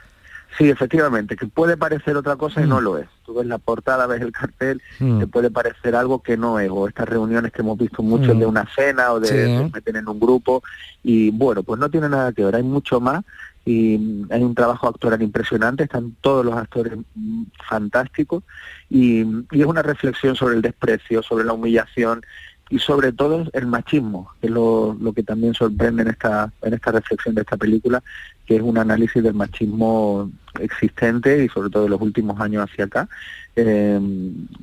Sí, 0.58 0.68
efectivamente, 0.72 1.36
que 1.36 1.46
puede 1.46 1.78
parecer 1.78 2.18
otra 2.18 2.36
cosa 2.36 2.64
y 2.64 2.66
no 2.68 2.82
lo 2.82 2.98
es. 2.98 3.06
Tú 3.24 3.36
ves 3.36 3.46
la 3.46 3.60
portada, 3.60 4.08
ves 4.08 4.22
el 4.22 4.32
cartel, 4.32 4.82
Mm. 5.00 5.20
te 5.20 5.28
puede 5.28 5.52
parecer 5.52 5.96
algo 5.96 6.24
que 6.24 6.36
no 6.36 6.60
es, 6.60 6.68
o 6.72 6.88
estas 6.88 7.08
reuniones 7.08 7.52
que 7.52 7.62
hemos 7.62 7.78
visto 7.78 8.02
mucho 8.02 8.34
Mm. 8.34 8.40
de 8.40 8.46
una 8.48 8.68
cena 8.76 9.12
o 9.12 9.20
de, 9.20 9.28
Sí. 9.28 9.36
de 9.36 9.70
meten 9.72 9.98
en 9.98 10.08
un 10.08 10.20
grupo, 10.20 10.64
y 11.04 11.30
bueno, 11.30 11.62
pues 11.62 11.80
no 11.80 11.92
tiene 11.92 12.10
nada 12.10 12.32
que 12.32 12.44
ver, 12.44 12.56
hay 12.56 12.64
mucho 12.64 13.00
más 13.00 13.24
y 13.68 13.98
mm, 13.98 14.28
hay 14.32 14.42
un 14.44 14.56
trabajo 14.56 14.88
actoral 14.88 15.22
impresionante, 15.22 15.84
están 15.84 16.16
todos 16.22 16.46
los 16.46 16.56
actores 16.56 16.94
mm, 17.16 17.44
fantásticos 17.68 18.44
y, 18.90 19.22
y 19.52 19.60
es 19.62 19.66
una 19.66 19.82
reflexión 19.82 20.36
sobre 20.36 20.56
el 20.56 20.62
desprecio, 20.62 21.22
sobre 21.22 21.44
la 21.46 21.54
humillación 21.54 22.22
y 22.70 22.80
sobre 22.80 23.12
todo 23.14 23.46
el 23.54 23.68
machismo, 23.68 24.30
que 24.40 24.48
es 24.48 24.54
lo, 24.54 24.96
lo 25.00 25.14
que 25.14 25.24
también 25.24 25.54
sorprende 25.54 26.02
en 26.04 26.10
esta, 26.10 26.52
en 26.62 26.74
esta 26.74 26.92
reflexión 26.92 27.36
de 27.36 27.42
esta 27.42 27.58
película, 27.58 28.02
que 28.46 28.56
es 28.58 28.62
un 28.62 28.78
análisis 28.78 29.22
del 29.24 29.34
machismo 29.34 30.30
existente 30.60 31.44
y 31.46 31.50
sobre 31.50 31.70
todo 31.70 31.84
de 31.84 31.90
los 31.90 32.02
últimos 32.02 32.40
años 32.42 32.64
hacia 32.70 32.86
acá, 32.86 33.08
eh, 33.56 34.00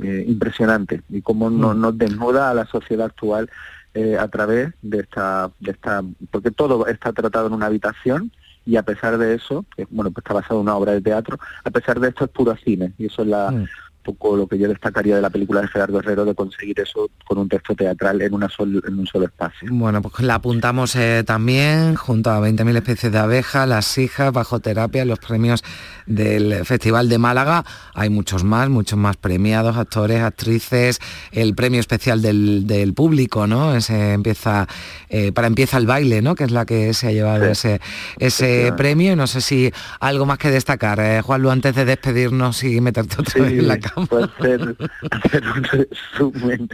eh, 0.02 0.24
impresionante, 0.28 1.02
y 1.10 1.20
cómo 1.22 1.50
no- 1.50 1.74
nos 1.74 1.96
desnuda 1.96 2.50
a 2.50 2.54
la 2.54 2.66
sociedad 2.66 3.06
actual 3.06 3.50
eh, 3.94 4.16
a 4.18 4.28
través 4.28 4.72
de 4.82 5.00
esta, 5.00 5.50
de 5.60 5.70
esta, 5.72 6.02
porque 6.30 6.50
todo 6.50 6.86
está 6.86 7.12
tratado 7.12 7.46
en 7.46 7.52
una 7.54 7.66
habitación 7.66 8.30
y 8.66 8.76
a 8.76 8.82
pesar 8.82 9.18
de 9.18 9.34
eso, 9.34 9.64
que 9.76 9.86
bueno, 9.90 10.10
pues 10.10 10.24
está 10.24 10.34
basado 10.34 10.60
en 10.60 10.62
una 10.62 10.76
obra 10.76 10.92
de 10.92 11.00
teatro, 11.00 11.38
a 11.64 11.70
pesar 11.70 12.00
de 12.00 12.08
esto 12.08 12.24
es 12.24 12.30
puro 12.30 12.56
cine, 12.56 12.92
y 12.98 13.06
eso 13.06 13.22
es 13.22 13.28
la, 13.28 13.50
Mm. 13.50 13.66
Poco 14.04 14.36
lo 14.36 14.46
que 14.46 14.58
yo 14.58 14.68
destacaría 14.68 15.16
de 15.16 15.22
la 15.22 15.30
película 15.30 15.60
de 15.62 15.68
Gerardo 15.68 15.98
Herrero, 15.98 16.24
de 16.24 16.34
conseguir 16.34 16.78
eso 16.78 17.10
con 17.26 17.38
un 17.38 17.48
texto 17.48 17.74
teatral 17.74 18.22
en, 18.22 18.34
una 18.34 18.48
sol- 18.48 18.82
en 18.86 18.98
un 18.98 19.06
solo 19.06 19.24
espacio. 19.26 19.68
Bueno, 19.72 20.00
pues 20.02 20.20
la 20.20 20.36
apuntamos 20.36 20.94
eh, 20.94 21.24
también 21.26 21.96
junto 21.96 22.30
a 22.30 22.38
20.000 22.40 22.76
especies 22.76 23.10
de 23.12 23.18
abejas, 23.18 23.68
las 23.68 23.98
hijas, 23.98 24.32
bajo 24.32 24.60
terapia, 24.60 25.04
los 25.04 25.18
premios 25.18 25.64
del 26.06 26.64
Festival 26.64 27.08
de 27.08 27.18
Málaga. 27.18 27.64
Hay 27.94 28.10
muchos 28.10 28.44
más, 28.44 28.68
muchos 28.68 28.98
más 28.98 29.16
premiados, 29.16 29.76
actores, 29.76 30.20
actrices, 30.20 31.00
el 31.32 31.54
premio 31.54 31.80
especial 31.80 32.20
del, 32.22 32.66
del 32.66 32.92
público, 32.94 33.46
¿no? 33.46 33.74
Ese 33.74 34.12
empieza, 34.12 34.68
eh, 35.08 35.32
para 35.32 35.46
empieza 35.46 35.78
el 35.78 35.86
baile, 35.86 36.20
¿no? 36.22 36.34
Que 36.34 36.44
es 36.44 36.50
la 36.50 36.66
que 36.66 36.92
se 36.92 37.08
ha 37.08 37.12
llevado 37.12 37.46
ese, 37.46 37.80
ese 38.18 38.72
premio. 38.76 39.12
Y 39.12 39.16
no 39.16 39.26
sé 39.26 39.40
si 39.40 39.72
algo 40.00 40.26
más 40.26 40.38
que 40.38 40.50
destacar, 40.50 41.00
eh, 41.00 41.20
Juanlu, 41.22 41.50
antes 41.50 41.74
de 41.74 41.84
despedirnos 41.84 42.62
y 42.64 42.80
meterte 42.80 43.16
otra 43.20 43.42
vez 43.44 43.52
en 43.52 43.68
la 43.68 43.78
cama. 43.94 44.06
puedo 44.06 44.24
hacer, 44.24 44.76
hacer 45.10 45.44
un 45.56 45.64
resumen 45.64 46.68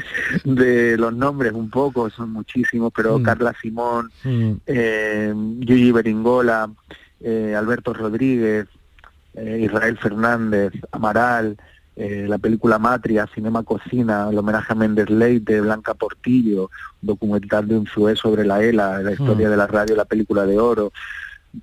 de 0.45 0.97
los 0.97 1.13
nombres 1.15 1.53
un 1.53 1.71
poco, 1.71 2.11
son 2.11 2.31
muchísimos, 2.33 2.93
pero 2.95 3.19
Mm. 3.19 3.23
Carla 3.23 3.55
Simón, 3.61 4.11
Mm. 4.25 4.53
eh, 4.67 5.35
Beringola, 5.93 6.71
eh, 7.21 7.55
Alberto 7.57 7.93
Rodríguez, 7.93 8.67
eh, 9.35 9.61
Israel 9.65 9.97
Fernández, 9.99 10.73
Amaral, 10.93 11.57
eh, 11.97 12.25
la 12.29 12.39
película 12.39 12.79
Matria, 12.79 13.29
Cinema 13.35 13.63
Cocina, 13.63 14.29
el 14.31 14.39
homenaje 14.39 14.73
a 14.73 14.77
Méndez 14.77 15.11
Leite, 15.11 15.61
Blanca 15.61 15.93
Portillo, 15.95 16.71
documental 17.03 17.69
de 17.69 17.77
un 17.77 17.87
sobre 18.17 18.45
la 18.45 18.63
ELA, 18.63 19.03
la 19.03 19.13
historia 19.13 19.49
Mm. 19.49 19.51
de 19.51 19.57
la 19.57 19.67
radio, 19.67 19.97
la 19.97 20.05
película 20.07 20.47
de 20.47 20.59
oro, 20.59 20.93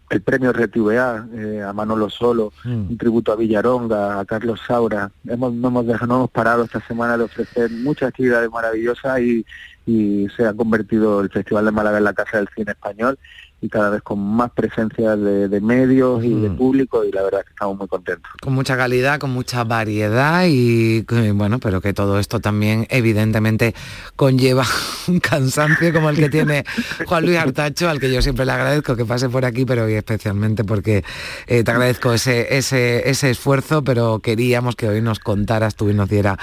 el 0.09 0.21
premio 0.21 0.51
RTVA 0.51 1.27
eh, 1.33 1.63
a 1.63 1.71
Manolo 1.73 2.09
Solo, 2.09 2.51
Mm. 2.63 2.89
un 2.89 2.97
tributo 2.97 3.31
a 3.31 3.35
Villaronga, 3.35 4.19
a 4.19 4.25
Carlos 4.25 4.59
Saura. 4.67 5.11
Hemos, 5.27 5.53
no, 5.53 5.69
hemos 5.69 5.87
dejado, 5.87 6.07
no 6.07 6.15
hemos 6.15 6.31
parado 6.31 6.63
esta 6.63 6.81
semana 6.85 7.17
de 7.17 7.23
ofrecer 7.23 7.71
muchas 7.71 8.09
actividades 8.09 8.49
maravillosas 8.49 9.19
y, 9.21 9.45
y 9.87 10.27
se 10.37 10.45
ha 10.45 10.53
convertido 10.53 11.21
el 11.21 11.29
Festival 11.31 11.65
de 11.65 11.71
Málaga 11.71 11.97
en 11.97 12.03
la 12.03 12.13
Casa 12.13 12.37
del 12.37 12.47
Cine 12.55 12.73
Español 12.73 13.17
y 13.59 13.69
cada 13.69 13.89
vez 13.89 14.03
con 14.03 14.19
más 14.19 14.51
presencia 14.51 15.15
de, 15.15 15.47
de 15.47 15.61
medios 15.61 16.23
y 16.23 16.31
de 16.35 16.51
público 16.51 17.03
y 17.03 17.11
la 17.11 17.23
verdad 17.23 17.39
es 17.39 17.45
que 17.47 17.53
estamos 17.53 17.75
muy 17.75 17.87
contentos. 17.87 18.31
con 18.39 18.53
mucha 18.53 18.77
calidad, 18.77 19.17
con 19.19 19.31
mucha 19.31 19.63
variedad 19.63 20.43
y 20.47 21.01
bueno, 21.33 21.57
pero 21.59 21.81
que 21.81 21.91
todo 21.91 22.19
esto 22.19 22.39
también 22.39 22.85
evidentemente 22.91 23.73
conlleva 24.15 24.63
un 25.07 25.19
cansancio 25.19 25.91
como 25.91 26.11
el 26.11 26.17
que 26.17 26.29
tiene 26.29 26.65
Juan 27.07 27.25
Luis 27.25 27.37
Artacho, 27.39 27.89
al 27.89 27.99
que 27.99 28.13
yo 28.13 28.21
siempre 28.21 28.45
le 28.45 28.51
agradezco 28.51 28.95
que 28.95 29.05
pase 29.05 29.27
por 29.27 29.43
aquí, 29.43 29.65
pero 29.65 29.85
hoy 29.85 29.93
especialmente 29.93 30.63
porque 30.63 31.03
eh, 31.47 31.63
te 31.63 31.71
agradezco 31.71 32.13
ese, 32.13 32.57
ese, 32.57 33.09
ese 33.09 33.31
esfuerzo, 33.31 33.83
pero 33.83 34.19
queríamos 34.19 34.75
que 34.75 34.87
hoy 34.87 35.01
nos 35.01 35.17
contaras 35.17 35.73
tú 35.75 35.89
y 35.89 35.95
nos 35.95 36.09
diera 36.09 36.37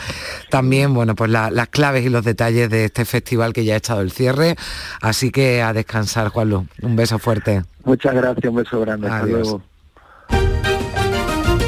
también, 0.51 0.93
bueno, 0.95 1.15
pues 1.15 1.31
la- 1.31 1.53
las 1.53 1.69
claves 1.69 2.05
y 2.05 2.09
los 2.09 2.25
detalles 2.25 2.69
de 2.71 2.87
este 2.87 3.05
festival 3.05 3.34
que 3.53 3.65
ya 3.65 3.75
ha 3.75 3.77
echado 3.79 4.01
el 4.01 4.11
cierre. 4.11 4.57
Así 5.01 5.31
que 5.31 5.63
a 5.63 5.73
descansar, 5.73 6.29
Juanlu. 6.29 6.67
Un 6.83 6.97
beso 6.97 7.19
fuerte. 7.19 7.63
Muchas 7.85 8.15
gracias, 8.15 8.45
un 8.45 8.57
beso 8.57 8.81
grande. 8.81 9.09
Hasta 9.09 9.25
Adiós. 9.25 9.41
luego. 9.41 9.63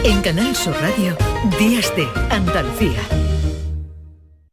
En 0.04 0.22
Canal 0.22 0.54
Sur 0.54 0.74
Radio, 0.80 1.16
Días 1.58 1.92
de 1.96 2.08
Andalucía. 2.30 3.00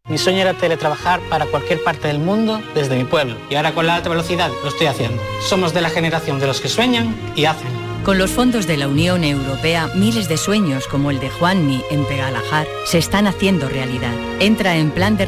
Mi 0.10 0.18
sueño 0.18 0.40
era 0.40 0.54
teletrabajar 0.54 1.22
para 1.30 1.46
cualquier 1.46 1.82
parte 1.84 2.08
del 2.08 2.20
mundo 2.20 2.62
desde 2.76 2.98
mi 2.98 3.06
pueblo. 3.06 3.36
Y 3.50 3.56
ahora 3.56 3.74
con 3.74 3.88
la 3.88 3.96
alta 3.96 4.10
velocidad 4.10 4.52
lo 4.62 4.70
estoy 4.70 4.88
haciendo. 4.88 5.22
Somos 5.42 5.74
de 5.74 5.82
la 5.82 5.90
generación 5.90 6.40
de 6.40 6.48
los 6.48 6.60
que 6.60 6.68
sueñan 6.68 7.16
y 7.36 7.46
hacen. 7.46 7.83
Con 8.04 8.18
los 8.18 8.32
fondos 8.32 8.68
de 8.68 8.76
la 8.76 8.90
Unión 8.90 9.24
Europea, 9.24 9.90
miles 9.96 10.28
de 10.28 10.36
sueños 10.36 10.88
como 10.88 11.10
el 11.10 11.22
de 11.22 11.30
Juanmi 11.30 11.82
en 11.90 12.06
Pegalajar 12.06 12.68
se 12.86 12.98
están 12.98 13.28
haciendo 13.28 13.70
realidad. 13.70 14.14
Entra 14.42 14.76
en 14.76 14.92
plan 14.92 15.16
de 15.16 15.24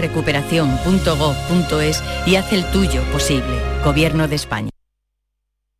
y 2.26 2.36
haz 2.36 2.51
el 2.51 2.69
tuyo 2.71 3.01
posible. 3.13 3.61
Gobierno 3.86 4.28
de 4.28 4.36
España. 4.36 4.71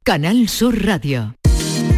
Canal 0.06 0.48
Sur 0.48 0.86
Radio. 0.86 1.36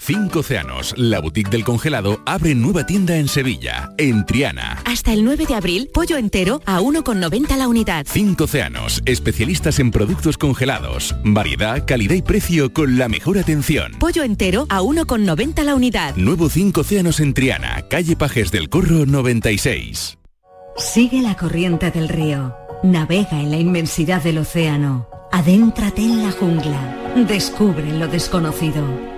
Cinco 0.00 0.38
Océanos, 0.40 0.94
la 0.96 1.20
boutique 1.20 1.50
del 1.50 1.64
congelado, 1.64 2.20
abre 2.24 2.54
nueva 2.54 2.86
tienda 2.86 3.16
en 3.16 3.26
Sevilla, 3.26 3.90
en 3.98 4.24
Triana. 4.24 4.80
Hasta 4.86 5.12
el 5.12 5.24
9 5.24 5.44
de 5.46 5.54
abril, 5.54 5.90
pollo 5.92 6.16
entero 6.16 6.62
a 6.66 6.80
1,90 6.80 7.56
la 7.56 7.68
unidad. 7.68 8.06
Cinco 8.08 8.44
Océanos, 8.44 9.02
especialistas 9.04 9.80
en 9.80 9.90
productos 9.90 10.38
congelados. 10.38 11.14
Variedad, 11.24 11.84
calidad 11.84 12.14
y 12.14 12.22
precio 12.22 12.72
con 12.72 12.96
la 12.96 13.08
mejor 13.08 13.38
atención. 13.38 13.92
Pollo 13.98 14.22
entero 14.22 14.66
a 14.70 14.80
1,90 14.80 15.64
la 15.64 15.74
unidad. 15.74 16.14
Nuevo 16.16 16.48
Cinco 16.48 16.82
Océanos 16.82 17.18
en 17.20 17.34
Triana, 17.34 17.82
calle 17.90 18.16
Pajes 18.16 18.52
del 18.52 18.70
Corro 18.70 19.04
96. 19.04 20.16
Sigue 20.76 21.20
la 21.20 21.36
corriente 21.36 21.90
del 21.90 22.08
río. 22.08 22.54
Navega 22.84 23.40
en 23.40 23.50
la 23.50 23.58
inmensidad 23.58 24.22
del 24.22 24.38
océano. 24.38 25.08
Adéntrate 25.32 26.02
en 26.02 26.22
la 26.22 26.30
jungla. 26.30 26.96
Descubre 27.28 27.92
lo 27.98 28.06
desconocido. 28.06 29.17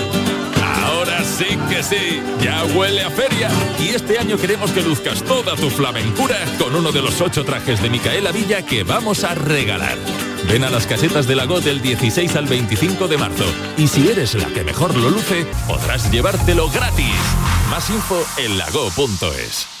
sí, 1.83 2.21
ya 2.43 2.63
huele 2.75 3.03
a 3.03 3.09
feria. 3.09 3.49
Y 3.79 3.89
este 3.89 4.19
año 4.19 4.37
queremos 4.37 4.71
que 4.71 4.81
luzcas 4.81 5.23
toda 5.23 5.55
tu 5.55 5.69
flamencura 5.69 6.37
con 6.59 6.75
uno 6.75 6.91
de 6.91 7.01
los 7.01 7.21
ocho 7.21 7.43
trajes 7.43 7.81
de 7.81 7.89
Micaela 7.89 8.31
Villa 8.31 8.65
que 8.65 8.83
vamos 8.83 9.23
a 9.23 9.35
regalar. 9.35 9.97
Ven 10.47 10.63
a 10.63 10.69
las 10.69 10.87
casetas 10.87 11.27
de 11.27 11.35
Lago 11.35 11.61
del 11.61 11.81
16 11.81 12.35
al 12.35 12.45
25 12.45 13.07
de 13.07 13.17
marzo. 13.17 13.45
Y 13.77 13.87
si 13.87 14.07
eres 14.07 14.35
la 14.35 14.47
que 14.47 14.63
mejor 14.63 14.95
lo 14.95 15.09
luce, 15.09 15.45
podrás 15.67 16.11
llevártelo 16.11 16.69
gratis. 16.69 17.15
Más 17.69 17.89
info 17.89 18.23
en 18.37 18.57
lago.es. 18.57 19.80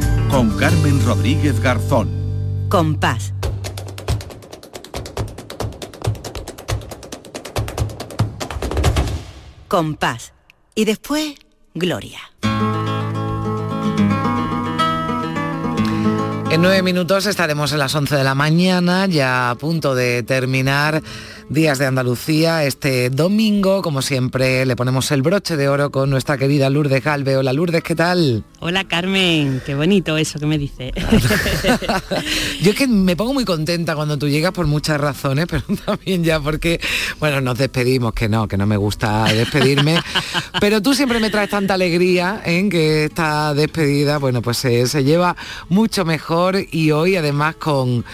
con 0.31 0.49
Carmen 0.57 1.05
Rodríguez 1.05 1.59
Garzón. 1.59 2.09
Compás. 2.69 3.33
Compás. 9.67 10.31
Y 10.73 10.85
después, 10.85 11.35
Gloria. 11.73 12.19
En 16.49 16.61
nueve 16.61 16.81
minutos 16.81 17.25
estaremos 17.25 17.73
en 17.73 17.79
las 17.79 17.93
11 17.93 18.15
de 18.15 18.23
la 18.23 18.35
mañana, 18.35 19.07
ya 19.07 19.49
a 19.49 19.55
punto 19.55 19.95
de 19.95 20.23
terminar 20.23 21.01
Días 21.51 21.79
de 21.79 21.85
Andalucía. 21.85 22.63
Este 22.63 23.09
domingo, 23.09 23.81
como 23.81 24.01
siempre, 24.01 24.65
le 24.65 24.77
ponemos 24.77 25.11
el 25.11 25.21
broche 25.21 25.57
de 25.57 25.67
oro 25.67 25.91
con 25.91 26.09
nuestra 26.09 26.37
querida 26.37 26.69
Lourdes 26.69 27.03
Galve. 27.03 27.35
Hola 27.35 27.51
Lourdes, 27.51 27.83
¿qué 27.83 27.93
tal? 27.93 28.45
Hola 28.61 28.85
Carmen, 28.85 29.61
qué 29.65 29.75
bonito 29.75 30.15
eso 30.15 30.39
que 30.39 30.45
me 30.45 30.57
dice. 30.57 30.93
Yo 32.61 32.71
es 32.71 32.77
que 32.77 32.87
me 32.87 33.17
pongo 33.17 33.33
muy 33.33 33.43
contenta 33.43 33.95
cuando 33.95 34.17
tú 34.17 34.29
llegas 34.29 34.53
por 34.53 34.65
muchas 34.65 35.01
razones, 35.01 35.45
pero 35.49 35.63
también 35.85 36.23
ya 36.23 36.39
porque, 36.39 36.79
bueno, 37.19 37.41
nos 37.41 37.57
despedimos, 37.57 38.13
que 38.13 38.29
no, 38.29 38.47
que 38.47 38.55
no 38.55 38.65
me 38.65 38.77
gusta 38.77 39.25
despedirme, 39.25 40.01
pero 40.61 40.81
tú 40.81 40.93
siempre 40.93 41.19
me 41.19 41.29
traes 41.29 41.49
tanta 41.49 41.73
alegría 41.73 42.41
en 42.45 42.69
que 42.69 43.05
esta 43.05 43.53
despedida, 43.53 44.19
bueno, 44.19 44.41
pues 44.41 44.55
se, 44.55 44.87
se 44.87 45.03
lleva 45.03 45.35
mucho 45.67 46.05
mejor 46.05 46.55
y 46.71 46.91
hoy 46.91 47.17
además 47.17 47.55
con 47.55 48.05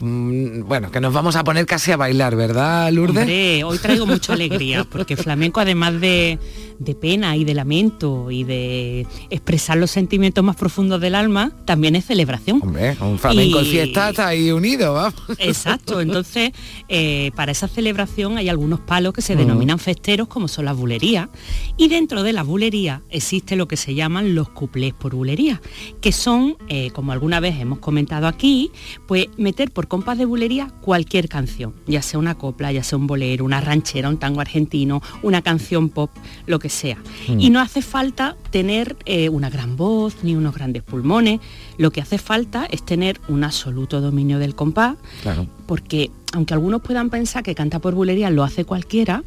bueno, 0.00 0.90
que 0.90 1.00
nos 1.00 1.12
vamos 1.12 1.36
a 1.36 1.44
poner 1.44 1.66
casi 1.66 1.92
a 1.92 1.96
bailar, 1.96 2.36
¿verdad, 2.36 2.90
Lourdes? 2.92 3.22
Hombre, 3.22 3.64
hoy 3.64 3.78
traigo 3.78 4.06
mucha 4.06 4.32
alegría, 4.32 4.84
porque 4.84 5.16
flamenco 5.16 5.60
además 5.60 6.00
de, 6.00 6.38
de 6.78 6.94
pena 6.94 7.36
y 7.36 7.44
de 7.44 7.54
lamento 7.54 8.30
y 8.30 8.44
de 8.44 9.06
expresar 9.30 9.78
los 9.78 9.90
sentimientos 9.90 10.44
más 10.44 10.56
profundos 10.56 11.00
del 11.00 11.14
alma, 11.14 11.52
también 11.64 11.96
es 11.96 12.04
celebración. 12.06 12.60
Hombre, 12.62 12.96
un 13.00 13.18
flamenco 13.18 13.60
y 13.62 13.64
fiesta 13.66 14.10
está 14.10 14.28
ahí 14.28 14.50
unido, 14.50 14.92
¿va? 14.94 15.12
Exacto, 15.38 16.00
entonces 16.02 16.52
eh, 16.88 17.30
para 17.34 17.52
esa 17.52 17.68
celebración 17.68 18.38
hay 18.38 18.48
algunos 18.48 18.80
palos 18.80 19.12
que 19.12 19.22
se 19.22 19.34
Mm. 19.34 19.38
denominan 19.38 19.78
festeros, 19.78 20.28
como 20.28 20.48
son 20.48 20.64
las 20.64 20.76
bulerías, 20.76 21.28
y 21.76 21.88
dentro 21.88 22.22
de 22.22 22.32
las 22.32 22.46
bulerías 22.46 23.00
existe 23.10 23.56
lo 23.56 23.68
que 23.68 23.76
se 23.76 23.94
llaman 23.94 24.34
los 24.34 24.48
cuplés 24.48 24.94
por 24.94 25.14
bulería, 25.14 25.60
que 26.00 26.12
son, 26.12 26.56
eh, 26.68 26.90
como 26.92 27.12
alguna 27.12 27.40
vez 27.40 27.58
hemos 27.60 27.78
comentado 27.78 28.26
aquí, 28.26 28.70
pues 29.06 29.26
meter 29.36 29.70
por 29.70 29.85
compás 29.86 30.18
de 30.18 30.24
bulería 30.24 30.70
cualquier 30.80 31.28
canción, 31.28 31.74
ya 31.86 32.02
sea 32.02 32.18
una 32.18 32.34
copla, 32.36 32.72
ya 32.72 32.82
sea 32.82 32.98
un 32.98 33.06
bolero, 33.06 33.44
una 33.44 33.60
ranchera, 33.60 34.08
un 34.08 34.18
tango 34.18 34.40
argentino, 34.40 35.02
una 35.22 35.42
canción 35.42 35.88
pop, 35.88 36.10
lo 36.46 36.58
que 36.58 36.68
sea. 36.68 36.98
Mm. 37.28 37.40
Y 37.40 37.50
no 37.50 37.60
hace 37.60 37.82
falta 37.82 38.36
tener 38.50 38.96
eh, 39.06 39.28
una 39.28 39.50
gran 39.50 39.76
voz 39.76 40.16
ni 40.22 40.34
unos 40.36 40.54
grandes 40.54 40.82
pulmones, 40.82 41.40
lo 41.78 41.90
que 41.90 42.00
hace 42.00 42.18
falta 42.18 42.66
es 42.70 42.84
tener 42.84 43.20
un 43.28 43.44
absoluto 43.44 44.00
dominio 44.00 44.38
del 44.38 44.54
compás, 44.54 44.96
Claro. 45.22 45.46
porque 45.66 46.10
aunque 46.32 46.54
algunos 46.54 46.82
puedan 46.82 47.08
pensar 47.10 47.42
que 47.42 47.54
canta 47.54 47.78
por 47.78 47.94
bulería 47.94 48.30
lo 48.30 48.44
hace 48.44 48.64
cualquiera, 48.64 49.22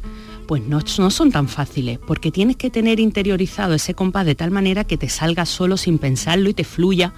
pues 0.46 0.62
no, 0.64 0.80
no 0.98 1.10
son 1.10 1.30
tan 1.30 1.46
fáciles, 1.48 1.98
porque 2.04 2.32
tienes 2.32 2.56
que 2.56 2.70
tener 2.70 2.98
interiorizado 2.98 3.74
ese 3.74 3.94
compás 3.94 4.26
de 4.26 4.34
tal 4.34 4.50
manera 4.50 4.82
que 4.84 4.96
te 4.96 5.08
salga 5.08 5.46
solo 5.46 5.76
sin 5.76 5.98
pensarlo 5.98 6.48
y 6.50 6.54
te 6.54 6.64
fluya 6.64 7.12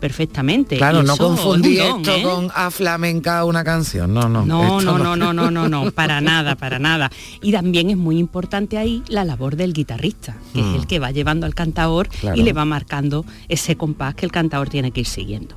perfectamente. 0.00 0.76
Claro, 0.76 1.02
no 1.02 1.16
don, 1.16 1.64
esto 1.64 2.14
¿eh? 2.16 2.22
con 2.22 2.50
a 2.54 2.70
flamenca 2.70 3.44
una 3.44 3.64
canción, 3.64 4.12
no, 4.14 4.28
no. 4.28 4.44
No, 4.44 4.80
no, 4.80 4.98
no, 4.98 5.16
no, 5.16 5.32
no, 5.32 5.50
no, 5.50 5.68
no, 5.68 5.90
para 5.90 6.20
nada, 6.32 6.54
para 6.56 6.78
nada. 6.78 7.10
Y 7.42 7.52
también 7.52 7.90
es 7.90 7.96
muy 7.96 8.18
importante 8.18 8.78
ahí 8.78 9.02
la 9.08 9.24
labor 9.24 9.56
del 9.56 9.72
guitarrista, 9.72 10.36
que 10.52 10.62
Mm. 10.62 10.74
es 10.74 10.80
el 10.80 10.86
que 10.86 10.98
va 10.98 11.10
llevando 11.10 11.46
al 11.46 11.54
cantador 11.54 12.08
y 12.34 12.42
le 12.42 12.52
va 12.52 12.64
marcando 12.64 13.24
ese 13.48 13.76
compás 13.76 14.14
que 14.14 14.26
el 14.26 14.32
cantador 14.32 14.68
tiene 14.68 14.90
que 14.90 15.00
ir 15.00 15.06
siguiendo. 15.06 15.54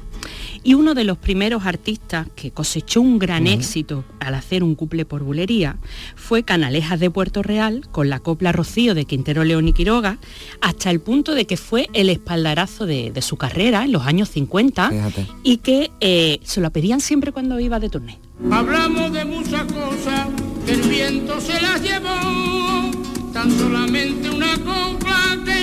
Y 0.63 0.73
uno 0.73 0.93
de 0.93 1.03
los 1.03 1.17
primeros 1.17 1.65
artistas 1.65 2.27
que 2.35 2.51
cosechó 2.51 3.01
un 3.01 3.17
gran 3.19 3.47
éxito 3.47 4.03
al 4.19 4.35
hacer 4.35 4.63
un 4.63 4.75
couple 4.75 5.05
por 5.05 5.23
bulería 5.23 5.77
fue 6.15 6.43
Canalejas 6.43 6.99
de 6.99 7.09
Puerto 7.09 7.41
Real 7.43 7.87
con 7.91 8.09
la 8.09 8.19
copla 8.19 8.51
Rocío 8.51 8.93
de 8.93 9.05
Quintero 9.05 9.43
León 9.43 9.67
y 9.67 9.73
Quiroga, 9.73 10.17
hasta 10.61 10.91
el 10.91 10.99
punto 10.99 11.33
de 11.33 11.45
que 11.45 11.55
fue 11.57 11.87
el 11.93 12.09
espaldarazo 12.09 12.85
de, 12.85 13.11
de 13.11 13.21
su 13.21 13.37
carrera 13.37 13.85
en 13.85 13.91
los 13.93 14.05
años 14.05 14.29
50 14.29 14.89
Fíjate. 14.89 15.27
y 15.43 15.57
que 15.57 15.91
eh, 16.01 16.39
se 16.43 16.59
lo 16.61 16.69
pedían 16.71 16.99
siempre 16.99 17.31
cuando 17.31 17.59
iba 17.59 17.79
de 17.79 17.89
turné. 17.89 18.19
Hablamos 18.51 19.11
de 19.13 19.25
muchas 19.25 19.63
cosas 19.63 20.27
que 20.65 20.73
el 20.73 20.81
viento 20.81 21.39
se 21.41 21.61
las 21.61 21.81
llevó, 21.81 22.91
tan 23.33 23.51
solamente 23.57 24.29
una 24.29 24.53
copla 24.57 25.37
que 25.45 25.58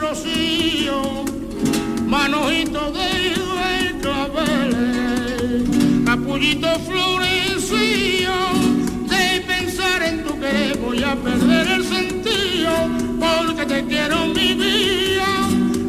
rocío, 0.00 1.24
manojito 2.06 2.90
de 2.92 3.98
claveles, 4.00 5.68
capullito 6.06 6.68
florecido, 6.80 8.34
de 9.08 9.40
pensar 9.46 10.02
en 10.02 10.24
tu 10.24 10.40
querer 10.40 10.78
voy 10.78 11.02
a 11.04 11.14
perder 11.14 11.66
el 11.68 11.84
sentido, 11.84 12.72
porque 13.18 13.66
te 13.66 13.84
quiero 13.84 14.26
mi 14.28 14.54
vida, 14.54 15.28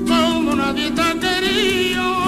como 0.07 0.55
nadie 0.55 0.91
te 0.91 1.01
ha 1.01 1.13
querido. 1.13 2.20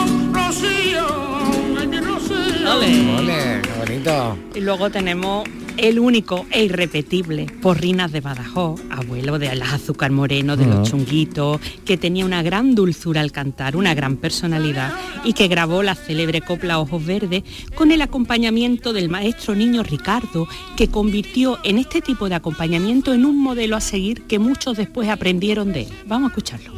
Rocío. 2.73 3.17
Ole, 3.17 3.61
qué 3.61 3.71
bonito. 3.79 4.37
Y 4.55 4.61
luego 4.61 4.89
tenemos 4.89 5.47
el 5.77 5.99
único 5.99 6.45
e 6.51 6.65
irrepetible 6.65 7.47
Porrinas 7.61 8.11
de 8.11 8.21
Badajoz, 8.21 8.81
abuelo 8.89 9.39
de 9.39 9.55
las 9.55 9.73
azúcar 9.73 10.11
moreno, 10.11 10.55
de 10.55 10.65
los 10.65 10.89
chunguitos, 10.89 11.59
que 11.85 11.97
tenía 11.97 12.25
una 12.25 12.43
gran 12.43 12.75
dulzura 12.75 13.21
al 13.21 13.31
cantar, 13.31 13.75
una 13.75 13.93
gran 13.93 14.17
personalidad 14.17 14.93
y 15.23 15.33
que 15.33 15.47
grabó 15.47 15.83
la 15.83 15.95
célebre 15.95 16.41
copla 16.41 16.79
Ojos 16.79 17.05
Verdes 17.05 17.43
con 17.75 17.91
el 17.91 18.01
acompañamiento 18.01 18.93
del 18.93 19.09
maestro 19.09 19.55
niño 19.55 19.83
Ricardo, 19.83 20.47
que 20.77 20.89
convirtió 20.89 21.57
en 21.63 21.79
este 21.79 22.01
tipo 22.01 22.29
de 22.29 22.35
acompañamiento 22.35 23.13
en 23.13 23.25
un 23.25 23.41
modelo 23.41 23.75
a 23.75 23.81
seguir 23.81 24.23
que 24.23 24.39
muchos 24.39 24.77
después 24.77 25.09
aprendieron 25.09 25.73
de 25.73 25.81
él. 25.81 25.89
Vamos 26.05 26.29
a 26.29 26.33
escucharlo. 26.33 26.73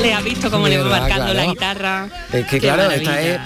Le 0.00 0.14
ha 0.14 0.20
visto 0.22 0.50
cómo 0.50 0.66
le 0.66 0.78
va 0.78 1.00
marcando 1.00 1.34
la 1.34 1.44
guitarra. 1.44 2.08
Es 2.32 2.46
que 2.46 2.58
Qué 2.58 2.60
claro, 2.60 2.90
esta 2.90 3.20
es, 3.20 3.38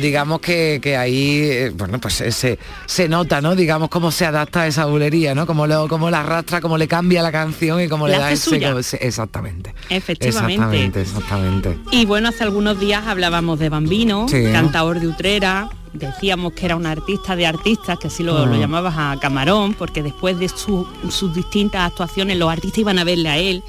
digamos 0.00 0.40
que, 0.40 0.80
que 0.82 0.96
ahí, 0.96 1.40
eh, 1.42 1.72
bueno, 1.74 2.00
pues 2.00 2.22
eh, 2.22 2.32
se, 2.32 2.58
se 2.86 3.08
nota, 3.10 3.42
¿no? 3.42 3.54
Digamos 3.54 3.90
cómo 3.90 4.10
se 4.10 4.24
adapta 4.24 4.62
a 4.62 4.66
esa 4.66 4.86
bulería, 4.86 5.34
¿no? 5.34 5.46
Cómo, 5.46 5.66
lo, 5.66 5.86
cómo 5.86 6.08
la 6.08 6.20
arrastra, 6.20 6.62
cómo 6.62 6.78
le 6.78 6.88
cambia 6.88 7.22
la 7.22 7.30
canción 7.30 7.82
y 7.82 7.88
cómo 7.88 8.08
La 8.08 8.14
le 8.14 8.18
da 8.20 8.24
hace 8.28 8.34
ese... 8.34 8.44
suya. 8.50 8.74
Exactamente. 9.00 9.74
Efectivamente. 9.90 10.54
Exactamente, 10.54 11.00
exactamente. 11.02 11.78
Y 11.90 12.06
bueno, 12.06 12.30
hace 12.30 12.42
algunos 12.44 12.80
días 12.80 13.06
hablábamos 13.06 13.58
de 13.58 13.68
Bambino, 13.68 14.26
Sí. 14.30 14.44
cantador 14.50 15.00
de 15.00 15.08
Utrera. 15.08 15.68
Decíamos 15.98 16.52
que 16.52 16.64
era 16.66 16.76
un 16.76 16.86
artista 16.86 17.34
de 17.36 17.46
artistas, 17.46 17.98
que 17.98 18.06
así 18.08 18.22
lo, 18.22 18.36
Ah. 18.38 18.46
lo 18.46 18.56
llamabas 18.56 18.94
a 18.96 19.18
Camarón, 19.20 19.74
porque 19.74 20.02
después 20.02 20.38
de 20.38 20.48
su- 20.48 20.86
sus 21.10 21.34
distintas 21.34 21.90
actuaciones 21.90 22.36
los 22.38 22.50
artistas 22.50 22.78
iban 22.78 22.98
a 22.98 23.04
verle 23.04 23.28
a 23.28 23.36
él 23.38 23.62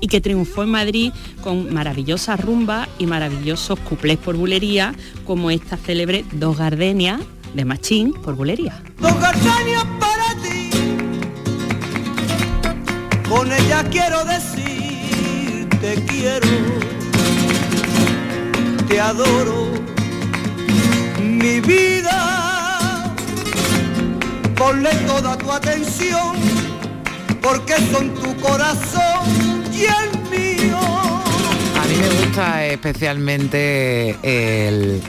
y 0.00 0.08
que 0.08 0.20
triunfó 0.20 0.62
en 0.64 0.70
Madrid 0.70 1.12
con 1.42 1.72
maravillosas 1.72 2.40
rumbas 2.40 2.88
y 2.98 3.06
maravillosos 3.06 3.78
cuplés 3.80 4.18
por 4.18 4.36
bulería, 4.36 4.94
como 5.24 5.50
esta 5.50 5.76
célebre 5.76 6.24
Dos 6.32 6.56
Gardenias 6.58 7.20
de 7.54 7.64
Machín 7.64 8.12
por 8.12 8.34
bulería. 8.34 8.82
Dos 9.00 9.18
gardenias 9.20 9.84
para 10.00 10.42
ti. 10.42 10.70
Con 13.28 13.50
ella 13.52 13.84
quiero 13.90 14.24
decir 14.24 15.68
te 15.80 15.94
quiero, 16.06 16.48
te 18.88 19.00
adoro, 19.00 19.70
mi 21.44 21.60
vida. 21.60 22.18
Ponle 24.56 24.92
toda 25.06 25.36
tu 25.36 25.52
atención, 25.52 26.36
porque 27.42 27.74
son 27.92 28.14
tu 28.14 28.34
corazón 28.36 29.24
y 29.70 29.82
el 30.00 30.10
mío. 30.34 30.78
A 31.80 31.82
mí 31.88 31.96
me 32.02 32.08
gusta 32.18 32.64
especialmente 32.66 34.16
el, 34.22 35.02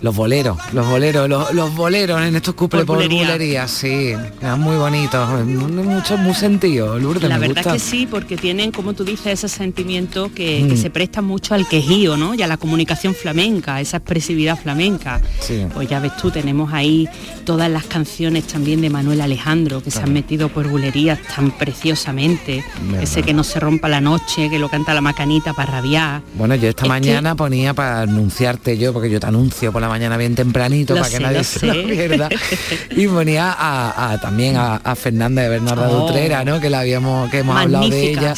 los 0.00 0.14
boleros, 0.14 0.56
los 0.72 0.86
boleros, 0.88 1.28
los, 1.28 1.52
los 1.54 1.74
boleros 1.74 2.20
en 2.22 2.36
estos 2.36 2.54
cuples 2.54 2.84
Por 2.84 2.96
bulería. 2.96 3.66
sí, 3.68 4.12
eran 4.40 4.60
muy 4.60 4.76
bonitos, 4.76 5.28
mu- 5.44 5.68
mucho, 5.82 6.16
muy 6.16 6.34
sentido, 6.34 6.98
Lourdes, 6.98 7.28
La 7.28 7.38
verdad 7.38 7.56
gusta. 7.56 7.72
que 7.72 7.78
sí, 7.78 8.06
porque 8.10 8.36
tienen, 8.36 8.70
como 8.72 8.92
tú 8.94 9.04
dices, 9.04 9.26
ese 9.44 9.48
sentimiento 9.48 10.30
que, 10.34 10.62
Mm. 10.64 10.68
que 10.68 10.76
se 10.76 10.90
presta 10.90 11.22
mucho 11.22 11.54
al 11.54 11.66
quejío, 11.68 12.16
¿no? 12.16 12.34
Y 12.34 12.42
a 12.42 12.46
la 12.46 12.56
comunicación 12.56 13.14
flamenca, 13.14 13.80
esa 13.80 13.96
expresividad 13.98 14.58
flamenca. 14.58 15.20
Sí. 15.40 15.66
Pues 15.74 15.88
ya 15.88 16.00
ves 16.00 16.16
tú, 16.16 16.30
tenemos 16.30 16.72
ahí 16.72 17.08
todas 17.44 17.70
las 17.70 17.84
canciones 17.84 18.44
también 18.46 18.80
de 18.80 18.90
Manuel 18.90 19.20
Alejandro, 19.20 19.82
que 19.82 19.90
se 19.90 20.00
han 20.00 20.12
metido 20.12 20.48
por 20.48 20.68
bulerías 20.68 21.18
tan 21.34 21.50
preciosamente. 21.92 22.64
Ese 23.00 23.22
que 23.22 23.32
no 23.32 23.42
se 23.44 23.58
rompa 23.60 23.88
la 23.88 24.00
noche, 24.00 24.48
que 24.50 24.58
lo 24.58 24.68
canta 24.68 24.94
la 24.94 25.00
macanita 25.00 25.52
para 25.54 25.72
rabiar. 25.72 26.22
Bueno, 26.34 26.54
yo 26.54 26.68
esta 26.68 26.82
Es 26.84 26.88
mañana 26.88 27.34
ponía 27.34 27.74
para 27.74 28.02
anunciarte 28.02 28.76
yo, 28.78 28.92
porque 28.92 29.10
yo 29.10 29.18
te 29.20 29.26
anuncio 29.26 29.72
por 29.72 29.80
la 29.82 29.87
mañana 29.88 30.16
bien 30.16 30.34
tempranito 30.34 30.94
Lo 30.94 31.00
para 31.00 31.10
que 31.10 31.20
nadie 31.20 31.44
se 31.44 31.66
lo 31.66 31.86
pierda. 31.86 32.28
Y 32.90 33.06
ponía 33.08 33.52
a, 33.52 34.12
a- 34.12 34.20
también 34.20 34.56
a, 34.56 34.76
a 34.76 34.94
Fernanda 34.96 35.42
de 35.42 35.48
Bernarda 35.48 35.88
Oh. 35.88 36.06
Utrera, 36.06 36.44
¿no? 36.44 36.60
Que 36.60 36.70
la 36.70 36.80
habíamos, 36.80 37.30
que 37.30 37.38
hemos 37.38 37.56
hablado 37.56 37.88
de 37.88 38.10
ella. 38.12 38.34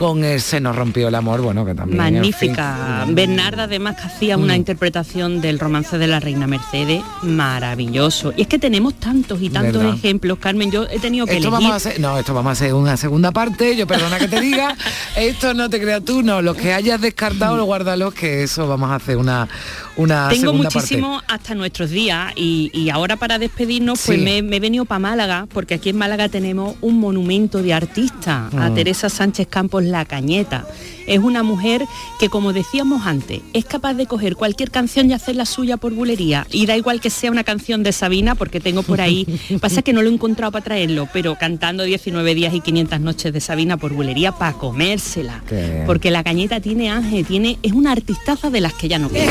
Con 0.00 0.24
el 0.24 0.40
Se 0.40 0.60
nos 0.60 0.74
rompió 0.76 1.08
el 1.08 1.14
amor, 1.14 1.42
bueno, 1.42 1.62
que 1.66 1.74
también. 1.74 2.00
en 2.00 2.14
Magnífica. 2.14 3.04
Bernarda 3.08 3.64
además 3.64 3.96
que 3.96 4.04
hacía 4.04 4.38
una 4.38 4.54
Mm. 4.54 4.56
interpretación 4.56 5.40
del 5.42 5.58
romance 5.58 5.98
de 5.98 6.06
la 6.06 6.20
reina 6.20 6.46
Mercedes 6.46 7.02
maravilloso. 7.22 8.32
Y 8.34 8.42
es 8.42 8.48
que 8.48 8.58
tenemos 8.58 8.94
tantos 8.94 9.42
y 9.42 9.50
tantos 9.50 9.82
¿Verdad? 9.82 9.94
ejemplos, 9.96 10.38
Carmen. 10.38 10.70
Yo 10.70 10.84
he 10.90 10.98
tenido 11.00 11.26
que 11.26 11.36
Esto 11.36 11.48
elegir. 11.48 11.52
vamos 11.52 11.72
a 11.72 11.76
hacer, 11.76 12.00
no, 12.00 12.18
esto 12.18 12.32
vamos 12.32 12.48
a 12.48 12.52
hacer 12.52 12.72
una 12.72 12.96
segunda 12.96 13.30
parte, 13.30 13.76
yo 13.76 13.86
perdona 13.86 14.18
que 14.18 14.28
te 14.28 14.40
diga, 14.40 14.74
esto 15.16 15.52
no 15.52 15.68
te 15.68 15.78
creas 15.78 16.02
tú, 16.02 16.22
no, 16.22 16.40
los 16.40 16.56
que 16.56 16.72
hayas 16.72 16.98
descartado, 17.00 17.62
guárdalos, 17.66 18.14
que 18.14 18.42
eso 18.42 18.66
vamos 18.66 18.90
a 18.90 18.94
hacer 18.94 19.18
una, 19.18 19.48
una 19.96 20.28
Tengo 20.30 20.52
segunda 20.52 20.70
muchísimo 20.72 21.20
hasta 21.28 21.54
nuestros 21.54 21.90
días 21.90 22.32
y, 22.36 22.70
y 22.72 22.88
ahora 22.88 23.16
para 23.16 23.38
despedirnos 23.38 24.00
pues 24.06 24.18
Sí. 24.18 24.24
me, 24.24 24.40
me 24.42 24.56
he 24.56 24.60
venido 24.60 24.86
para 24.86 24.98
Málaga 25.00 25.46
porque 25.52 25.74
aquí 25.74 25.90
en 25.90 25.98
Málaga 25.98 26.30
tenemos 26.30 26.74
un 26.80 26.98
monumento 26.98 27.62
de 27.62 27.74
artista 27.74 28.48
a 28.56 28.70
Mm. 28.70 28.74
Teresa 28.74 29.08
Sánchez 29.10 29.48
Campos 29.48 29.84
La 29.90 30.04
Cañeta. 30.04 30.66
Es 31.06 31.18
una 31.18 31.42
mujer 31.42 31.84
que 32.18 32.28
como 32.28 32.52
decíamos 32.52 33.06
antes 33.06 33.40
es 33.52 33.64
capaz 33.64 33.94
de 33.94 34.06
coger 34.06 34.36
cualquier 34.36 34.70
canción 34.70 35.10
y 35.10 35.12
hacer 35.12 35.36
la 35.36 35.44
suya 35.44 35.76
por 35.76 35.92
bulería 35.92 36.46
y 36.50 36.66
da 36.66 36.76
igual 36.76 37.00
que 37.00 37.10
sea 37.10 37.30
una 37.30 37.44
canción 37.44 37.82
de 37.82 37.92
Sabina 37.92 38.34
porque 38.34 38.60
tengo 38.60 38.82
por 38.82 39.00
ahí, 39.00 39.26
pasa 39.60 39.82
que 39.82 39.92
no 39.92 40.02
lo 40.02 40.10
he 40.10 40.12
encontrado 40.12 40.52
para 40.52 40.64
traerlo, 40.64 41.08
pero 41.12 41.36
cantando 41.36 41.82
19 41.82 42.34
días 42.34 42.54
y 42.54 42.60
500 42.60 43.00
noches 43.00 43.32
de 43.32 43.40
Sabina 43.40 43.76
por 43.76 43.92
bulería 43.92 44.32
para 44.32 44.52
comérsela. 44.52 45.42
Porque 45.86 46.10
La 46.10 46.22
Cañeta 46.22 46.60
tiene 46.60 46.90
ángel, 46.90 47.26
tiene, 47.26 47.58
es 47.62 47.72
una 47.72 47.92
artistaza 47.92 48.50
de 48.50 48.60
las 48.60 48.74
que 48.74 48.88
ya 48.88 48.98
no 48.98 49.08
queda. 49.08 49.30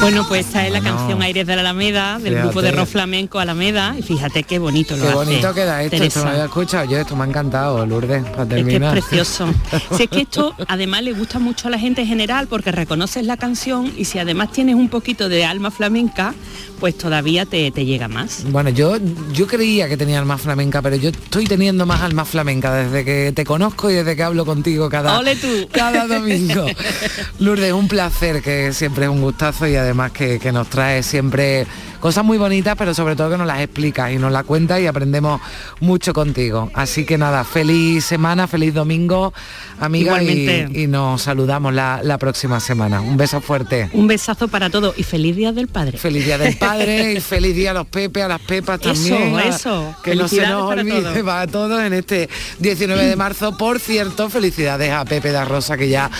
Bueno, 0.00 0.24
pues 0.28 0.46
esta 0.46 0.64
es 0.66 0.72
la 0.72 0.80
canción 0.80 1.20
Aires 1.20 1.46
de 1.46 1.54
la 1.56 1.62
Alameda, 1.62 2.18
del 2.20 2.36
grupo 2.36 2.62
de 2.62 2.70
rock 2.70 2.86
flamenco 2.86 3.38
Alameda, 3.40 3.96
y 3.98 4.02
fíjate 4.02 4.44
qué 4.44 4.58
bonito 4.60 4.94
lo 4.96 5.02
Qué 5.02 5.08
hace. 5.08 5.16
bonito 5.16 5.54
queda 5.54 5.82
esto, 5.82 5.96
esto 5.96 5.98
Teresa. 6.04 6.18
no 6.20 6.24
lo 6.26 6.30
había 6.32 6.44
escuchado 6.44 6.90
yo, 6.90 6.98
esto 6.98 7.16
me 7.16 7.24
ha 7.24 7.26
encantado, 7.26 7.84
Lourdes, 7.84 8.22
para 8.24 8.42
Es 8.44 8.48
que 8.48 8.54
es 8.60 8.64
terminar. 8.66 8.92
precioso. 8.92 9.48
Si 9.96 10.04
es 10.04 10.08
que 10.10 10.20
esto 10.22 10.54
además 10.68 11.02
le 11.02 11.12
gusta 11.12 11.38
mucho 11.40 11.66
a 11.68 11.70
la 11.72 11.78
gente 11.78 12.02
en 12.02 12.08
general 12.08 12.46
porque 12.46 12.70
reconoces 12.70 13.24
la 13.26 13.36
canción 13.36 13.92
y 13.96 14.04
si 14.04 14.18
además 14.20 14.52
tienes 14.52 14.76
un 14.76 14.88
poquito 14.88 15.28
de 15.28 15.44
alma 15.44 15.70
flamenca, 15.72 16.34
pues 16.78 16.96
todavía 16.96 17.44
te, 17.46 17.70
te 17.72 17.84
llega 17.84 18.06
más. 18.06 18.44
Bueno, 18.50 18.70
yo, 18.70 18.98
yo 19.32 19.46
creía 19.48 19.88
que 19.88 19.96
tenía 19.96 20.18
alma 20.20 20.38
flamenca, 20.38 20.82
pero 20.82 20.96
yo 20.96 21.08
estoy 21.10 21.46
teniendo 21.46 21.84
más 21.86 22.02
alma 22.02 22.24
flamenca 22.24 22.72
desde 22.74 23.04
que 23.04 23.32
te 23.34 23.44
conozco 23.44 23.90
y 23.90 23.94
desde 23.94 24.14
que 24.14 24.22
hablo 24.22 24.44
contigo 24.44 24.88
cada, 24.88 25.18
Ole 25.18 25.34
tú. 25.36 25.68
cada 25.72 26.06
domingo. 26.06 26.66
Lourdes, 27.40 27.72
un 27.72 27.88
placer, 27.88 28.42
que 28.42 28.72
siempre 28.72 29.06
es 29.06 29.10
un 29.10 29.20
gustazo 29.22 29.66
y 29.66 29.74
además 29.76 29.95
que, 30.12 30.38
que 30.38 30.52
nos 30.52 30.68
trae 30.68 31.02
siempre 31.02 31.66
cosas 32.00 32.24
muy 32.24 32.38
bonitas, 32.38 32.74
pero 32.76 32.94
sobre 32.94 33.16
todo 33.16 33.30
que 33.30 33.38
nos 33.38 33.46
las 33.46 33.60
explicas 33.60 34.12
y 34.12 34.16
nos 34.16 34.32
las 34.32 34.44
cuentas 34.44 34.80
y 34.80 34.86
aprendemos 34.86 35.40
mucho 35.80 36.12
contigo. 36.12 36.70
Así 36.74 37.04
que 37.04 37.18
nada, 37.18 37.44
feliz 37.44 38.04
semana, 38.04 38.46
feliz 38.46 38.74
domingo, 38.74 39.32
amiga, 39.80 40.22
y, 40.22 40.66
y 40.82 40.86
nos 40.86 41.22
saludamos 41.22 41.72
la, 41.74 42.00
la 42.02 42.18
próxima 42.18 42.60
semana. 42.60 43.00
Un 43.00 43.16
beso 43.16 43.40
fuerte. 43.40 43.88
Un 43.92 44.06
besazo 44.06 44.48
para 44.48 44.70
todos 44.70 44.94
y 44.98 45.02
feliz 45.02 45.36
Día 45.36 45.52
del 45.52 45.68
Padre. 45.68 45.98
Feliz 45.98 46.24
Día 46.24 46.38
del 46.38 46.56
Padre 46.56 47.14
y 47.14 47.20
feliz 47.20 47.54
día 47.54 47.72
a 47.72 47.74
los 47.74 47.86
Pepe, 47.86 48.22
a 48.22 48.28
las 48.28 48.40
Pepas 48.40 48.80
también. 48.80 49.36
a- 49.36 49.42
eso. 49.44 49.94
Que 50.02 50.14
no 50.14 50.28
se 50.28 50.46
nos 50.46 50.68
para 50.68 50.80
olvide 50.82 51.02
todos. 51.02 51.18
para 51.22 51.46
todos 51.46 51.82
en 51.82 51.92
este 51.92 52.28
19 52.58 53.04
de 53.06 53.16
marzo. 53.16 53.56
Por 53.56 53.78
cierto, 53.80 54.28
felicidades 54.30 54.92
a 54.92 55.04
Pepe 55.04 55.32
da 55.32 55.44
Rosa 55.44 55.76
que 55.76 55.88
ya 55.88 56.10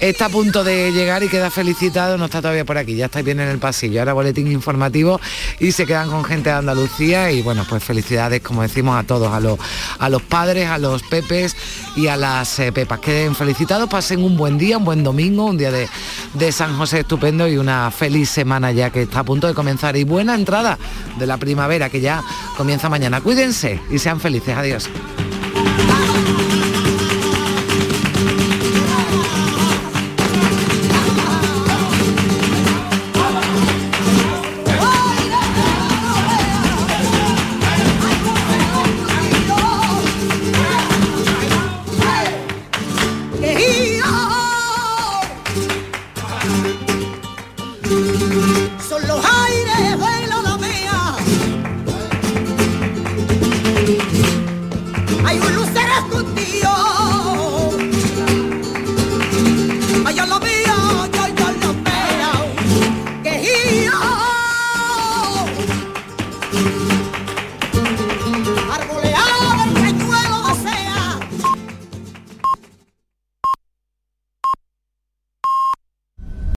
está 0.00 0.26
a 0.26 0.28
punto 0.28 0.64
de 0.64 0.92
llegar 0.92 1.22
y 1.22 1.28
queda 1.28 1.50
felicitado, 1.50 2.18
no 2.18 2.26
está 2.26 2.40
todavía 2.40 2.64
por 2.64 2.78
aquí, 2.78 2.94
ya 2.96 3.06
está 3.06 3.22
bien 3.22 3.40
en 3.40 3.48
el 3.48 3.58
pasillo. 3.58 4.00
Ahora 4.00 4.12
boletín 4.12 4.50
informativo 4.50 5.20
y 5.58 5.72
se 5.72 5.86
quedan 5.86 6.10
con 6.10 6.24
gente 6.24 6.50
de 6.50 6.56
Andalucía 6.56 7.30
y 7.30 7.42
bueno, 7.42 7.64
pues 7.68 7.82
felicidades, 7.82 8.40
como 8.40 8.62
decimos, 8.62 8.98
a 8.98 9.04
todos, 9.04 9.32
a 9.32 9.40
los, 9.40 9.58
a 9.98 10.08
los 10.08 10.22
padres, 10.22 10.68
a 10.68 10.78
los 10.78 11.02
pepes 11.02 11.56
y 11.96 12.08
a 12.08 12.16
las 12.16 12.58
eh, 12.58 12.72
pepas. 12.72 13.00
Queden 13.00 13.34
felicitados, 13.34 13.88
pasen 13.88 14.22
un 14.22 14.36
buen 14.36 14.58
día, 14.58 14.78
un 14.78 14.84
buen 14.84 15.02
domingo, 15.02 15.46
un 15.46 15.58
día 15.58 15.70
de, 15.70 15.88
de 16.34 16.52
San 16.52 16.76
José 16.76 17.00
estupendo 17.00 17.48
y 17.48 17.56
una 17.56 17.90
feliz 17.90 18.30
semana 18.30 18.72
ya 18.72 18.90
que 18.90 19.02
está 19.02 19.20
a 19.20 19.24
punto 19.24 19.46
de 19.46 19.54
comenzar 19.54 19.96
y 19.96 20.04
buena 20.04 20.34
entrada 20.34 20.78
de 21.18 21.26
la 21.26 21.36
primavera 21.36 21.90
que 21.90 22.00
ya 22.00 22.22
comienza 22.56 22.88
mañana. 22.88 23.20
Cuídense 23.20 23.80
y 23.90 23.98
sean 23.98 24.20
felices. 24.20 24.56
Adiós. 24.56 24.88